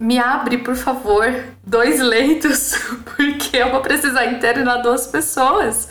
me 0.00 0.18
abre, 0.18 0.56
por 0.56 0.74
favor, 0.74 1.44
dois 1.62 2.00
leitos, 2.00 2.72
porque 3.04 3.58
eu 3.58 3.72
vou 3.72 3.82
precisar 3.82 4.24
internar 4.24 4.78
duas 4.78 5.06
pessoas. 5.06 5.90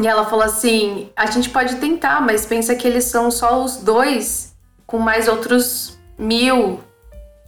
E 0.00 0.06
ela 0.06 0.24
falou 0.26 0.44
assim: 0.44 1.10
a 1.16 1.26
gente 1.26 1.50
pode 1.50 1.74
tentar, 1.76 2.20
mas 2.20 2.46
pensa 2.46 2.72
que 2.76 2.86
eles 2.86 3.06
são 3.06 3.32
só 3.32 3.64
os 3.64 3.78
dois, 3.78 4.54
com 4.86 5.00
mais 5.00 5.26
outros 5.26 5.98
mil, 6.16 6.78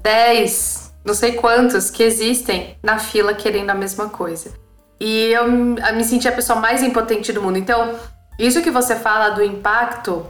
10, 0.02 0.94
não 1.04 1.14
sei 1.14 1.32
quantos 1.32 1.90
que 1.90 2.02
existem 2.02 2.76
na 2.82 2.98
fila 2.98 3.34
querendo 3.34 3.70
a 3.70 3.74
mesma 3.74 4.08
coisa. 4.08 4.52
E 5.00 5.32
eu, 5.32 5.48
me 5.48 6.04
senti 6.04 6.28
a 6.28 6.32
pessoa 6.32 6.60
mais 6.60 6.82
impotente 6.82 7.32
do 7.32 7.42
mundo. 7.42 7.58
Então, 7.58 7.94
isso 8.38 8.62
que 8.62 8.70
você 8.70 8.94
fala 8.94 9.30
do 9.30 9.42
impacto 9.42 10.26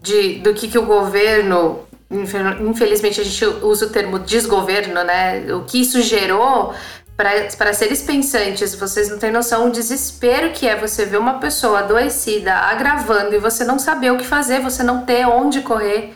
de, 0.00 0.38
do 0.38 0.54
que, 0.54 0.68
que 0.68 0.78
o 0.78 0.86
governo, 0.86 1.80
infelizmente 2.10 3.20
a 3.20 3.24
gente 3.24 3.44
usa 3.44 3.86
o 3.86 3.90
termo 3.90 4.18
desgoverno, 4.18 5.02
né? 5.02 5.52
O 5.54 5.64
que 5.64 5.80
isso 5.80 6.00
gerou 6.00 6.74
para 7.16 7.72
seres 7.72 8.02
pensantes, 8.02 8.74
vocês 8.74 9.08
não 9.08 9.18
têm 9.18 9.30
noção 9.30 9.68
o 9.68 9.70
desespero 9.70 10.50
que 10.50 10.66
é 10.66 10.74
você 10.74 11.04
ver 11.04 11.18
uma 11.18 11.38
pessoa 11.38 11.78
adoecida, 11.78 12.52
agravando 12.52 13.34
e 13.34 13.38
você 13.38 13.64
não 13.64 13.78
saber 13.78 14.10
o 14.10 14.16
que 14.16 14.26
fazer, 14.26 14.60
você 14.60 14.82
não 14.82 15.04
ter 15.04 15.24
onde 15.26 15.60
correr. 15.60 16.14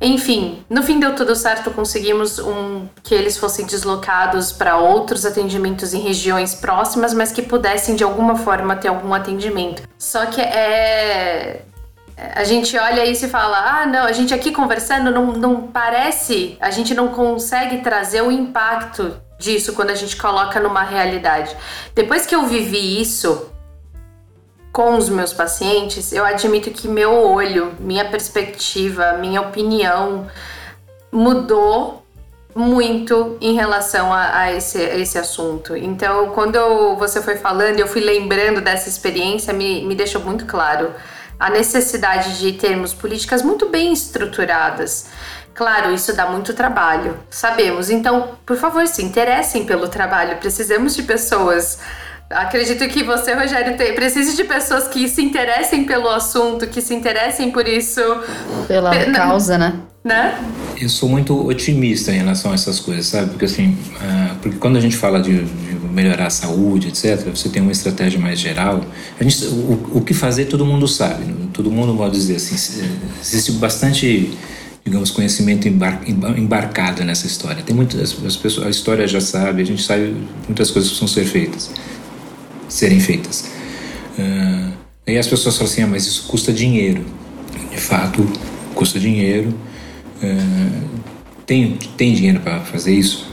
Enfim, 0.00 0.64
no 0.68 0.82
fim 0.82 0.98
deu 0.98 1.14
tudo 1.14 1.34
certo, 1.34 1.70
conseguimos 1.70 2.38
um, 2.38 2.86
que 3.02 3.14
eles 3.14 3.36
fossem 3.36 3.64
deslocados 3.64 4.52
para 4.52 4.76
outros 4.76 5.24
atendimentos 5.24 5.94
em 5.94 6.00
regiões 6.00 6.54
próximas, 6.54 7.14
mas 7.14 7.32
que 7.32 7.42
pudessem 7.42 7.94
de 7.94 8.04
alguma 8.04 8.36
forma 8.36 8.76
ter 8.76 8.88
algum 8.88 9.14
atendimento. 9.14 9.82
Só 9.98 10.26
que 10.26 10.40
é. 10.40 11.62
A 12.34 12.44
gente 12.44 12.76
olha 12.78 13.04
isso 13.04 13.26
e 13.26 13.28
fala: 13.28 13.80
ah, 13.80 13.86
não, 13.86 14.04
a 14.04 14.12
gente 14.12 14.32
aqui 14.34 14.52
conversando 14.52 15.10
não, 15.10 15.32
não 15.32 15.62
parece, 15.62 16.56
a 16.60 16.70
gente 16.70 16.94
não 16.94 17.08
consegue 17.08 17.78
trazer 17.78 18.22
o 18.22 18.30
impacto 18.30 19.16
disso 19.38 19.72
quando 19.72 19.90
a 19.90 19.94
gente 19.94 20.16
coloca 20.16 20.60
numa 20.60 20.82
realidade. 20.82 21.54
Depois 21.94 22.24
que 22.24 22.34
eu 22.34 22.46
vivi 22.46 23.00
isso, 23.00 23.50
com 24.74 24.96
os 24.96 25.08
meus 25.08 25.32
pacientes, 25.32 26.12
eu 26.12 26.24
admito 26.24 26.68
que 26.72 26.88
meu 26.88 27.12
olho, 27.12 27.74
minha 27.78 28.04
perspectiva, 28.06 29.12
minha 29.12 29.40
opinião 29.40 30.26
mudou 31.12 32.04
muito 32.52 33.38
em 33.40 33.54
relação 33.54 34.12
a, 34.12 34.36
a, 34.36 34.52
esse, 34.52 34.78
a 34.78 34.98
esse 34.98 35.16
assunto. 35.16 35.76
Então, 35.76 36.30
quando 36.30 36.56
eu, 36.56 36.96
você 36.96 37.22
foi 37.22 37.36
falando, 37.36 37.78
eu 37.78 37.86
fui 37.86 38.00
lembrando 38.00 38.60
dessa 38.60 38.88
experiência, 38.88 39.54
me, 39.54 39.84
me 39.84 39.94
deixou 39.94 40.20
muito 40.20 40.44
claro 40.44 40.92
a 41.38 41.48
necessidade 41.50 42.40
de 42.40 42.54
termos 42.54 42.92
políticas 42.92 43.42
muito 43.42 43.68
bem 43.68 43.92
estruturadas. 43.92 45.06
Claro, 45.54 45.94
isso 45.94 46.16
dá 46.16 46.26
muito 46.26 46.52
trabalho, 46.52 47.16
sabemos. 47.30 47.90
Então, 47.90 48.30
por 48.44 48.56
favor, 48.56 48.84
se 48.88 49.04
interessem 49.04 49.64
pelo 49.64 49.86
trabalho. 49.86 50.36
Precisamos 50.38 50.96
de 50.96 51.04
pessoas 51.04 51.78
Acredito 52.34 52.88
que 52.88 53.04
você, 53.04 53.32
Rogério, 53.32 53.76
tem, 53.76 53.94
precise 53.94 54.34
de 54.34 54.42
pessoas 54.42 54.88
que 54.88 55.08
se 55.08 55.22
interessem 55.22 55.84
pelo 55.84 56.08
assunto, 56.08 56.66
que 56.66 56.80
se 56.80 56.92
interessem 56.92 57.52
por 57.52 57.68
isso. 57.68 58.00
Pela 58.66 58.90
P 58.90 59.12
causa, 59.12 59.56
né? 59.56 59.80
Né? 60.02 60.36
Eu 60.78 60.88
sou 60.88 61.08
muito 61.08 61.46
otimista 61.46 62.10
em 62.10 62.18
relação 62.18 62.50
a 62.50 62.54
essas 62.54 62.80
coisas, 62.80 63.06
sabe? 63.06 63.30
Porque 63.30 63.44
assim, 63.44 63.68
uh, 63.70 64.34
porque 64.42 64.58
quando 64.58 64.76
a 64.76 64.80
gente 64.80 64.96
fala 64.96 65.22
de, 65.22 65.44
de, 65.44 65.74
melhorar 65.94 66.26
a 66.26 66.30
saúde, 66.30 66.88
etc., 66.88 67.30
você 67.30 67.48
tem 67.48 67.62
uma 67.62 67.70
estratégia 67.70 68.18
mais 68.18 68.40
geral. 68.40 68.84
A 69.18 69.22
gente, 69.22 69.46
o, 69.46 69.92
o 69.94 70.00
que 70.00 70.12
fazer 70.12 70.46
todo 70.46 70.66
mundo 70.66 70.88
sabe. 70.88 71.24
Né? 71.24 71.46
Todo 71.52 71.70
mundo 71.70 71.96
pode 71.96 72.14
dizer 72.14 72.36
assim. 72.36 72.56
Existe 73.22 73.52
bastante 73.52 74.36
digamos, 74.84 75.10
conhecimento 75.10 75.66
embar 75.66 76.02
embarcado 76.36 77.02
nessa 77.04 77.26
história. 77.26 77.62
Tem 77.62 77.74
muitas 77.74 78.22
as 78.26 78.36
pessoas, 78.36 78.66
a 78.66 78.70
história 78.70 79.06
já 79.06 79.20
sabe, 79.20 79.62
a 79.62 79.64
gente 79.64 79.82
sabe 79.82 80.14
muitas 80.46 80.70
coisas 80.70 80.90
que 80.90 80.98
precisam 80.98 81.08
ser 81.08 81.24
feitas 81.24 81.70
serem 82.74 82.98
feitas. 82.98 83.44
Uh, 84.18 84.72
aí 85.06 85.16
as 85.16 85.28
pessoas 85.28 85.56
falam 85.56 85.72
assim, 85.72 85.82
ah, 85.82 85.86
mas 85.86 86.06
isso 86.06 86.24
custa 86.26 86.52
dinheiro. 86.52 87.04
De 87.70 87.80
fato, 87.80 88.28
custa 88.74 88.98
dinheiro. 88.98 89.54
Uh, 90.20 90.88
tem, 91.46 91.78
tem 91.96 92.12
dinheiro 92.12 92.40
para 92.40 92.60
fazer 92.60 92.92
isso? 92.92 93.32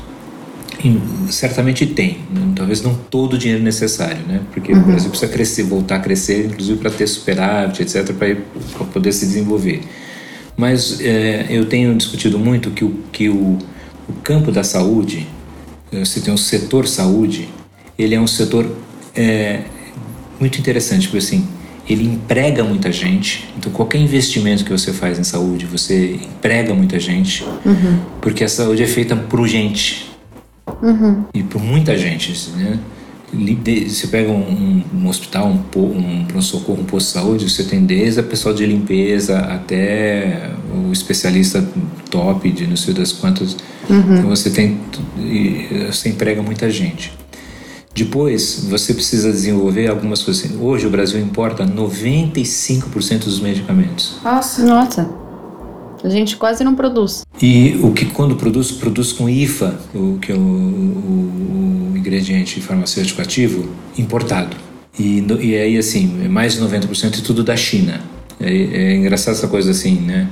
E, 0.84 1.32
certamente 1.32 1.86
tem, 1.86 2.20
talvez 2.56 2.82
não 2.82 2.94
todo 2.96 3.34
o 3.34 3.38
dinheiro 3.38 3.64
necessário, 3.64 4.24
né? 4.28 4.42
Porque 4.52 4.74
uhum. 4.74 4.82
o 4.82 4.84
Brasil 4.84 5.10
precisa 5.10 5.32
crescer, 5.32 5.64
voltar 5.64 5.96
a 5.96 6.00
crescer, 6.00 6.46
inclusive 6.48 6.80
para 6.80 6.92
ter 6.92 7.08
superávit, 7.08 7.82
etc., 7.82 8.14
para 8.14 8.86
poder 8.86 9.12
se 9.12 9.26
desenvolver. 9.26 9.82
Mas 10.58 11.00
é, 11.02 11.48
eu 11.50 11.66
tenho 11.66 11.96
discutido 11.96 12.38
muito 12.38 12.72
que 12.72 12.84
o, 12.84 13.00
que 13.12 13.30
o, 13.30 13.58
o 14.10 14.14
campo 14.24 14.52
da 14.52 14.64
saúde, 14.64 15.28
você 15.92 16.20
tem 16.20 16.34
o 16.34 16.38
setor 16.38 16.88
saúde, 16.88 17.50
ele 17.98 18.16
é 18.16 18.20
um 18.20 18.28
setor 18.28 18.66
é 19.16 19.62
muito 20.39 20.59
interessante, 20.59 21.07
porque 21.07 21.20
assim, 21.20 21.47
ele 21.88 22.05
emprega 22.05 22.64
muita 22.64 22.91
gente. 22.91 23.49
Então, 23.57 23.72
qualquer 23.72 23.99
investimento 23.99 24.64
que 24.64 24.72
você 24.72 24.93
faz 24.93 25.20
em 25.20 25.24
saúde, 25.24 25.66
você 25.66 26.16
emprega 26.16 26.74
muita 26.74 26.99
gente, 26.99 27.43
uhum. 27.66 27.99
porque 28.22 28.43
a 28.43 28.49
saúde 28.49 28.84
é 28.84 28.88
feita 28.88 29.16
por 29.16 29.47
gente 29.47 30.09
uhum. 30.82 31.26
e 31.34 31.43
por 31.43 31.62
muita 31.62 31.97
gente, 31.97 32.49
né? 32.55 32.80
Você 33.88 34.07
pega 34.07 34.30
um, 34.30 34.84
um 34.93 35.07
hospital, 35.07 35.47
um, 35.47 35.80
um 35.80 36.26
pronto-socorro, 36.26 36.82
um 36.82 36.84
posto 36.84 37.07
de 37.07 37.14
saúde, 37.14 37.49
você 37.49 37.64
tem 37.64 37.86
desde 37.86 38.20
a 38.20 38.24
pessoal 38.24 38.53
de 38.53 38.66
limpeza 38.66 39.39
até 39.39 40.51
o 40.76 40.91
especialista 40.91 41.66
top 42.09 42.51
de 42.51 42.68
não 42.68 42.76
sei 42.76 42.93
das 42.93 43.14
quantas. 43.14 43.55
Uhum. 43.89 44.18
Então 44.18 44.30
você 44.30 44.49
tem, 44.49 44.78
você 45.89 46.09
emprega 46.09 46.41
muita 46.43 46.70
gente. 46.70 47.14
Depois, 47.94 48.66
você 48.70 48.94
precisa 48.94 49.32
desenvolver 49.32 49.88
algumas 49.88 50.24
coisas. 50.24 50.50
Hoje, 50.60 50.88
o 50.88 50.89
Brasil 50.89 51.20
importa 51.20 51.66
95% 51.66 53.26
dos 53.26 53.39
medicamentos. 53.39 54.18
Nossa. 54.24 54.64
Nossa. 54.64 55.10
A 56.04 56.10
gente 56.10 56.36
quase 56.36 56.64
não 56.64 56.74
produz. 56.74 57.22
E 57.42 57.80
o 57.84 57.92
que 57.92 58.06
quando 58.06 58.36
produz, 58.36 58.72
produz 58.72 59.12
com 59.12 59.30
IFA, 59.30 59.80
o 59.94 60.18
que 60.20 60.32
é 60.32 60.36
o, 60.36 60.39
o, 60.39 61.92
o 61.94 61.98
ingrediente 61.98 62.60
farmacêutico 62.60 63.22
ativo, 63.22 63.70
importado. 63.98 64.58
E, 64.98 65.24
e 65.39 65.56
aí, 65.56 65.78
assim, 65.78 66.28
mais 66.28 66.54
de 66.54 66.62
90% 66.62 67.20
é 67.20 67.22
tudo 67.22 67.44
da 67.44 67.56
China. 67.56 68.02
É, 68.39 68.52
é 68.52 68.96
engraçado 68.96 69.36
essa 69.36 69.48
coisa 69.48 69.72
assim, 69.72 69.96
né? 69.96 70.28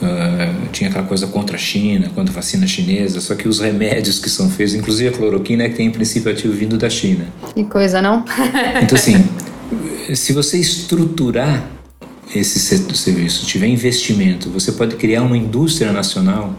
Uh, 0.00 0.68
tinha 0.72 0.88
aquela 0.88 1.04
coisa 1.04 1.26
contra 1.26 1.56
a 1.56 1.58
China, 1.58 2.08
contra 2.14 2.32
a 2.32 2.34
vacina 2.34 2.66
chinesa, 2.66 3.20
só 3.20 3.34
que 3.34 3.46
os 3.46 3.60
remédios 3.60 4.18
que 4.18 4.30
são 4.30 4.48
feitos, 4.48 4.74
inclusive 4.74 5.10
a 5.10 5.12
cloroquina, 5.12 5.64
é 5.64 5.68
que 5.68 5.76
tem 5.76 5.90
princípio 5.90 6.32
ativo 6.32 6.54
vindo 6.54 6.78
da 6.78 6.88
China. 6.88 7.26
Que 7.54 7.64
coisa, 7.64 8.00
não? 8.00 8.24
Então, 8.82 8.96
assim, 8.96 9.22
se 10.14 10.32
você 10.32 10.58
estruturar 10.58 11.68
esse 12.34 12.58
serviço, 12.58 13.44
tiver 13.44 13.66
investimento, 13.66 14.48
você 14.48 14.72
pode 14.72 14.96
criar 14.96 15.22
uma 15.22 15.36
indústria 15.36 15.92
nacional 15.92 16.54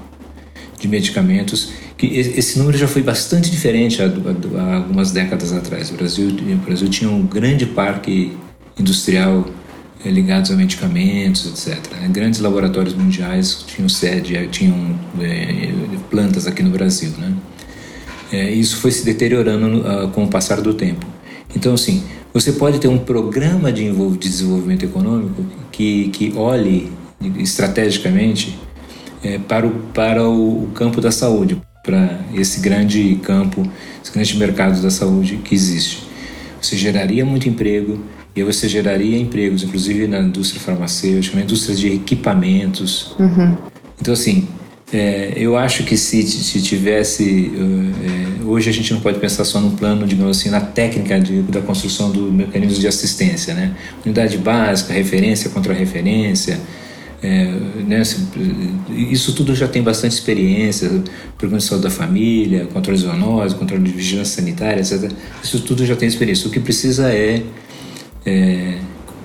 de 0.79 0.87
medicamentos 0.87 1.71
que 1.97 2.07
esse 2.07 2.57
número 2.57 2.77
já 2.77 2.87
foi 2.87 3.03
bastante 3.03 3.51
diferente 3.51 4.01
há, 4.01 4.05
há 4.05 4.75
algumas 4.77 5.11
décadas 5.11 5.53
atrás. 5.53 5.91
O 5.91 5.93
Brasil, 5.93 6.29
o 6.29 6.55
Brasil 6.57 6.89
tinha 6.89 7.09
um 7.09 7.21
grande 7.21 7.65
parque 7.67 8.35
industrial 8.77 9.45
ligados 10.09 10.51
a 10.51 10.55
medicamentos, 10.55 11.45
etc. 11.45 11.79
Grandes 12.09 12.39
laboratórios 12.39 12.93
mundiais 12.93 13.63
tinham 13.67 13.87
sede, 13.87 14.47
tinham 14.51 14.99
é, 15.19 15.71
plantas 16.09 16.47
aqui 16.47 16.63
no 16.63 16.71
Brasil, 16.71 17.11
né? 17.17 17.33
É, 18.31 18.49
isso 18.49 18.77
foi 18.77 18.91
se 18.91 19.03
deteriorando 19.03 19.81
uh, 19.81 20.07
com 20.09 20.23
o 20.23 20.27
passar 20.27 20.61
do 20.61 20.73
tempo. 20.73 21.05
Então, 21.53 21.73
assim, 21.73 22.01
você 22.33 22.53
pode 22.53 22.79
ter 22.79 22.87
um 22.87 22.97
programa 22.97 23.73
de, 23.73 23.91
de 23.91 24.17
desenvolvimento 24.17 24.83
econômico 24.83 25.45
que, 25.69 26.07
que 26.09 26.33
olhe 26.37 26.89
estrategicamente 27.37 28.57
é, 29.21 29.37
para, 29.37 29.67
o, 29.67 29.71
para 29.93 30.27
o 30.27 30.69
campo 30.73 31.01
da 31.01 31.11
saúde. 31.11 31.61
para 31.83 32.21
esse 32.33 32.61
grande 32.61 33.19
campo, 33.21 33.69
esse 34.01 34.13
grande 34.13 34.37
mercado 34.37 34.81
da 34.81 34.89
saúde 34.89 35.37
que 35.43 35.53
existe. 35.53 36.07
Você 36.61 36.77
geraria 36.77 37.25
muito 37.25 37.49
emprego 37.49 37.99
e 38.35 38.43
você 38.43 38.69
geraria 38.69 39.17
empregos, 39.17 39.63
inclusive 39.63 40.07
na 40.07 40.19
indústria 40.19 40.61
farmacêutica, 40.61 41.35
na 41.35 41.43
indústria 41.43 41.75
de 41.75 41.87
equipamentos. 41.93 43.15
Uhum. 43.19 43.57
Então, 43.99 44.13
assim, 44.13 44.47
é, 44.93 45.33
eu 45.35 45.57
acho 45.57 45.83
que 45.83 45.95
se, 45.95 46.21
se 46.23 46.61
tivesse. 46.61 47.51
É, 48.41 48.43
hoje 48.45 48.69
a 48.69 48.73
gente 48.73 48.93
não 48.93 48.99
pode 48.99 49.19
pensar 49.19 49.45
só 49.45 49.59
num 49.59 49.71
plano, 49.71 50.05
digamos 50.05 50.37
assim, 50.37 50.49
na 50.49 50.59
técnica 50.59 51.19
de, 51.19 51.41
da 51.43 51.61
construção 51.61 52.11
do 52.11 52.31
mecanismo 52.31 52.79
de 52.79 52.87
assistência, 52.87 53.53
né? 53.53 53.75
Unidade 54.05 54.37
básica, 54.37 54.93
referência 54.93 55.49
contra 55.49 55.73
referência. 55.73 56.59
É, 57.23 57.45
né, 57.87 58.01
isso 58.89 59.33
tudo 59.33 59.53
já 59.53 59.67
tem 59.67 59.83
bastante 59.83 60.13
experiência, 60.13 60.89
programa 61.37 61.59
de 61.59 61.65
saúde 61.65 61.83
da 61.83 61.91
família, 61.91 62.65
controle 62.65 62.97
de 62.97 63.05
zoonose, 63.05 63.53
controle 63.53 63.83
de 63.83 63.91
vigilância 63.91 64.41
sanitária, 64.41 64.81
etc. 64.81 65.11
Isso 65.43 65.59
tudo 65.59 65.85
já 65.85 65.95
tem 65.95 66.07
experiência. 66.07 66.47
O 66.47 66.51
que 66.51 66.59
precisa 66.59 67.13
é, 67.13 67.43
é 68.25 68.79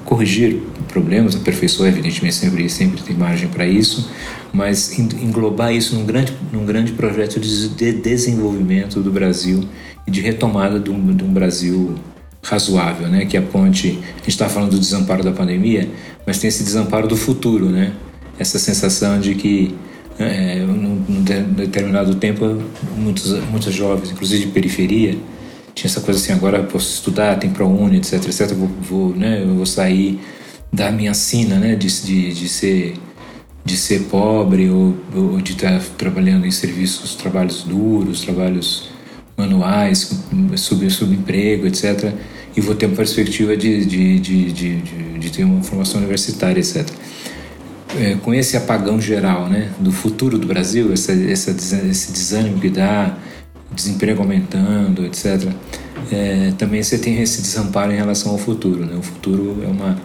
corrigir 0.05 0.63
problemas, 0.89 1.35
aperfeiçoar, 1.35 1.89
evidentemente, 1.89 2.35
sempre, 2.35 2.71
sempre 2.71 3.03
tem 3.03 3.15
margem 3.15 3.49
para 3.49 3.67
isso, 3.67 4.09
mas 4.53 4.97
englobar 4.99 5.75
isso 5.75 5.95
num 5.95 6.07
grande, 6.07 6.33
num 6.53 6.65
grande 6.65 6.93
projeto 6.93 7.39
de 7.41 7.93
desenvolvimento 7.93 9.01
do 9.01 9.11
Brasil 9.11 9.69
e 10.07 10.11
de 10.11 10.21
retomada 10.21 10.79
de 10.79 10.91
um, 10.91 11.15
de 11.15 11.25
um 11.25 11.33
Brasil 11.33 11.95
razoável, 12.43 13.09
né? 13.09 13.27
Que 13.27 13.37
aponte. 13.37 13.99
A 14.15 14.19
gente 14.19 14.29
está 14.29 14.49
falando 14.49 14.71
do 14.71 14.79
desamparo 14.79 15.23
da 15.23 15.33
pandemia, 15.33 15.91
mas 16.25 16.39
tem 16.39 16.49
esse 16.49 16.63
desamparo 16.63 17.09
do 17.09 17.17
futuro, 17.17 17.67
né? 17.67 17.93
Essa 18.39 18.59
sensação 18.59 19.19
de 19.19 19.35
que 19.35 19.75
é, 20.19 20.61
num, 20.61 21.05
num 21.09 21.23
determinado 21.23 22.15
tempo 22.15 22.63
muitos 22.97 23.33
muitos 23.51 23.75
jovens, 23.75 24.13
inclusive 24.13 24.47
de 24.47 24.53
periferia, 24.53 25.19
tinha 25.77 25.89
essa 25.89 26.01
coisa 26.01 26.19
assim: 26.19 26.33
agora 26.33 26.65
posso 26.65 26.93
estudar, 26.93 27.39
tem 27.39 27.51
ProUni, 27.51 27.99
etc, 27.99 28.15
etc. 28.15 28.53
Vou, 28.55 28.69
vou, 28.81 29.15
né? 29.15 29.45
Eu 29.45 29.55
vou 29.55 29.67
sair 29.67 30.19
da 30.73 30.91
minha 30.91 31.15
sina, 31.15 31.61
né? 31.61 31.77
De, 31.77 31.87
de, 32.03 32.33
de 32.33 32.49
ser 32.49 32.95
de 33.65 33.77
ser 33.77 34.05
pobre 34.05 34.71
ou, 34.71 34.97
ou 35.15 35.41
de 35.41 35.53
estar 35.53 35.81
trabalhando 35.99 36.47
em 36.47 36.53
serviços, 36.53 37.17
trabalhos 37.17 37.65
duros, 37.65 38.21
trabalhos 38.21 38.91
manuais, 39.37 40.11
sub, 40.57 40.89
subemprego, 40.91 41.67
etc 41.67 42.15
e 42.57 42.61
vou 42.61 42.75
ter 42.75 42.87
uma 42.87 42.97
perspectiva 42.97 43.57
de, 43.57 43.85
de, 43.85 44.19
de, 44.19 44.53
de, 44.53 44.81
de 45.19 45.31
ter 45.31 45.45
uma 45.45 45.63
formação 45.63 46.01
universitária, 46.01 46.59
etc. 46.59 46.89
É, 48.01 48.15
com 48.17 48.33
esse 48.33 48.57
apagão 48.57 49.01
geral 49.01 49.49
né, 49.49 49.71
do 49.79 49.93
futuro 49.93 50.39
do 50.39 50.47
Brasil, 50.47 50.93
essa, 50.93 51.13
essa, 51.13 51.51
esse 51.51 52.13
desânimo 52.13 52.59
que 52.59 52.71
dá, 52.71 53.17
desemprego 53.77 54.23
aumentando, 54.23 55.05
etc., 55.07 55.49
é, 56.11 56.53
também 56.59 56.83
você 56.83 56.99
tem 56.99 57.21
esse 57.21 57.43
desamparo 57.43 57.93
em 57.93 57.97
relação 57.97 58.33
ao 58.33 58.39
futuro. 58.39 58.85
Né? 58.85 58.97
O 58.97 59.03
futuro 59.03 59.63
é 59.63 59.67
uma, 59.67 59.97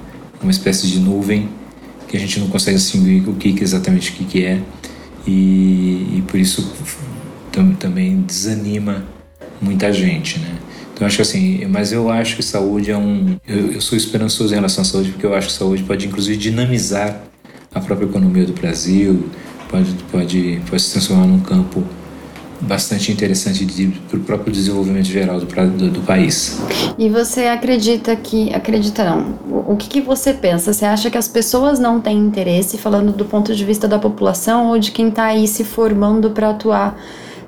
uma 0.41 0.51
espécie 0.51 0.87
de 0.87 0.99
nuvem 0.99 1.49
que 2.07 2.17
a 2.17 2.19
gente 2.19 2.39
não 2.39 2.47
consegue 2.47 2.77
distinguir 2.77 3.27
o 3.27 3.33
que, 3.35 3.53
que 3.53 3.63
exatamente 3.63 4.11
o 4.11 4.13
que, 4.13 4.25
que 4.25 4.45
é, 4.45 4.61
e, 5.25 6.17
e 6.17 6.23
por 6.27 6.39
isso 6.39 6.71
também 7.79 8.21
desanima 8.21 9.05
muita 9.61 9.93
gente. 9.93 10.39
Né? 10.39 10.57
Então 10.93 11.07
acho 11.07 11.21
assim, 11.21 11.65
mas 11.65 11.91
eu 11.91 12.09
acho 12.09 12.35
que 12.35 12.43
saúde 12.43 12.91
é 12.91 12.97
um. 12.97 13.37
Eu, 13.47 13.73
eu, 13.73 13.81
sou 13.81 13.97
esperançoso 13.97 14.53
em 14.53 14.55
relação 14.55 14.81
à 14.83 14.85
saúde, 14.85 15.11
porque 15.11 15.25
eu 15.25 15.33
acho 15.33 15.47
que 15.47 15.53
saúde 15.53 15.83
pode 15.83 16.07
inclusive 16.07 16.37
dinamizar 16.37 17.23
a 17.73 17.79
própria 17.79 18.05
economia 18.05 18.45
do 18.45 18.53
Brasil, 18.53 19.29
pode, 19.69 19.93
pode, 20.11 20.61
pode 20.69 20.81
se 20.81 20.91
transformar 20.91 21.25
num 21.25 21.39
campo 21.39 21.83
bastante 22.61 23.11
interessante 23.11 23.65
para 24.09 24.17
o 24.17 24.21
próprio 24.21 24.53
desenvolvimento 24.53 25.07
geral 25.07 25.39
do, 25.39 25.45
do, 25.45 25.89
do, 25.89 26.01
país. 26.01 26.59
E 26.97 27.09
você 27.09 27.47
acredita 27.47 28.15
que. 28.15 28.53
Acredita 28.53 29.03
não. 29.03 29.39
O, 29.49 29.73
o 29.73 29.77
que, 29.77 29.89
que 29.89 30.01
você 30.01 30.33
pensa? 30.33 30.71
Você 30.71 30.85
acha 30.85 31.09
que 31.09 31.17
as 31.17 31.27
pessoas 31.27 31.79
não 31.79 31.99
têm 31.99 32.17
interesse, 32.17 32.77
falando 32.77 33.11
do 33.11 33.25
ponto 33.25 33.55
de 33.55 33.65
vista 33.65 33.87
da 33.87 33.97
população 33.97 34.69
ou 34.69 34.79
de 34.79 34.91
quem 34.91 35.09
está 35.09 35.25
aí 35.25 35.47
se 35.47 35.63
formando 35.63 36.29
para 36.29 36.51
atuar? 36.51 36.97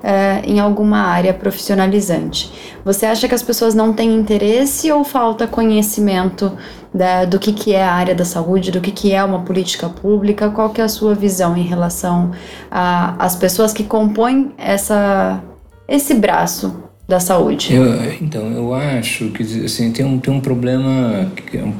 É, 0.04 0.42
em 0.44 0.60
alguma 0.60 0.98
área 0.98 1.32
profissionalizante. 1.32 2.52
Você 2.84 3.06
acha 3.06 3.26
que 3.26 3.34
as 3.34 3.42
pessoas 3.42 3.74
não 3.74 3.94
têm 3.94 4.14
interesse 4.14 4.92
ou 4.92 5.02
falta 5.02 5.46
conhecimento 5.46 6.52
da, 6.92 7.24
do 7.24 7.38
que, 7.38 7.54
que 7.54 7.72
é 7.74 7.82
a 7.82 7.90
área 7.90 8.14
da 8.14 8.24
saúde, 8.24 8.70
do 8.70 8.82
que, 8.82 8.90
que 8.90 9.12
é 9.12 9.24
uma 9.24 9.40
política 9.40 9.88
pública? 9.88 10.50
Qual 10.50 10.68
que 10.68 10.82
é 10.82 10.84
a 10.84 10.88
sua 10.88 11.14
visão 11.14 11.56
em 11.56 11.62
relação 11.62 12.32
às 12.70 13.34
pessoas 13.34 13.72
que 13.72 13.82
compõem 13.82 14.52
essa, 14.58 15.42
esse 15.88 16.12
braço 16.12 16.84
da 17.08 17.18
saúde? 17.18 17.74
Eu, 17.74 18.12
então, 18.20 18.52
eu 18.52 18.74
acho 18.74 19.30
que 19.30 19.42
assim, 19.64 19.90
tem, 19.90 20.04
um, 20.04 20.18
tem 20.18 20.34
um 20.34 20.40
problema 20.40 21.32
que 21.34 21.56
é, 21.56 21.72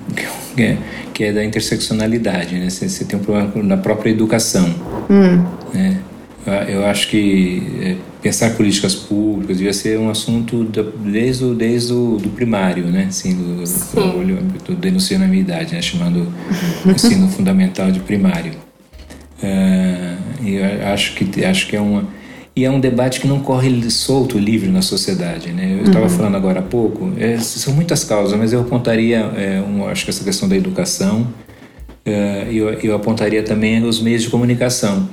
que 0.57 0.63
é, 0.63 0.79
que 1.13 1.25
é 1.25 1.33
da 1.33 1.45
interseccionalidade, 1.45 2.59
né? 2.59 2.71
Você, 2.71 2.89
você, 2.89 3.05
tem 3.05 3.19
um 3.19 3.23
problema 3.23 3.53
na 3.63 3.77
própria 3.77 4.11
educação. 4.11 4.75
Hum. 5.11 5.45
Né? 5.75 6.01
Eu 6.69 6.85
acho 6.85 7.09
que 7.09 7.63
é, 7.81 7.97
pensar 8.23 8.55
políticas 8.55 8.95
públicas 8.95 9.57
devia 9.57 9.73
ser 9.73 9.99
um 9.99 10.11
assunto 10.11 10.63
desde 10.65 11.45
o, 11.45 11.55
desde 11.55 11.93
o 11.93 12.19
do 12.19 12.29
primário, 12.29 12.85
né? 12.85 13.07
Assim, 13.09 13.35
do, 13.35 13.65
do, 14.67 14.75
denunciando 14.75 15.25
a 15.25 15.29
minha 15.29 15.41
idade, 15.41 15.75
né? 15.75 15.81
chamando 15.81 16.33
ensino 16.85 17.29
fundamental 17.29 17.91
de 17.91 18.01
primário. 18.01 18.53
Uh, 19.43 20.45
e 20.45 20.59
acho 20.85 21.15
que, 21.15 21.45
acho 21.45 21.67
que 21.67 21.77
é 21.77 21.81
uma... 21.81 22.07
E 22.57 22.65
é 22.65 22.71
um 22.71 22.79
debate 22.79 23.21
que 23.21 23.27
não 23.27 23.41
corre 23.41 23.91
solto, 23.91 24.39
livre 24.39 24.71
na 24.71 24.81
sociedade, 24.81 25.51
né? 25.51 25.77
Eu 25.77 25.87
estava 25.87 26.05
uhum. 26.05 26.11
falando 26.11 26.37
agora 26.37 26.61
há 26.61 26.63
pouco, 26.63 27.13
é, 27.19 27.37
são 27.39 27.75
muitas 27.75 28.05
causas, 28.05 28.39
mas 28.39 28.53
eu 28.53 28.61
apontaria, 28.61 29.19
é, 29.37 29.61
um, 29.61 29.89
acho 29.89 30.05
que 30.05 30.11
essa 30.11 30.23
questão 30.23 30.49
da 30.49 30.57
educação, 30.57 31.27
é, 32.05 32.47
eu, 32.53 32.69
eu 32.75 32.95
apontaria 32.95 33.43
também 33.43 33.83
os 33.83 34.01
meios 34.01 34.23
de 34.23 34.29
comunicação. 34.29 35.09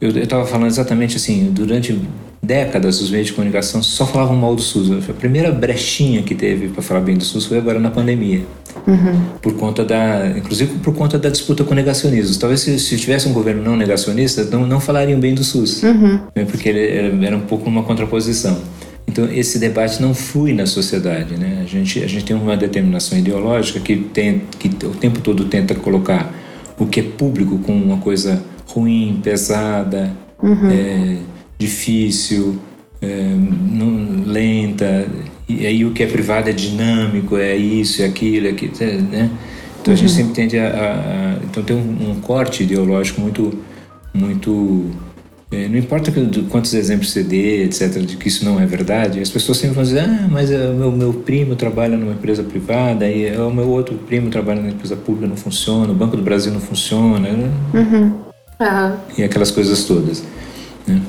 Eu 0.00 0.10
estava 0.10 0.44
falando 0.44 0.66
exatamente 0.66 1.16
assim, 1.16 1.50
durante 1.52 1.98
décadas 2.42 3.00
os 3.00 3.10
meios 3.10 3.28
de 3.28 3.32
comunicação 3.32 3.82
só 3.82 4.06
falavam 4.06 4.36
mal 4.36 4.54
do 4.54 4.62
SUS. 4.62 5.08
A 5.08 5.12
primeira 5.12 5.50
brechinha 5.50 6.22
que 6.22 6.34
teve 6.34 6.68
para 6.68 6.82
falar 6.82 7.00
bem 7.00 7.16
do 7.16 7.24
SUS 7.24 7.46
foi 7.46 7.58
agora 7.58 7.80
na 7.80 7.90
pandemia. 7.90 8.42
Uhum. 8.86 9.20
Por 9.42 9.54
conta 9.54 9.84
da, 9.84 10.28
inclusive 10.36 10.78
por 10.78 10.94
conta 10.94 11.18
da 11.18 11.28
disputa 11.28 11.64
com 11.64 11.74
negacionistas. 11.74 12.36
Talvez 12.36 12.60
se, 12.60 12.78
se 12.78 12.96
tivesse 12.96 13.26
um 13.26 13.32
governo 13.32 13.62
não 13.62 13.76
negacionista, 13.76 14.44
não, 14.44 14.66
não 14.66 14.80
falariam 14.80 15.18
bem 15.18 15.34
do 15.34 15.42
SUS, 15.42 15.82
uhum. 15.82 16.20
Né, 16.34 16.44
porque 16.44 16.68
ele 16.68 16.86
era, 16.86 17.26
era 17.26 17.36
um 17.36 17.40
pouco 17.40 17.68
uma 17.68 17.82
contraposição. 17.82 18.58
Então 19.08 19.26
esse 19.32 19.58
debate 19.58 20.00
não 20.00 20.14
flui 20.14 20.52
na 20.52 20.66
sociedade, 20.66 21.36
né? 21.36 21.62
A 21.62 21.66
gente 21.66 22.02
a 22.02 22.06
gente 22.06 22.24
tem 22.24 22.36
uma 22.36 22.56
determinação 22.56 23.16
ideológica 23.16 23.80
que 23.80 23.96
tem 23.96 24.42
que 24.58 24.68
o 24.84 24.90
tempo 24.90 25.20
todo 25.20 25.44
tenta 25.44 25.74
colocar 25.74 26.34
o 26.78 26.86
que 26.86 27.00
é 27.00 27.02
público 27.02 27.58
com 27.58 27.72
uma 27.72 27.98
coisa 27.98 28.42
ruim, 28.66 29.20
pesada, 29.22 30.12
uhum. 30.42 30.70
é, 30.70 31.18
difícil, 31.58 32.58
é, 33.00 33.34
não, 33.72 34.24
lenta. 34.24 35.06
E 35.48 35.66
aí 35.66 35.84
o 35.84 35.92
que 35.92 36.02
é 36.02 36.06
privado 36.06 36.50
é 36.50 36.52
dinâmico, 36.52 37.36
é 37.36 37.56
isso, 37.56 38.02
é 38.02 38.06
aquilo, 38.06 38.48
é 38.48 38.50
aquilo, 38.50 38.72
né? 39.02 39.30
Então 39.80 39.94
a 39.94 39.96
gente 39.96 40.10
uhum. 40.10 40.16
sempre 40.16 40.32
tende 40.34 40.58
a, 40.58 40.68
a, 40.68 40.92
a, 40.94 41.36
então 41.44 41.62
tem 41.62 41.76
um, 41.76 42.10
um, 42.10 42.20
corte 42.20 42.64
ideológico 42.64 43.20
muito 43.20 43.56
muito 44.12 44.90
é, 45.52 45.68
não 45.68 45.78
importa 45.78 46.12
quantos 46.50 46.74
exemplos 46.74 47.12
você 47.12 47.22
dê, 47.22 47.62
etc, 47.62 48.00
de 48.00 48.16
que 48.16 48.26
isso 48.26 48.44
não 48.44 48.58
é 48.58 48.66
verdade, 48.66 49.20
as 49.20 49.30
pessoas 49.30 49.58
sempre 49.58 49.76
vão 49.76 49.84
dizer, 49.84 50.00
ah, 50.00 50.26
mas 50.28 50.50
o 50.50 50.74
meu, 50.74 50.90
meu 50.90 51.12
primo 51.12 51.54
trabalha 51.54 51.96
numa 51.96 52.14
empresa 52.14 52.42
privada 52.42 53.08
e 53.08 53.36
o 53.36 53.48
meu 53.48 53.68
outro 53.68 53.94
primo 53.94 54.28
trabalha 54.28 54.60
numa 54.60 54.72
empresa 54.72 54.96
pública, 54.96 55.28
não 55.28 55.36
funciona, 55.36 55.92
o 55.92 55.94
Banco 55.94 56.16
do 56.16 56.22
Brasil 56.22 56.52
não 56.52 56.60
funciona. 56.60 57.28
Uhum. 57.72 58.26
Uhum. 58.60 58.96
E 59.18 59.22
aquelas 59.22 59.50
coisas 59.50 59.84
todas. 59.84 60.22
Né? 60.86 61.02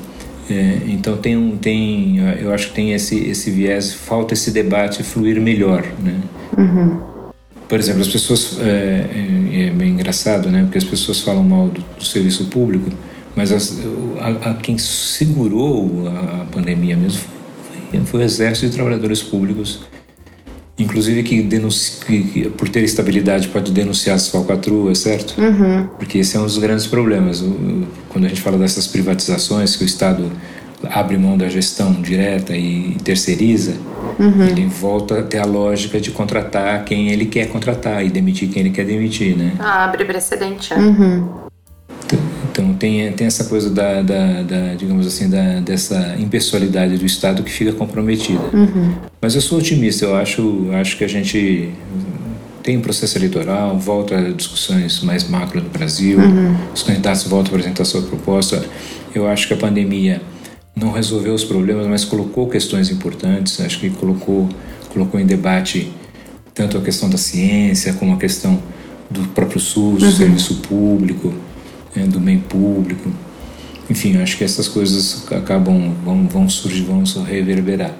É, 0.50 0.80
então 0.88 1.16
tem 1.16 1.36
um, 1.36 1.56
tem, 1.56 2.18
eu 2.40 2.52
acho 2.52 2.68
que 2.68 2.74
tem 2.74 2.92
esse 2.92 3.18
esse 3.28 3.50
viés, 3.50 3.92
falta 3.92 4.32
esse 4.32 4.50
debate 4.50 5.02
fluir 5.02 5.40
melhor, 5.40 5.84
né? 6.02 6.20
Uhum. 6.56 7.00
Por 7.68 7.78
exemplo, 7.78 8.00
as 8.00 8.08
pessoas 8.08 8.58
é, 8.60 9.06
é, 9.52 9.66
é 9.66 9.70
bem 9.70 9.90
engraçado, 9.90 10.50
né? 10.50 10.62
Porque 10.62 10.78
as 10.78 10.84
pessoas 10.84 11.20
falam 11.20 11.42
mal 11.42 11.68
do, 11.68 11.82
do 11.82 12.04
serviço 12.04 12.46
público, 12.46 12.90
mas 13.36 13.52
as, 13.52 13.78
a, 14.20 14.50
a, 14.50 14.54
quem 14.54 14.78
segurou 14.78 16.08
a, 16.08 16.42
a 16.42 16.44
pandemia 16.46 16.96
mesmo 16.96 17.20
foi, 17.90 18.00
foi 18.00 18.20
o 18.20 18.22
exército 18.22 18.68
de 18.68 18.72
trabalhadores 18.72 19.22
públicos 19.22 19.80
inclusive 20.78 21.22
que, 21.22 21.42
que, 21.42 22.50
por 22.50 22.68
ter 22.68 22.84
estabilidade 22.84 23.48
pode 23.48 23.72
denunciar 23.72 24.16
as 24.16 24.28
falcatruas, 24.28 24.98
certo? 24.98 25.40
Uhum. 25.40 25.86
Porque 25.98 26.18
esse 26.18 26.36
é 26.36 26.40
um 26.40 26.44
dos 26.44 26.58
grandes 26.58 26.86
problemas. 26.86 27.44
Quando 28.08 28.26
a 28.26 28.28
gente 28.28 28.40
fala 28.40 28.56
dessas 28.56 28.86
privatizações 28.86 29.74
que 29.74 29.84
o 29.84 29.86
Estado 29.86 30.30
abre 30.84 31.18
mão 31.18 31.36
da 31.36 31.48
gestão 31.48 31.92
direta 31.92 32.56
e, 32.56 32.96
terceiriza, 33.02 33.76
uhum. 34.18 34.46
ele 34.46 34.66
volta 34.66 35.18
a 35.18 35.22
ter 35.22 35.38
a 35.38 35.44
lógica 35.44 36.00
de 36.00 36.12
contratar 36.12 36.84
quem 36.84 37.10
ele 37.10 37.26
quer 37.26 37.48
contratar 37.48 38.04
e 38.04 38.10
demitir 38.10 38.48
quem 38.48 38.60
ele 38.60 38.70
quer 38.70 38.84
demitir, 38.84 39.36
né? 39.36 39.54
Ah, 39.58 39.84
abre 39.84 40.04
precedente. 40.04 40.72
Uhum. 40.74 41.48
Tem, 42.78 43.12
tem 43.12 43.26
essa 43.26 43.44
coisa 43.44 43.70
da, 43.70 44.02
da, 44.02 44.42
da 44.42 44.74
digamos 44.74 45.06
assim, 45.06 45.28
da, 45.28 45.60
dessa 45.60 46.16
impessoalidade 46.18 46.96
do 46.96 47.04
Estado 47.04 47.42
que 47.42 47.50
fica 47.50 47.72
comprometida. 47.72 48.44
Uhum. 48.52 48.94
Mas 49.20 49.34
eu 49.34 49.40
sou 49.40 49.58
otimista, 49.58 50.04
eu 50.04 50.14
acho, 50.14 50.68
acho 50.72 50.96
que 50.96 51.04
a 51.04 51.08
gente 51.08 51.70
tem 52.62 52.76
um 52.76 52.80
processo 52.80 53.16
eleitoral, 53.16 53.78
volta 53.78 54.16
a 54.18 54.30
discussões 54.30 55.02
mais 55.02 55.28
macro 55.28 55.60
no 55.60 55.70
Brasil, 55.70 56.18
Uhum. 56.18 56.54
os 56.74 56.82
candidatos 56.82 57.24
voltam 57.24 57.52
a 57.52 57.56
apresentar 57.56 57.84
sua 57.84 58.02
proposta. 58.02 58.62
Eu 59.14 59.26
acho 59.26 59.48
que 59.48 59.54
a 59.54 59.56
pandemia 59.56 60.20
não 60.76 60.92
resolveu 60.92 61.34
os 61.34 61.44
problemas, 61.44 61.86
mas 61.86 62.04
colocou 62.04 62.48
questões 62.48 62.90
importantes, 62.90 63.60
acho 63.60 63.80
que 63.80 63.90
colocou, 63.90 64.48
colocou 64.92 65.18
em 65.18 65.26
debate 65.26 65.90
tanto 66.54 66.76
a 66.76 66.80
questão 66.80 67.08
da 67.08 67.16
ciência 67.16 67.92
como 67.94 68.14
a 68.14 68.16
questão 68.16 68.60
do 69.10 69.22
próprio 69.28 69.60
SUS, 69.60 70.02
do 70.02 70.12
serviço 70.12 70.56
público, 70.56 71.32
né, 71.94 72.06
do 72.06 72.20
bem 72.20 72.38
público. 72.38 73.10
Enfim, 73.90 74.18
acho 74.18 74.36
que 74.36 74.44
essas 74.44 74.68
coisas 74.68 75.26
acabam, 75.30 75.94
vão, 76.04 76.26
vão 76.28 76.48
surgir, 76.48 76.82
vão 76.82 77.02
reverberar. 77.24 77.94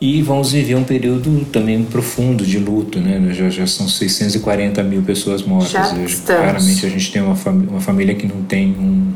E 0.00 0.22
vamos 0.22 0.52
viver 0.52 0.74
um 0.74 0.84
período 0.84 1.46
também 1.46 1.82
profundo 1.84 2.44
de 2.44 2.58
luto, 2.58 3.00
né? 3.00 3.32
Já, 3.32 3.48
já 3.48 3.66
são 3.66 3.88
640 3.88 4.82
mil 4.82 5.02
pessoas 5.02 5.42
mortas. 5.42 5.72
Já 5.72 5.82
estamos. 6.04 6.20
Claramente 6.20 6.86
a 6.86 6.88
gente 6.88 7.10
tem 7.12 7.22
uma, 7.22 7.34
uma 7.70 7.80
família 7.80 8.14
que 8.14 8.26
não 8.26 8.42
tem 8.42 8.76
um, 8.78 9.12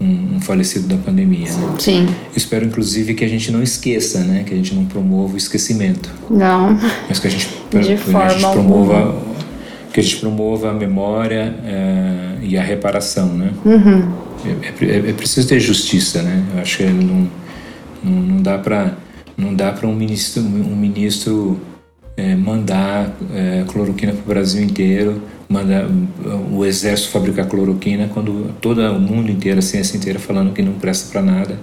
um, 0.00 0.36
um 0.36 0.40
falecido 0.40 0.88
da 0.88 0.96
pandemia, 0.96 1.50
né? 1.50 1.74
Sim. 1.78 2.08
Espero, 2.36 2.66
inclusive, 2.66 3.14
que 3.14 3.24
a 3.24 3.28
gente 3.28 3.50
não 3.50 3.62
esqueça, 3.62 4.20
né? 4.20 4.44
Que 4.44 4.52
a 4.52 4.56
gente 4.56 4.74
não 4.74 4.84
promova 4.84 5.34
o 5.34 5.36
esquecimento, 5.36 6.10
Não. 6.28 6.78
mas 7.08 7.18
que 7.18 7.26
a 7.26 7.30
gente, 7.30 7.48
De 7.48 7.54
que 7.70 7.78
a 7.78 7.82
gente 7.82 8.02
forma 8.02 8.50
promova 8.52 8.98
alguma. 8.98 9.30
Que 9.92 10.00
a 10.00 10.02
gente 10.02 10.16
promova 10.16 10.70
a 10.70 10.74
memória 10.74 11.54
eh, 11.64 12.38
e 12.42 12.56
a 12.58 12.62
reparação, 12.62 13.34
né? 13.34 13.52
Uhum. 13.64 14.12
É, 14.44 14.84
é- 14.84 15.10
é 15.10 15.12
preciso 15.12 15.48
ter 15.48 15.60
justiça, 15.60 16.22
né? 16.22 16.44
Eu 16.54 16.60
acho 16.60 16.78
que 16.78 16.84
não, 16.84 17.28
não, 18.02 18.12
não 18.22 18.42
dá 18.42 18.58
para 18.58 18.96
não 19.36 19.54
dá 19.54 19.72
para 19.72 19.86
um 19.88 19.94
ministro 19.94 20.42
um 20.42 20.76
ministro 20.76 21.58
é, 22.16 22.34
mandar 22.36 23.16
é, 23.34 23.64
cloroquina 23.66 24.12
para 24.12 24.22
o 24.22 24.26
Brasil 24.26 24.62
inteiro, 24.62 25.22
mandar 25.48 25.86
o 26.52 26.64
exército 26.64 27.10
fabricar 27.10 27.46
cloroquina 27.46 28.08
quando 28.12 28.52
todo 28.60 28.80
o 28.82 29.00
mundo 29.00 29.30
inteiro, 29.30 29.58
a 29.58 29.62
ciência 29.62 29.96
inteira 29.96 30.18
falando 30.18 30.52
que 30.52 30.60
não 30.62 30.74
presta 30.74 31.10
para 31.10 31.22
nada 31.22 31.58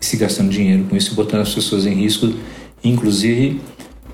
e 0.00 0.04
se 0.04 0.16
gastando 0.16 0.50
dinheiro 0.50 0.84
com 0.84 0.96
isso 0.96 1.14
botando 1.14 1.40
as 1.40 1.54
pessoas 1.54 1.86
em 1.86 1.94
risco, 1.94 2.32
inclusive 2.82 3.60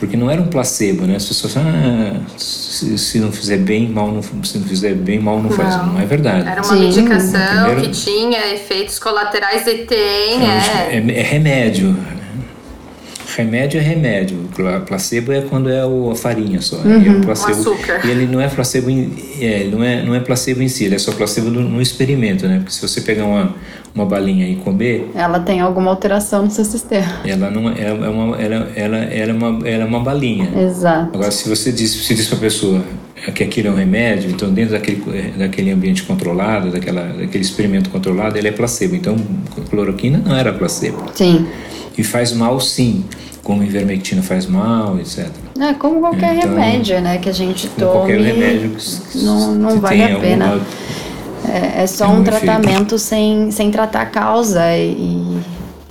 porque 0.01 0.17
não 0.17 0.31
era 0.31 0.41
um 0.41 0.47
placebo, 0.49 1.05
né? 1.07 1.15
As 1.17 1.27
pessoas 1.27 1.55
ah, 1.59 2.17
se, 2.39 2.97
se 2.97 3.19
não 3.21 3.31
fizer 3.31 3.59
bem, 3.59 3.87
mal 3.87 4.11
não 4.11 4.23
se 4.23 4.59
não 4.59 4.67
fizer 4.67 4.95
bem, 4.95 5.21
mal 5.21 5.41
não 5.43 5.51
faz. 5.51 5.77
Não. 5.77 5.93
Não 5.93 6.01
é 6.01 6.07
verdade. 6.07 6.49
Era 6.49 6.63
uma 6.63 6.75
Sim. 6.75 6.81
medicação 6.89 7.65
Primeiro- 7.67 7.83
que 7.83 7.91
tinha 7.91 8.55
efeitos 8.55 8.99
colaterais 8.99 9.67
e 9.67 9.75
tem, 9.85 10.41
é. 10.49 10.97
É, 10.97 11.19
é 11.19 11.23
remédio. 11.23 11.95
Remédio 13.37 13.79
é 13.79 13.83
remédio. 13.83 14.49
Pla- 14.57 14.81
Placebo 14.81 15.33
é 15.33 15.43
quando 15.43 15.71
é 15.71 15.85
o, 15.87 16.11
a 16.11 16.17
farinha 16.17 16.61
só. 16.61 16.77
E 16.85 17.07
é 17.07 17.11
um 17.11 17.21
placebo, 17.21 17.53
O 17.53 17.61
açúcar. 17.75 18.01
E 18.05 18.11
ele 18.11 18.27
não 18.27 18.41
é 18.41 18.49
placebo 18.49 18.91
em, 18.91 19.13
é, 19.41 19.65
não 19.71 19.85
é, 19.85 20.03
não 20.03 20.15
é 20.15 20.21
placebo 20.21 20.63
em 20.63 20.69
si, 20.69 20.85
ele 20.87 20.97
é 20.97 20.99
só 20.99 21.13
placebo 21.13 21.49
no, 21.51 21.61
no 21.61 21.81
experimento, 21.81 22.47
né? 22.49 22.57
Porque 22.59 22.73
se 22.73 22.81
você 22.83 23.01
pegar 23.03 23.27
uma, 23.27 23.55
uma 23.95 24.05
balinha 24.07 24.47
e 24.49 24.57
comer, 24.57 25.11
Ela 25.15 25.41
tem 25.41 25.61
alguma 25.61 25.91
alteração 25.91 26.45
no 26.45 26.51
seu 26.51 26.65
sistema. 26.65 27.21
ela 27.25 27.51
não 27.51 27.69
é, 27.71 27.83
é 27.85 27.93
uma, 27.93 28.37
ela, 28.41 28.69
ela, 28.77 28.97
ela 28.99 29.31
é 29.31 29.35
uma, 29.35 29.69
ela 29.69 29.83
é 29.83 29.87
uma 29.87 30.01
balinha. 30.01 30.49
Exato. 30.63 31.11
Agora, 31.15 31.31
se 31.31 31.49
você 31.49 31.73
diz, 31.73 31.91
se 31.91 32.15
diz 32.15 32.27
para 32.29 32.39
a 32.39 32.41
pessoa 32.41 32.83
que 33.35 33.43
aquilo 33.43 33.69
é 33.69 33.71
um 33.73 33.75
remédio, 33.75 34.31
então 34.31 34.51
dentro 34.51 34.73
daquele, 34.73 35.33
daquele 35.37 35.71
ambiente 35.73 36.05
controlado, 36.05 36.71
daquela, 36.71 37.03
daquele 37.03 37.43
experimento 37.45 37.91
controlado, 37.91 38.39
ele 38.39 38.49
é 38.49 38.53
placebo. 38.53 38.95
Então, 38.95 39.17
cloroquina 39.69 40.23
não 40.25 40.35
era 40.37 40.53
placebo. 40.53 41.03
Sim. 41.15 41.47
E 41.99 42.03
faz 42.05 42.33
mal 42.33 42.59
sim, 42.61 43.05
como 43.43 43.63
ivermectina 43.63 44.23
faz 44.23 44.47
mal, 44.47 44.99
etc. 44.99 45.27
É 45.61 45.75
como 45.75 46.01
qualquer 46.01 46.37
Então, 46.37 46.51
remédio, 46.51 47.01
né? 47.01 47.19
Que 47.19 47.29
a 47.29 47.33
gente 47.33 47.69
tome. 47.71 47.91
qualquer 47.93 48.21
remédio 48.21 48.71
que, 49.11 49.19
não- 49.19 49.55
não 49.55 49.81
vale 49.81 50.03
a 50.05 50.19
pena. 50.19 50.45
alguma- 50.53 50.67
É, 51.53 51.83
é 51.83 51.87
só 51.87 52.09
um 52.09 52.21
um 52.21 52.25
tratamento 52.25 52.99
sem, 52.99 53.51
sem 53.51 53.71
tratar 53.71 54.03
a 54.03 54.07
causa 54.07 54.61
e, 54.77 55.39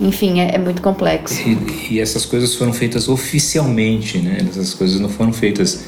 enfim, 0.00 0.40
é, 0.40 0.54
é 0.54 0.58
muito 0.58 0.80
complexo. 0.82 1.34
E, 1.46 1.94
e 1.94 2.00
essas 2.00 2.24
coisas 2.24 2.54
foram 2.54 2.72
feitas 2.72 3.08
oficialmente, 3.08 4.18
né? 4.18 4.38
Essas 4.48 4.74
coisas 4.74 4.98
não 5.00 5.08
foram 5.08 5.32
feitas, 5.32 5.84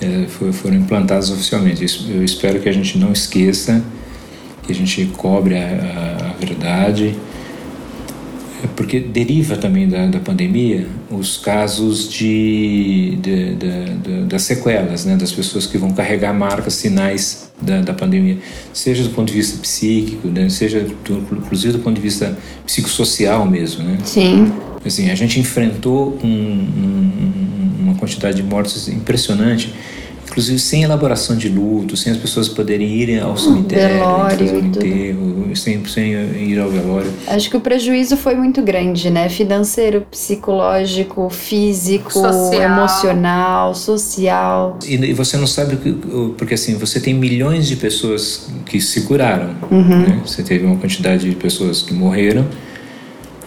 é, 0.00 0.26
foram 0.52 0.76
implantadas 0.76 1.30
oficialmente. 1.30 1.84
Isso- 1.84 2.06
Eu 2.10 2.24
espero 2.24 2.60
que 2.60 2.68
a 2.68 2.72
gente 2.72 2.98
não 2.98 3.12
esqueça, 3.12 3.82
que 4.62 4.70
a 4.72 4.74
gente 4.74 5.06
cobre 5.16 5.56
a, 5.56 5.60
a- 5.60 6.30
a 6.30 6.34
verdade, 6.44 7.16
porque 8.68 9.00
deriva 9.00 9.56
também 9.56 9.88
da, 9.88 10.06
da 10.06 10.18
pandemia 10.20 10.86
os 11.10 11.36
casos 11.36 12.10
de, 12.10 13.16
de, 13.20 13.54
de- 13.54 13.94
de- 14.02 14.24
das 14.26 14.42
sequelas, 14.42 15.04
né? 15.04 15.16
Das 15.16 15.32
pessoas 15.32 15.66
que 15.66 15.76
vão 15.78 15.92
carregar 15.92 16.32
marcas, 16.32 16.74
sinais 16.74 17.50
da, 17.60 17.80
da 17.80 17.92
pandemia, 17.94 18.38
seja 18.72 19.02
do 19.04 19.10
ponto 19.10 19.28
de 19.28 19.34
vista 19.34 19.58
psíquico, 19.60 20.28
né? 20.28 20.48
seja 20.48 20.80
do, 21.04 21.18
inclusive 21.36 21.72
do 21.74 21.78
ponto 21.80 21.94
de 21.96 22.00
vista 22.02 22.36
psicossocial 22.66 23.46
mesmo, 23.46 23.84
né? 23.84 23.98
Sim, 24.04 24.52
Assim, 24.84 25.10
a 25.10 25.14
gente 25.14 25.38
enfrentou 25.38 26.18
um- 26.24 26.28
um- 26.28 27.72
uma 27.84 27.94
quantidade 27.94 28.36
de 28.38 28.42
mortes 28.42 28.88
impressionante, 28.88 29.72
inclusive 30.32 30.58
sem 30.58 30.82
elaboração 30.82 31.36
de 31.36 31.46
luto, 31.50 31.94
sem 31.94 32.10
as 32.10 32.16
pessoas 32.18 32.48
poderem 32.48 32.88
ir 32.88 33.20
ao 33.20 33.36
cemitério, 33.36 33.96
velório 33.96 34.38
fazer 34.38 34.56
o 34.56 34.62
tudo. 34.62 34.78
enterro, 34.86 35.56
sem, 35.56 35.84
sem 35.84 36.12
ir 36.50 36.58
ao 36.58 36.70
velório. 36.70 37.12
acho 37.26 37.50
que 37.50 37.56
o 37.56 37.60
prejuízo 37.60 38.16
foi 38.16 38.34
muito 38.34 38.62
grande, 38.62 39.10
né? 39.10 39.28
Financeiro, 39.28 40.06
psicológico, 40.10 41.28
físico, 41.28 42.10
Social. 42.10 42.62
emocional, 42.62 43.74
social. 43.74 44.78
E, 44.86 44.94
e 44.94 45.12
você 45.12 45.36
não 45.36 45.46
sabe, 45.46 45.74
o 45.74 45.78
que- 45.78 45.90
o- 45.90 46.34
porque 46.38 46.54
assim, 46.54 46.76
você 46.76 46.98
tem 46.98 47.12
milhões 47.12 47.66
de 47.68 47.76
pessoas 47.76 48.46
que 48.64 48.80
se 48.80 49.02
curaram. 49.02 49.50
Uhum. 49.70 49.82
né? 50.00 50.22
Você 50.24 50.42
teve 50.42 50.64
uma 50.64 50.76
quantidade 50.76 51.28
de 51.28 51.36
pessoas 51.36 51.82
que 51.82 51.92
morreram. 51.92 52.46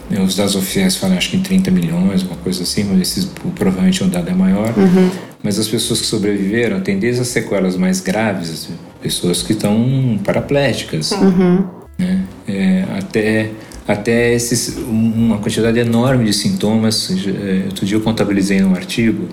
Né? 0.09 0.21
Os 0.21 0.35
dados 0.35 0.55
oficiais 0.55 0.95
falam 0.95 1.17
acho 1.17 1.29
que 1.31 1.37
em 1.37 1.41
30 1.41 1.71
milhões, 1.71 2.23
uma 2.23 2.35
coisa 2.37 2.63
assim, 2.63 2.83
mas 2.83 3.01
esses, 3.01 3.25
provavelmente 3.55 4.03
o 4.03 4.07
dado 4.07 4.29
é 4.29 4.33
maior. 4.33 4.73
Uhum. 4.77 5.09
Mas 5.43 5.59
as 5.59 5.67
pessoas 5.67 6.01
que 6.01 6.07
sobreviveram 6.07 6.81
têm 6.81 6.97
desde 6.97 7.21
as 7.21 7.27
sequelas 7.27 7.75
mais 7.77 7.99
graves, 8.01 8.69
pessoas 9.01 9.43
que 9.43 9.53
estão 9.53 10.19
paraplégicas, 10.23 11.11
Uhum. 11.11 11.63
né? 11.97 12.21
É, 12.47 12.83
até 12.97 13.51
até 13.87 14.33
esses, 14.33 14.77
uma 14.87 15.37
quantidade 15.37 15.77
enorme 15.77 16.25
de 16.25 16.33
sintomas. 16.33 17.11
É, 17.27 17.65
Outro 17.67 17.85
dia 17.85 17.95
eu 17.97 18.01
contabilizei 18.01 18.59
num 18.59 18.73
artigo 18.73 19.27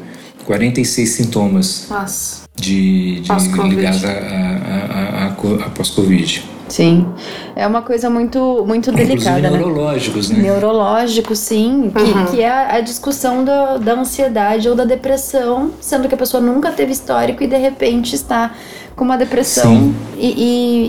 46 0.44 1.08
sintomas 1.08 1.86
Nossa. 1.88 2.42
de, 2.54 3.20
de 3.20 3.30
ligados 3.70 4.04
a, 4.04 4.10
a, 4.10 4.14
a, 4.14 5.26
a, 5.26 5.30
co- 5.30 5.54
a 5.54 5.70
pós-Covid. 5.70 6.44
Sim. 6.72 7.06
É 7.54 7.66
uma 7.66 7.82
coisa 7.82 8.08
muito, 8.08 8.64
muito 8.66 8.90
delicada, 8.90 9.38
Inclusive 9.40 9.40
né? 9.42 9.50
neurológicos, 9.58 10.30
né? 10.30 10.38
Neurológico, 10.42 11.36
sim, 11.36 11.92
que, 11.94 12.02
Uhum. 12.02 12.24
que 12.26 12.40
é 12.40 12.48
a, 12.50 12.80
discussão 12.80 13.44
da, 13.44 13.76
da 13.76 13.92
ansiedade 13.92 14.66
ou 14.70 14.74
da 14.74 14.84
depressão, 14.86 15.70
sendo 15.82 16.08
que 16.08 16.14
a 16.14 16.16
pessoa 16.18 16.42
nunca 16.42 16.70
teve 16.70 16.90
histórico 16.92 17.42
e 17.44 17.46
de 17.46 17.58
repente 17.58 18.14
está 18.14 18.52
com 18.96 19.04
uma 19.04 19.18
depressão 19.18 19.70
Sim. 19.76 19.94
e, 20.18 20.28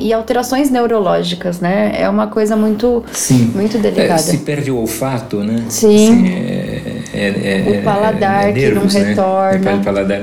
e- 0.03 0.07
e 0.07 0.13
alterações 0.13 0.69
neurológicas, 0.69 1.59
né? 1.59 1.93
É 1.97 2.07
uma 2.07 2.27
coisa 2.27 2.55
muito, 2.55 3.03
Sim. 3.11 3.51
muito 3.53 3.75
É, 3.75 3.79
delicada. 3.81 4.19
se 4.19 4.37
perde 4.37 4.71
o 4.71 4.77
olfato, 4.77 5.37
né? 5.43 5.65
Sim. 5.67 5.95
Assim, 5.95 6.27
é, 6.29 7.01
é- 7.13 7.75
é- 7.75 7.79
O 7.79 7.83
paladar 7.83 8.47
é 8.49 8.53
que 8.53 8.59
não 8.67 8.71
nervos, 8.75 8.93
né? 8.93 9.03
retorna. 9.09 9.69
É, 9.71 9.75
o 9.75 9.79
paladar. 9.81 10.21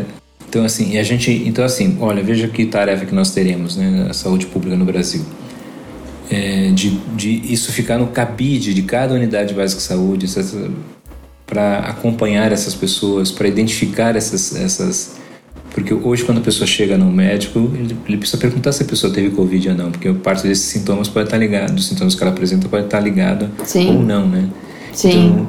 Então 0.49 0.65
assim, 0.65 0.93
e 0.95 0.99
a 0.99 1.03
gente, 1.05 1.31
então 1.47 1.65
assim, 1.65 1.97
olha, 2.01 2.23
veja 2.25 2.49
que 2.49 2.65
tarefa 2.67 3.05
que 3.07 3.15
nós 3.15 3.31
teremos, 3.31 3.77
né, 3.77 4.05
na 4.09 4.13
saúde 4.13 4.47
pública 4.47 4.75
no 4.77 4.85
Brasil. 4.85 5.23
É, 6.31 6.71
de, 6.71 6.91
de 7.17 7.53
isso 7.53 7.73
ficar 7.73 7.99
no 7.99 8.07
cabide 8.07 8.73
de 8.73 8.83
cada 8.83 9.15
unidade 9.15 9.53
básica 9.53 9.81
de 9.81 9.87
saúde, 9.87 10.27
para 11.45 11.79
acompanhar 11.81 12.53
essas 12.53 12.75
pessoas, 12.75 13.33
para 13.33 13.49
identificar 13.49 14.15
essas, 14.15 14.55
essas 14.55 15.17
porque 15.73 15.95
hoje 15.95 16.25
quando 16.25 16.39
a 16.39 16.41
pessoa 16.41 16.67
chega 16.67 16.99
no 16.99 17.11
médico, 17.11 17.59
ele, 17.75 17.97
ele 18.07 18.17
precisa 18.17 18.39
perguntar 18.39 18.73
se 18.73 18.83
a 18.83 18.87
pessoa 18.87 19.13
teve 19.13 19.31
covid 19.31 19.71
ou 19.71 19.75
não, 19.75 19.91
porque 19.91 20.13
parte 20.15 20.47
desses 20.47 20.65
sintomas 20.65 21.09
pode 21.09 21.27
estar 21.27 21.39
ligado, 21.39 21.75
dos 21.75 21.87
sintomas 21.87 22.15
que 22.15 22.23
ela 22.23 22.33
apresenta 22.33 22.69
pode 22.69 22.85
estar 22.85 23.01
ligado 23.01 23.49
Sim. 23.65 23.89
ou 23.89 24.03
não, 24.03 24.27
né? 24.27 24.49
Sim. 24.93 25.29
Então, 25.29 25.49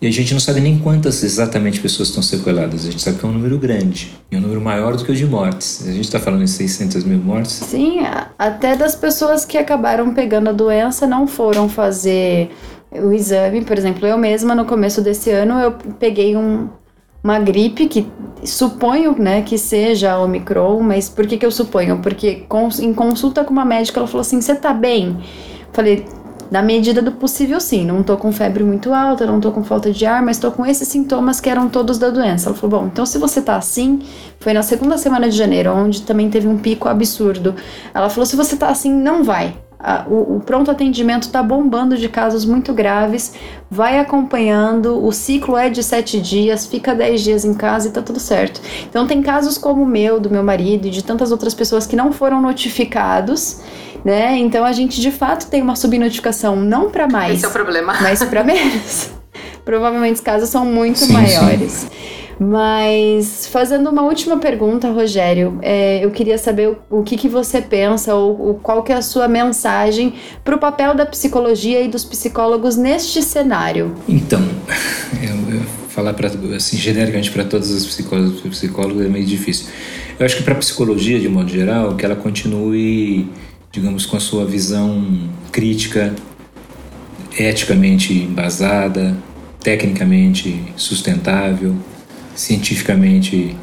e 0.00 0.06
a 0.06 0.10
gente 0.12 0.32
não 0.32 0.40
sabe 0.40 0.60
nem 0.60 0.78
quantas 0.78 1.22
exatamente 1.22 1.80
pessoas 1.80 2.08
estão 2.08 2.22
sequeladas. 2.22 2.86
A 2.86 2.90
gente 2.90 3.02
sabe 3.02 3.18
que 3.18 3.24
é 3.24 3.28
um 3.28 3.32
número 3.32 3.58
grande. 3.58 4.14
E 4.30 4.36
um 4.36 4.40
número 4.40 4.60
maior 4.60 4.94
do 4.96 5.04
que 5.04 5.10
o 5.10 5.14
de 5.14 5.24
mortes. 5.26 5.82
A 5.88 5.92
gente 5.92 6.04
está 6.04 6.20
falando 6.20 6.42
em 6.42 6.46
600 6.46 7.02
mil 7.04 7.18
mortes. 7.18 7.52
Sim, 7.52 8.00
a- 8.00 8.28
até 8.38 8.76
das 8.76 8.94
pessoas 8.94 9.44
que 9.44 9.56
acabaram 9.56 10.12
pegando 10.12 10.50
a 10.50 10.52
doença 10.52 11.06
não 11.06 11.26
foram 11.26 11.68
fazer 11.68 12.50
o 12.92 13.12
exame. 13.12 13.64
Por 13.64 13.76
exemplo, 13.78 14.06
eu 14.06 14.18
mesma 14.18 14.54
no 14.54 14.64
começo 14.66 15.00
desse 15.00 15.30
ano 15.30 15.58
eu 15.60 15.72
peguei 15.98 16.36
um, 16.36 16.68
uma 17.24 17.38
gripe 17.38 17.86
que 17.88 18.06
suponho, 18.44 19.16
né, 19.18 19.42
que 19.42 19.56
seja 19.58 20.18
Omicron, 20.18 20.80
mas 20.82 21.08
por 21.08 21.26
que 21.26 21.36
que 21.38 21.44
eu 21.46 21.50
suponho? 21.50 21.98
Porque 22.02 22.44
em 22.80 22.92
consulta 22.94 23.44
com 23.44 23.52
uma 23.52 23.64
médica 23.64 23.98
ela 23.98 24.06
falou 24.06 24.20
assim, 24.20 24.40
você 24.40 24.54
tá 24.54 24.72
bem? 24.74 25.16
Falei, 25.72 26.04
na 26.50 26.62
medida 26.62 27.02
do 27.02 27.12
possível, 27.12 27.60
sim. 27.60 27.84
Não 27.84 28.02
tô 28.02 28.16
com 28.16 28.32
febre 28.32 28.62
muito 28.62 28.92
alta, 28.92 29.26
não 29.26 29.40
tô 29.40 29.50
com 29.52 29.64
falta 29.64 29.90
de 29.90 30.06
ar, 30.06 30.22
mas 30.22 30.38
tô 30.38 30.50
com 30.50 30.64
esses 30.64 30.86
sintomas 30.88 31.40
que 31.40 31.50
eram 31.50 31.68
todos 31.68 31.98
da 31.98 32.10
doença. 32.10 32.48
Ela 32.48 32.56
falou: 32.56 32.80
bom, 32.80 32.86
então 32.86 33.04
se 33.04 33.18
você 33.18 33.40
tá 33.40 33.56
assim, 33.56 34.00
foi 34.38 34.52
na 34.52 34.62
segunda 34.62 34.96
semana 34.98 35.28
de 35.28 35.36
janeiro, 35.36 35.72
onde 35.72 36.02
também 36.02 36.30
teve 36.30 36.46
um 36.48 36.58
pico 36.58 36.88
absurdo. 36.88 37.54
Ela 37.92 38.08
falou: 38.08 38.26
se 38.26 38.36
você 38.36 38.56
tá 38.56 38.68
assim, 38.68 38.92
não 38.92 39.22
vai. 39.24 39.54
O, 40.08 40.36
o, 40.36 40.40
pronto 40.40 40.70
atendimento 40.70 41.24
está 41.24 41.42
bombando 41.42 41.96
de 41.96 42.08
casos 42.08 42.44
muito 42.44 42.72
graves, 42.72 43.34
vai 43.70 44.00
acompanhando, 44.00 45.04
o 45.04 45.12
ciclo 45.12 45.56
é 45.56 45.68
de 45.68 45.82
sete 45.82 46.18
dias, 46.18 46.66
fica 46.66 46.94
dez 46.94 47.20
dias 47.20 47.44
em 47.44 47.54
casa 47.54 47.88
e 47.88 47.92
tá 47.92 48.00
tudo 48.02 48.18
certo. 48.18 48.60
Então 48.88 49.06
tem 49.06 49.22
casos 49.22 49.58
como 49.58 49.82
o 49.82 49.86
meu, 49.86 50.18
do 50.18 50.30
meu 50.30 50.42
marido 50.42 50.86
e 50.86 50.90
de 50.90 51.04
tantas 51.04 51.30
outras 51.30 51.54
pessoas 51.54 51.86
que 51.86 51.94
não 51.94 52.10
foram 52.10 52.40
notificados 52.40 53.60
né? 54.06 54.38
Então 54.38 54.64
a 54.64 54.70
gente 54.70 55.00
de 55.00 55.10
fato 55.10 55.50
tem 55.50 55.60
uma 55.60 55.74
subnotificação 55.74 56.54
não 56.54 56.90
para 56.90 57.08
mais, 57.08 57.38
Esse 57.38 57.44
é 57.44 57.48
o 57.48 57.50
problema. 57.50 57.92
mas 58.00 58.22
para 58.22 58.44
menos. 58.44 59.10
Provavelmente 59.64 60.14
os 60.14 60.20
casos 60.20 60.48
são 60.48 60.64
muito 60.64 61.00
sim, 61.00 61.12
maiores. 61.12 61.72
Sim. 61.72 61.88
Mas 62.38 63.48
fazendo 63.48 63.90
uma 63.90 64.02
última 64.02 64.36
pergunta, 64.36 64.92
Rogério, 64.92 65.58
é, 65.60 66.04
eu 66.04 66.10
queria 66.12 66.38
saber 66.38 66.68
o, 66.68 66.98
o, 67.00 67.02
que, 67.02 67.16
que 67.16 67.28
você 67.28 67.60
pensa 67.60 68.14
ou, 68.14 68.40
ou 68.40 68.54
qual 68.54 68.84
que 68.84 68.92
é 68.92 68.94
a 68.94 69.02
sua 69.02 69.26
mensagem 69.26 70.14
para 70.44 70.54
o 70.54 70.58
papel 70.58 70.94
da 70.94 71.04
psicologia 71.04 71.80
e 71.80 71.88
dos 71.88 72.04
psicólogos 72.04 72.76
neste 72.76 73.20
cenário. 73.22 73.92
Então, 74.08 74.40
eu, 75.20 75.56
eu 75.56 75.62
falar 75.88 76.12
para 76.12 76.28
assim 76.54 76.76
genericamente 76.76 77.32
para 77.32 77.42
todos 77.42 77.70
os 77.72 77.84
psicólogos, 77.86 78.40
psicólogos 78.42 79.04
é 79.04 79.08
meio 79.08 79.26
difícil. 79.26 79.66
Eu 80.16 80.26
acho 80.26 80.36
que 80.36 80.42
para 80.44 80.52
a 80.52 80.58
psicologia 80.58 81.18
de 81.18 81.28
modo 81.28 81.48
geral, 81.48 81.96
que 81.96 82.04
ela 82.04 82.14
continue 82.14 83.28
digamos, 83.76 84.06
com 84.06 84.16
a 84.16 84.20
sua 84.20 84.46
visão 84.46 85.04
crítica, 85.52 86.14
eticamente 87.38 88.14
embasada, 88.14 89.14
tecnicamente 89.60 90.62
sustentável, 90.76 91.76
cientificamente 92.34 93.54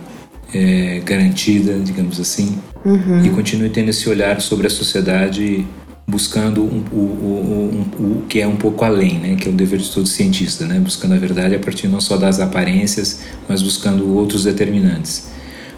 é, 0.54 1.02
garantida, 1.04 1.80
digamos 1.80 2.20
assim, 2.20 2.60
uhum. 2.86 3.26
e 3.26 3.30
continue 3.32 3.72
tendo 3.72 3.90
esse 3.90 4.08
olhar 4.08 4.40
sobre 4.40 4.68
a 4.68 4.70
sociedade 4.70 5.66
buscando 6.06 6.62
um, 6.62 6.84
o, 6.92 6.96
o, 6.96 7.72
um, 7.74 8.20
o, 8.20 8.26
que 8.30 8.40
é 8.40 8.48
um 8.48 8.56
pouco 8.56 8.86
além, 8.86 9.18
né, 9.18 9.36
que 9.36 9.48
é 9.48 9.52
o 9.52 9.56
dever 9.56 9.80
de 9.80 9.90
todo 9.90 10.08
cientista, 10.08 10.68
né, 10.68 10.80
buscando 10.80 11.16
a 11.16 11.18
verdade 11.18 11.56
a 11.56 11.60
partir 11.60 11.88
não 11.88 12.00
só 12.00 12.18
das 12.18 12.40
aparências, 12.40 13.22
mas 13.50 13.64
buscando 13.64 14.14
outros 14.16 14.44
determinantes. 14.44 15.33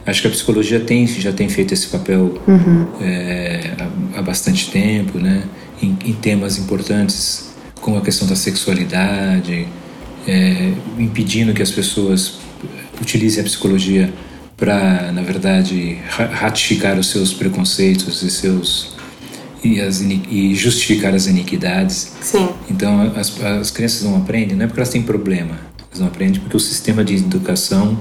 Acho 0.05 0.21
que 0.21 0.27
a 0.27 0.31
psicologia 0.31 0.79
tem, 0.79 1.07
já 1.07 1.33
tem 1.33 1.49
feito 1.49 1.73
esse 1.73 1.87
papel 1.87 2.39
uhum. 2.47 2.87
é, 3.01 3.71
há, 3.79 4.19
há, 4.19 4.21
bastante 4.21 4.69
tempo, 4.69 5.17
né? 5.17 5.43
Em, 5.81 5.97
em, 6.05 6.13
temas 6.13 6.57
importantes 6.57 7.49
como 7.81 7.97
a 7.97 8.01
questão 8.01 8.27
da 8.27 8.35
sexualidade, 8.35 9.67
é, 10.27 10.73
impedindo 10.99 11.53
que 11.53 11.61
as 11.61 11.71
pessoas 11.71 12.37
utilizem 13.01 13.41
a 13.41 13.43
psicologia 13.43 14.13
para, 14.55 15.11
na 15.11 15.21
verdade, 15.21 15.97
ratificar 16.07 16.97
os 16.97 17.09
seus 17.09 17.33
preconceitos 17.33 18.21
e 18.21 18.29
seus 18.29 18.95
e, 19.63 19.81
as, 19.81 19.99
e 20.01 20.53
justificar 20.53 21.13
as 21.15 21.25
iniquidades. 21.25 22.13
Sim. 22.21 22.49
Então 22.69 23.11
as, 23.15 23.41
as 23.41 23.71
crianças 23.71 24.03
não 24.03 24.17
aprendem, 24.17 24.55
não 24.55 24.65
é 24.65 24.67
porque 24.67 24.79
elas 24.79 24.89
têm 24.89 25.01
problema, 25.01 25.59
elas 25.87 25.99
não 25.99 26.07
aprendem 26.07 26.39
porque 26.39 26.55
o 26.55 26.59
sistema 26.59 27.03
de 27.03 27.15
educação 27.15 27.99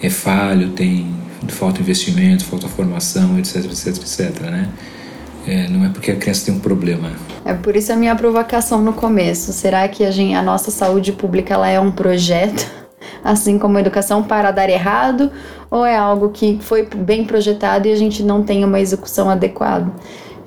é 0.00 0.08
falho, 0.08 0.70
tem 0.70 1.06
falta 1.48 1.80
investimento, 1.80 2.44
falta 2.44 2.68
formação, 2.68 3.38
etc, 3.38 3.64
etc, 3.64 3.86
etc, 3.88 4.40
né? 4.42 4.68
É, 5.46 5.68
não 5.68 5.84
é 5.84 5.88
porque 5.88 6.12
a 6.12 6.16
criança 6.16 6.46
tem 6.46 6.54
um 6.54 6.60
problema. 6.60 7.10
É 7.44 7.52
por 7.52 7.74
isso 7.74 7.92
a 7.92 7.96
minha 7.96 8.14
provocação 8.14 8.80
no 8.80 8.92
começo. 8.92 9.52
Será 9.52 9.88
que 9.88 10.04
a, 10.04 10.10
gente, 10.10 10.34
a 10.34 10.42
nossa 10.42 10.70
saúde 10.70 11.12
pública 11.12 11.54
ela 11.54 11.68
é 11.68 11.80
um 11.80 11.90
projeto, 11.90 12.64
assim 13.24 13.58
como 13.58 13.76
a 13.76 13.80
educação 13.80 14.22
para 14.22 14.50
dar 14.52 14.68
errado, 14.68 15.30
ou 15.70 15.84
é 15.84 15.96
algo 15.96 16.28
que 16.30 16.58
foi 16.60 16.86
bem 16.86 17.24
projetado 17.24 17.88
e 17.88 17.92
a 17.92 17.96
gente 17.96 18.22
não 18.22 18.42
tem 18.42 18.64
uma 18.64 18.78
execução 18.78 19.28
adequada? 19.28 19.90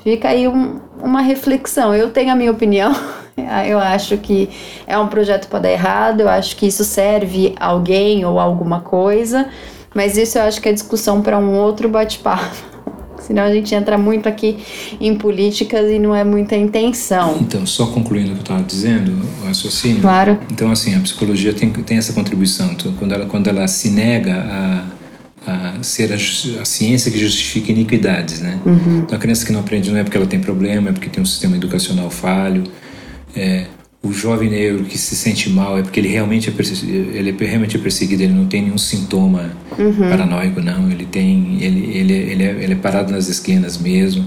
Fica 0.02 0.30
aí 0.30 0.48
um, 0.48 0.80
uma 1.02 1.22
reflexão. 1.22 1.94
Eu 1.94 2.12
tenho 2.12 2.32
a 2.32 2.36
minha 2.36 2.52
opinião. 2.52 2.96
Eu 3.68 3.80
acho 3.80 4.18
que 4.18 4.50
é 4.88 4.98
um 4.98 5.08
projeto 5.08 5.50
para 5.50 5.60
dar 5.60 5.72
errado. 5.72 6.22
Eu 6.22 6.30
acho 6.30 6.56
que 6.56 6.68
isso 6.68 6.86
serve 6.86 7.54
a 7.60 7.66
alguém 7.66 8.24
ou 8.24 8.40
alguma 8.40 8.80
coisa. 8.80 9.50
Mas 9.96 10.18
isso 10.18 10.38
eu 10.38 10.44
acho 10.44 10.62
que 10.62 10.68
é 10.68 10.74
discussão 10.74 11.22
para 11.22 11.40
um 11.40 11.54
outro 11.54 11.88
bate-papo. 11.88 12.54
Senão 13.26 13.44
a 13.44 13.52
gente 13.52 13.74
entra 13.74 13.98
muito 13.98 14.28
aqui 14.28 14.58
em 15.00 15.16
políticas 15.16 15.90
e 15.90 15.98
não 15.98 16.14
é 16.14 16.24
muita 16.24 16.56
intenção. 16.56 17.38
Então, 17.40 17.66
só 17.66 17.88
concluindo 17.88 18.32
o 18.32 18.34
que 18.34 18.40
eu 18.40 18.42
estava 18.42 18.62
dizendo, 18.62 19.14
o 19.42 19.46
raciocínio. 19.48 20.02
Claro. 20.02 20.38
Então, 20.52 20.70
assim, 20.70 20.94
a 20.96 21.00
psicologia 21.00 21.54
tem, 21.54 21.72
tem 21.72 21.98
essa 21.98 22.12
contribuição. 22.12 22.74
Então, 22.74 22.92
quando, 23.00 23.14
ela, 23.14 23.26
quando 23.26 23.48
ela 23.48 23.68
se 23.68 23.90
nega 23.90 24.36
a, 25.48 25.78
a 25.80 25.82
ser 25.82 26.12
a, 26.12 26.16
a 26.16 26.66
ciência 26.66 27.10
que 27.10 27.18
justifica 27.18 27.72
iniquidades, 27.72 28.42
né? 28.42 28.60
Uhum. 28.66 29.00
Então, 29.06 29.18
a 29.18 29.20
criança 29.20 29.46
que 29.46 29.54
não 29.54 29.62
aprende 29.62 29.90
não 29.90 29.98
é 29.98 30.04
porque 30.04 30.18
ela 30.18 30.28
tem 30.28 30.42
problema, 30.42 30.90
é 30.90 30.92
porque 30.92 31.10
tem 31.10 31.24
um 31.24 31.26
sistema 31.26 31.56
educacional 31.56 32.12
falho. 32.12 32.66
É, 33.34 33.66
o 34.06 34.14
jovem 34.14 34.50
negro 34.50 34.84
que 34.84 34.98
se 34.98 35.16
sente 35.16 35.50
mal 35.50 35.80
é 35.80 35.82
porque 35.82 36.00
ele 36.00 36.08
realmente 36.08 36.50
é, 36.50 36.54
ele 36.86 37.36
é 37.38 37.46
realmente 37.46 37.76
é 37.76 37.80
perseguido, 37.80 38.22
ele 38.22 38.34
não 38.34 38.46
tem 38.46 38.62
nenhum 38.62 38.78
sintoma 38.78 39.52
uhum. 39.78 40.10
paranoico, 40.10 40.62
não. 40.62 40.92
Ele 40.92 41.06
tem, 41.06 41.58
ele, 41.60 41.98
ele, 41.98 42.14
ele, 42.14 42.44
é, 42.44 42.52
ele 42.64 42.74
é 42.74 42.76
parado 42.76 43.12
nas 43.12 43.28
esquinas 43.28 43.78
mesmo, 43.80 44.26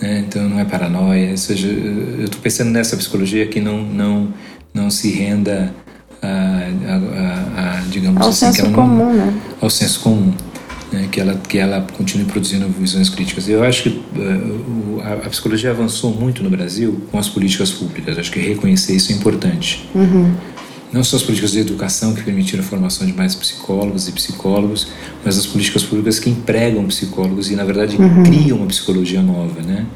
né? 0.00 0.24
Então 0.26 0.48
não 0.48 0.58
é 0.58 0.64
paranoia. 0.64 1.32
Ou 1.32 1.36
seja, 1.36 1.68
eu 1.68 2.24
estou 2.24 2.40
pensando 2.40 2.70
nessa 2.70 2.96
psicologia 2.96 3.46
que 3.46 3.60
não, 3.60 3.82
não, 3.82 4.28
não 4.72 4.88
se 4.88 5.10
renda 5.10 5.74
a, 6.22 6.26
a, 6.26 7.60
a, 7.60 7.78
a 7.78 7.80
digamos 7.90 8.22
ao 8.22 8.30
assim, 8.30 8.52
senso 8.52 8.70
comum, 8.72 9.12
né? 9.12 9.34
Ao 9.60 9.68
senso 9.68 10.00
comum 10.00 10.32
né, 10.92 11.08
que, 11.10 11.20
ela, 11.20 11.34
que 11.36 11.58
ela 11.58 11.86
continue 11.96 12.26
produzindo 12.26 12.66
visões 12.68 13.08
críticas. 13.08 13.48
Eu 13.48 13.62
acho 13.62 13.84
que 13.84 13.88
uh, 13.88 15.00
a, 15.02 15.12
a, 15.26 15.30
psicologia 15.30 15.70
avançou 15.70 16.12
muito 16.12 16.42
no 16.42 16.50
Brasil 16.50 17.02
com 17.10 17.18
as 17.18 17.28
políticas 17.28 17.70
públicas. 17.70 18.18
Acho 18.18 18.30
que 18.30 18.40
reconhecer 18.40 18.94
isso 18.94 19.12
é 19.12 19.14
importante. 19.14 19.88
Uhum. 19.94 20.34
Não 20.92 21.04
só 21.04 21.16
as 21.16 21.22
políticas 21.22 21.52
de 21.52 21.60
educação 21.60 22.14
que 22.14 22.22
permitiram 22.22 22.64
a 22.64 22.66
formação 22.66 23.06
de 23.06 23.12
mais 23.12 23.34
psicólogos 23.34 24.08
e 24.08 24.12
psicólogos, 24.12 24.88
mas 25.24 25.38
as 25.38 25.46
políticas 25.46 25.84
públicas 25.84 26.18
que 26.18 26.28
empregam 26.28 26.84
psicólogos 26.86 27.50
e, 27.50 27.54
na 27.54 27.64
verdade, 27.64 27.96
uhum. 27.96 28.24
criam 28.24 28.58
uma 28.58 28.66
psicologia 28.66 29.22
nova, 29.22 29.62
né? 29.62 29.86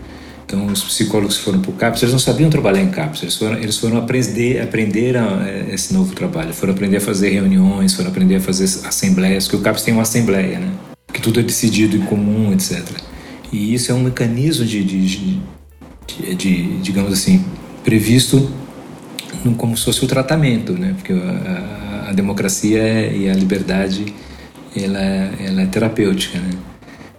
Então, 0.47 0.67
os 0.67 0.83
psicólogos 0.83 1.39
que 1.39 1.45
foram 1.45 1.61
para 1.61 1.71
o 1.71 1.75
CAPS, 1.75 2.03
eles 2.03 2.13
não 2.13 2.19
sabiam 2.19 2.51
trabalhar 2.51 2.83
em 2.83 2.91
CAPS, 2.91 3.23
eles 3.23 3.37
foram, 3.37 3.57
eles 3.57 3.79
foram 3.79 3.97
aprender, 3.97 4.61
aprender 4.61 5.17
a, 5.17 5.39
a, 5.39 5.49
eh, 5.49 5.67
esse 5.73 5.95
novo 5.95 6.15
trabalho, 6.15 6.53
foram 6.53 6.75
aprender 6.75 6.99
a 6.99 7.01
fazer 7.01 7.31
reuniões, 7.31 7.95
foram 7.95 8.11
aprender 8.11 8.37
a 8.37 8.41
fazer 8.41 8.65
assembleias, 8.87 9.45
porque 9.45 9.57
o 9.57 9.61
CAPS 9.61 9.83
tem 9.83 9.95
uma 9.95 10.03
assembleia, 10.03 10.59
né? 10.59 10.71
Que 11.13 11.21
tudo 11.21 11.41
é 11.41 11.43
decidido 11.43 11.97
em 11.97 12.03
comum, 12.03 12.53
etc. 12.53 12.83
E 13.51 13.73
isso 13.73 13.91
é 13.91 13.95
um 13.95 14.03
mecanismo 14.03 14.67
de, 14.67 14.85
de, 14.85 15.07
de, 15.07 16.35
de 16.35 16.79
digamos 16.83 17.13
assim, 17.13 17.43
previsto 17.83 18.51
como 19.57 19.77
se 19.77 19.85
fosse 19.85 20.05
o 20.05 20.09
tratamento, 20.09 20.73
né? 20.75 20.95
Porque 20.97 21.13
a, 21.13 22.11
a 22.11 22.13
democracia 22.13 22.79
é, 22.79 23.17
e 23.17 23.31
a 23.31 23.35
liberdade, 23.35 24.15
ela, 24.77 24.99
ela 24.99 25.63
é 25.63 25.67
terapêutica, 25.67 26.39
né? 26.39 26.51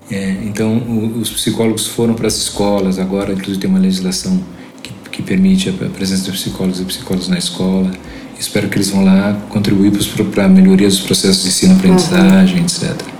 É, 0.09 0.31
então, 0.43 0.77
o, 0.77 1.19
os 1.19 1.29
psicólogos 1.29 1.87
foram 1.87 2.13
para 2.13 2.27
as 2.27 2.35
escolas, 2.35 2.99
agora, 2.99 3.33
inclusive, 3.33 3.59
tem 3.59 3.69
uma 3.69 3.79
legislação 3.79 4.41
que, 4.81 4.91
que 5.11 5.21
permite 5.21 5.69
a 5.69 5.89
presença 5.89 6.23
de 6.23 6.31
psicólogos 6.31 6.79
e 6.79 6.85
psicólogos 6.85 7.27
na 7.27 7.37
escola. 7.37 7.91
Espero 8.37 8.67
que 8.67 8.77
eles 8.77 8.89
vão 8.89 9.03
lá 9.03 9.35
contribuir 9.49 9.91
para 10.31 10.45
a 10.45 10.49
melhoria 10.49 10.87
dos 10.87 10.99
processos 10.99 11.43
de 11.43 11.49
ensino-aprendizagem, 11.49 12.57
uhum. 12.57 12.63
etc. 12.63 13.15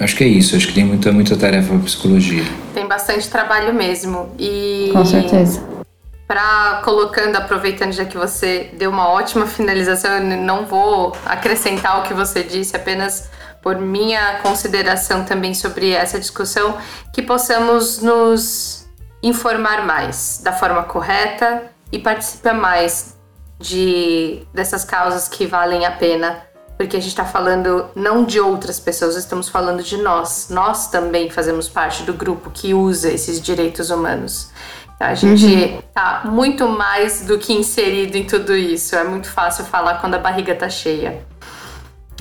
Acho 0.00 0.16
que 0.16 0.24
é 0.24 0.26
isso, 0.26 0.56
acho 0.56 0.66
que 0.68 0.74
tem 0.74 0.84
muita, 0.84 1.12
muita 1.12 1.36
tarefa 1.36 1.68
para 1.68 1.78
psicologia. 1.78 2.44
Tem 2.74 2.86
bastante 2.86 3.28
trabalho 3.28 3.74
mesmo. 3.74 4.30
E 4.38 4.90
Com 4.92 5.04
certeza. 5.04 5.62
Para 6.26 6.80
colocando, 6.84 7.36
aproveitando 7.36 7.92
já 7.92 8.04
que 8.04 8.16
você 8.16 8.70
deu 8.76 8.90
uma 8.90 9.08
ótima 9.08 9.46
finalização, 9.46 10.10
eu 10.18 10.38
não 10.38 10.66
vou 10.66 11.14
acrescentar 11.26 12.00
o 12.00 12.02
que 12.02 12.14
você 12.14 12.42
disse, 12.42 12.74
apenas 12.74 13.28
por 13.62 13.78
minha 13.78 14.40
consideração 14.40 15.24
também 15.24 15.54
sobre 15.54 15.90
essa 15.90 16.18
discussão, 16.18 16.76
que 17.12 17.22
possamos 17.22 18.02
nos 18.02 18.88
informar 19.22 19.86
mais 19.86 20.40
da 20.42 20.52
forma 20.52 20.82
correta 20.82 21.62
e 21.92 21.98
participar 21.98 22.54
mais 22.54 23.16
de 23.60 24.42
dessas 24.52 24.84
causas 24.84 25.28
que 25.28 25.46
valem 25.46 25.86
a 25.86 25.92
pena, 25.92 26.42
porque 26.76 26.96
a 26.96 27.00
gente 27.00 27.10
está 27.10 27.24
falando 27.24 27.88
não 27.94 28.24
de 28.24 28.40
outras 28.40 28.80
pessoas, 28.80 29.14
estamos 29.14 29.48
falando 29.48 29.82
de 29.84 29.96
nós. 29.98 30.48
Nós 30.50 30.88
também 30.88 31.30
fazemos 31.30 31.68
parte 31.68 32.02
do 32.02 32.12
grupo 32.12 32.50
que 32.50 32.74
usa 32.74 33.12
esses 33.12 33.40
direitos 33.40 33.90
humanos. 33.90 34.50
Então, 34.96 35.06
a 35.06 35.14
gente 35.14 35.46
está 35.46 36.22
uhum. 36.24 36.32
muito 36.32 36.68
mais 36.68 37.24
do 37.24 37.38
que 37.38 37.52
inserido 37.52 38.16
em 38.16 38.24
tudo 38.24 38.56
isso. 38.56 38.96
É 38.96 39.04
muito 39.04 39.30
fácil 39.30 39.64
falar 39.64 40.00
quando 40.00 40.14
a 40.14 40.18
barriga 40.18 40.52
está 40.52 40.68
cheia. 40.68 41.24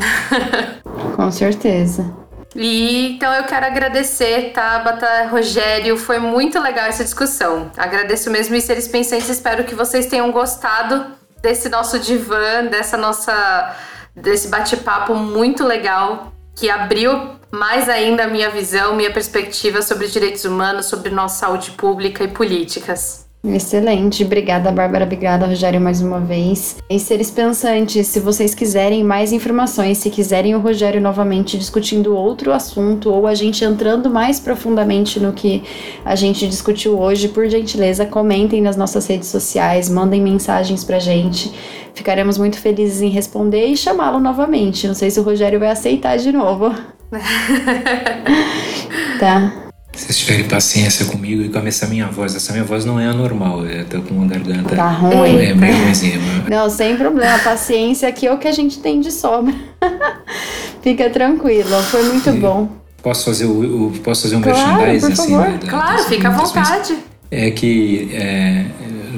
Com 1.16 1.32
certeza. 1.32 2.22
E 2.56 3.16
então 3.16 3.34
eu 3.34 3.44
quero 3.46 3.66
agradecer, 3.66 4.52
Tabata, 4.54 5.28
Rogério, 5.28 5.98
foi 5.98 6.20
muito 6.20 6.60
legal 6.60 6.86
essa 6.86 7.04
discussão. 7.04 7.72
Agradeço 7.78 8.30
mesmo 8.30 8.56
e 8.56 8.62
seres 8.62 8.88
pensantes, 8.88 9.30
espero 9.30 9.64
que 9.64 9.74
vocês 9.74 10.06
tenham 10.08 10.32
gostado 10.32 11.06
desse 11.42 11.70
nosso 11.70 11.98
divã, 12.00 12.66
dessa 12.66 12.98
nossa 12.98 13.76
desse 14.14 14.50
bate-papo 14.50 15.16
muito 15.16 15.66
legal 15.66 16.34
que 16.56 16.70
abriu 16.70 17.40
mais 17.50 17.88
ainda 17.88 18.26
a 18.26 18.28
minha 18.28 18.50
visão, 18.50 18.96
minha 18.96 19.12
perspectiva 19.12 19.82
sobre 19.82 20.08
direitos 20.08 20.44
humanos, 20.44 20.88
sobre 20.88 21.10
nossa 21.10 21.46
saúde 21.46 21.72
pública 21.72 22.24
e 22.24 22.28
políticas. 22.28 23.31
Excelente, 23.44 24.24
obrigada 24.24 24.72
Bárbara, 24.72 25.04
obrigada 25.04 25.48
Rogério 25.48 25.82
mais 25.82 26.00
uma 26.00 26.20
vez. 26.20 26.78
E 26.88 27.00
seres 27.00 27.32
pensantes, 27.32 28.06
se 28.06 28.20
vocês 28.20 28.54
quiserem 28.54 29.04
mais 29.04 29.34
informações, 29.34 29.98
se 29.98 30.12
quiserem 30.12 30.54
o 30.54 30.60
Rogério 30.60 31.02
novamente 31.02 31.58
discutindo 31.58 32.16
outro 32.16 32.54
assunto 32.54 33.10
ou 33.10 33.26
a 33.26 33.34
gente 33.34 33.66
entrando 33.66 34.12
mais 34.12 34.40
profundamente 34.40 35.20
no 35.20 35.34
que 35.34 35.64
a 36.06 36.16
gente 36.16 36.48
discutiu 36.48 37.00
hoje, 37.00 37.30
por 37.30 37.50
gentileza, 37.50 38.06
comentem 38.06 38.62
nas 38.62 38.78
nossas 38.78 39.08
redes 39.08 39.30
sociais, 39.30 39.90
mandem 39.90 40.22
mensagens 40.22 40.84
pra 40.84 41.00
gente. 41.00 41.52
Ficaremos 41.96 42.38
muito 42.38 42.60
felizes 42.60 43.02
em 43.02 43.10
responder 43.10 43.66
e 43.66 43.76
chamá-lo 43.76 44.20
novamente. 44.20 44.88
Não 44.88 44.94
sei 44.94 45.10
se 45.10 45.20
o 45.20 45.24
Rogério 45.24 45.60
vai 45.60 45.70
aceitar 45.70 46.16
de 46.18 46.32
novo. 46.32 46.72
tá. 49.20 49.71
Se 49.94 50.06
vocês 50.06 50.18
tiverem 50.20 50.48
paciência 50.48 51.06
comigo 51.06 51.42
e 51.42 51.50
com 51.50 51.60
essa 51.60 51.86
minha 51.86 52.08
voz, 52.08 52.34
essa 52.36 52.54
minha 52.54 52.64
voz 52.64 52.86
não 52.86 52.98
é 53.00 53.08
anormal, 53.08 53.66
eu 53.66 53.86
tô 53.86 54.02
com 54.02 54.16
uma 54.16 54.26
garganta. 54.26 54.74
Tá 54.76 54.90
ruim. 54.90 55.36
É 55.38 55.54
meio 55.54 55.76
ruimzinha. 55.76 56.18
Não, 56.50 56.70
sem 56.70 56.96
problema. 56.96 57.38
Paciência 57.40 58.08
aqui 58.08 58.26
é 58.26 58.34
o 58.34 58.38
que 58.38 58.48
a 58.48 58.52
gente 58.54 58.80
tem 58.80 59.02
de 59.02 59.12
sobra. 59.12 59.54
Fica 60.82 61.10
tranquilo, 61.10 61.70
foi 61.84 62.04
muito 62.04 62.30
E 62.30 62.34
bom. 62.40 62.70
Posso 63.04 63.26
fazer, 63.26 63.46
o, 63.46 63.88
o- 63.88 63.92
posso 64.04 64.24
fazer 64.24 64.36
um 64.38 64.42
Claro, 64.42 64.58
merchandising 64.78 65.08
por 65.08 65.12
assim? 65.22 65.32
favor. 65.34 65.52
da- 65.52 65.58
da- 65.58 65.68
Claro, 65.68 65.98
das 65.98 66.06
fica 66.08 66.28
à 66.30 66.32
vontade. 66.32 66.96
É 67.30 67.52
que 67.52 68.10
é, 68.14 68.66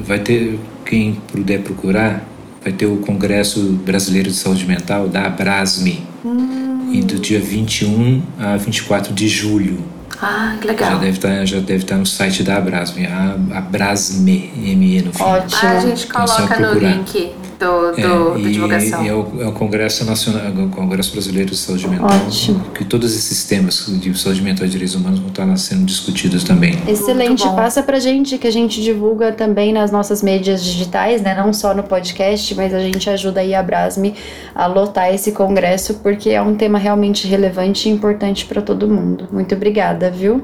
vai 0.04 0.18
ter, 0.18 0.58
quem 0.84 1.14
puder 1.32 1.60
procurar, 1.60 2.24
vai 2.62 2.72
ter 2.72 2.86
o 2.86 2.96
Congresso 2.98 3.60
Brasileiro 3.84 4.30
de 4.30 4.36
Saúde 4.36 4.66
Mental, 4.66 5.08
da 5.08 5.26
Abrasme, 5.26 6.04
e 6.92 7.00
do 7.02 7.18
dia 7.18 7.40
21 7.40 8.22
a 8.38 8.56
24 8.56 9.12
de 9.14 9.28
julho. 9.28 9.78
Ah, 10.22 10.56
que 10.60 10.66
Já 10.66 10.72
legal. 10.72 10.98
deve 10.98 11.10
estar, 11.12 11.44
já 11.46 11.58
deve 11.60 11.82
estar 11.84 11.96
no 11.96 12.06
site 12.06 12.42
da 12.42 12.56
Abrasme, 12.56 13.06
a 13.06 13.36
Abrasme, 13.58 14.52
M-E 14.56 15.02
no 15.02 15.12
fim. 15.12 15.22
Ótimo. 15.22 15.60
Ah, 15.62 15.70
a 15.70 15.80
gente 15.80 16.06
é 16.06 16.12
coloca 16.12 16.42
no 16.60 16.68
procurar. 16.68 16.90
link 16.96 17.32
do, 17.58 17.92
do, 17.92 18.00
É, 18.00 18.02
da 18.42 18.48
e, 18.48 18.52
divulgação. 18.52 19.04
e 19.04 19.08
é, 19.08 19.14
o, 19.14 19.26
é 19.42 19.46
o 19.46 19.52
Congresso 19.52 20.04
Nacional, 20.04 20.42
é 20.46 20.62
o 20.64 20.68
Congresso 20.68 21.12
Brasileiro 21.12 21.50
de 21.50 21.56
Saúde 21.56 21.88
Mental, 21.88 22.08
Ótimo. 22.26 22.60
que 22.74 22.84
todos 22.84 23.14
esses 23.14 23.44
temas 23.44 23.86
de 23.88 24.18
saúde 24.18 24.42
mental 24.42 24.66
e 24.66 24.70
direitos 24.70 24.94
humanos 24.94 25.18
vão 25.20 25.28
estar 25.28 25.56
sendo 25.56 25.84
discutidos 25.84 26.44
também. 26.44 26.78
Excelente, 26.86 27.44
passa 27.50 27.82
pra 27.82 27.98
gente 27.98 28.38
que 28.38 28.46
a 28.46 28.52
gente 28.52 28.82
divulga 28.82 29.32
também 29.32 29.72
nas 29.72 29.90
nossas 29.90 30.22
mídias 30.22 30.62
digitais, 30.64 31.22
né? 31.22 31.34
Não 31.34 31.52
só 31.52 31.74
no 31.74 31.82
podcast, 31.82 32.54
mas 32.54 32.72
a 32.74 32.80
gente 32.80 33.08
ajuda 33.08 33.40
aí 33.40 33.54
a 33.54 33.62
Brasme 33.62 34.14
a 34.54 34.66
lotar 34.66 35.12
esse 35.14 35.32
congresso, 35.32 35.94
porque 36.02 36.30
é 36.30 36.40
um 36.42 36.54
tema 36.54 36.78
realmente 36.78 37.26
relevante 37.26 37.88
e 37.88 37.92
importante 37.92 38.44
para 38.46 38.60
todo 38.62 38.88
mundo. 38.88 39.28
Muito 39.32 39.54
obrigada, 39.54 40.10
viu? 40.10 40.42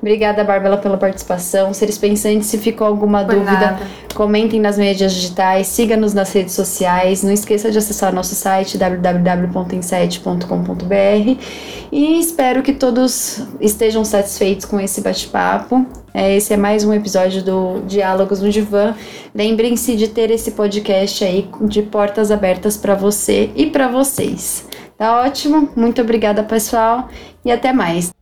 Obrigada, 0.00 0.44
Bárbara, 0.44 0.76
pela 0.76 0.96
participação. 0.96 1.72
Seres 1.74 1.98
pensantes, 1.98 2.46
se 2.46 2.58
ficou 2.58 2.86
alguma 2.86 3.24
Por 3.24 3.34
dúvida, 3.34 3.52
nada. 3.52 3.78
comentem 4.14 4.60
nas 4.60 4.78
mídias 4.78 5.12
digitais, 5.12 5.66
siga-nos 5.66 6.14
nas 6.14 6.32
redes 6.32 6.37
sociais, 6.46 7.22
não 7.22 7.32
esqueça 7.32 7.70
de 7.70 7.78
acessar 7.78 8.14
nosso 8.14 8.34
site 8.34 8.78
www.inset.com.br 8.78 11.42
e 11.90 12.20
espero 12.20 12.62
que 12.62 12.72
todos 12.72 13.42
estejam 13.60 14.04
satisfeitos 14.04 14.66
com 14.66 14.78
esse 14.78 15.00
bate-papo. 15.00 15.86
É, 16.14 16.36
esse 16.36 16.52
é 16.52 16.56
mais 16.56 16.84
um 16.84 16.92
episódio 16.92 17.42
do 17.42 17.80
Diálogos 17.86 18.40
no 18.40 18.50
Divã. 18.50 18.94
Lembrem-se 19.34 19.96
de 19.96 20.08
ter 20.08 20.30
esse 20.30 20.52
podcast 20.52 21.24
aí 21.24 21.48
de 21.62 21.82
portas 21.82 22.30
abertas 22.30 22.76
para 22.76 22.94
você 22.94 23.50
e 23.54 23.66
para 23.66 23.88
vocês. 23.88 24.66
Tá 24.96 25.20
ótimo? 25.20 25.68
Muito 25.76 26.00
obrigada, 26.00 26.42
pessoal, 26.42 27.08
e 27.44 27.50
até 27.50 27.72
mais. 27.72 28.12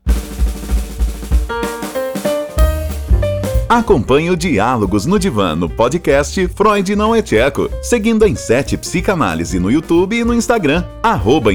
Acompanhe 3.68 4.30
o 4.30 4.36
Diálogos 4.36 5.06
no 5.06 5.18
Divã 5.18 5.56
no 5.56 5.68
podcast 5.68 6.46
Freud 6.48 6.94
Não 6.94 7.12
é 7.12 7.20
Tcheco, 7.20 7.68
seguindo 7.82 8.24
a 8.24 8.28
Insete 8.28 8.76
Psicanálise 8.76 9.58
no 9.58 9.72
YouTube 9.72 10.16
e 10.16 10.24
no 10.24 10.32
Instagram, 10.32 10.84
arroba. 11.02 11.50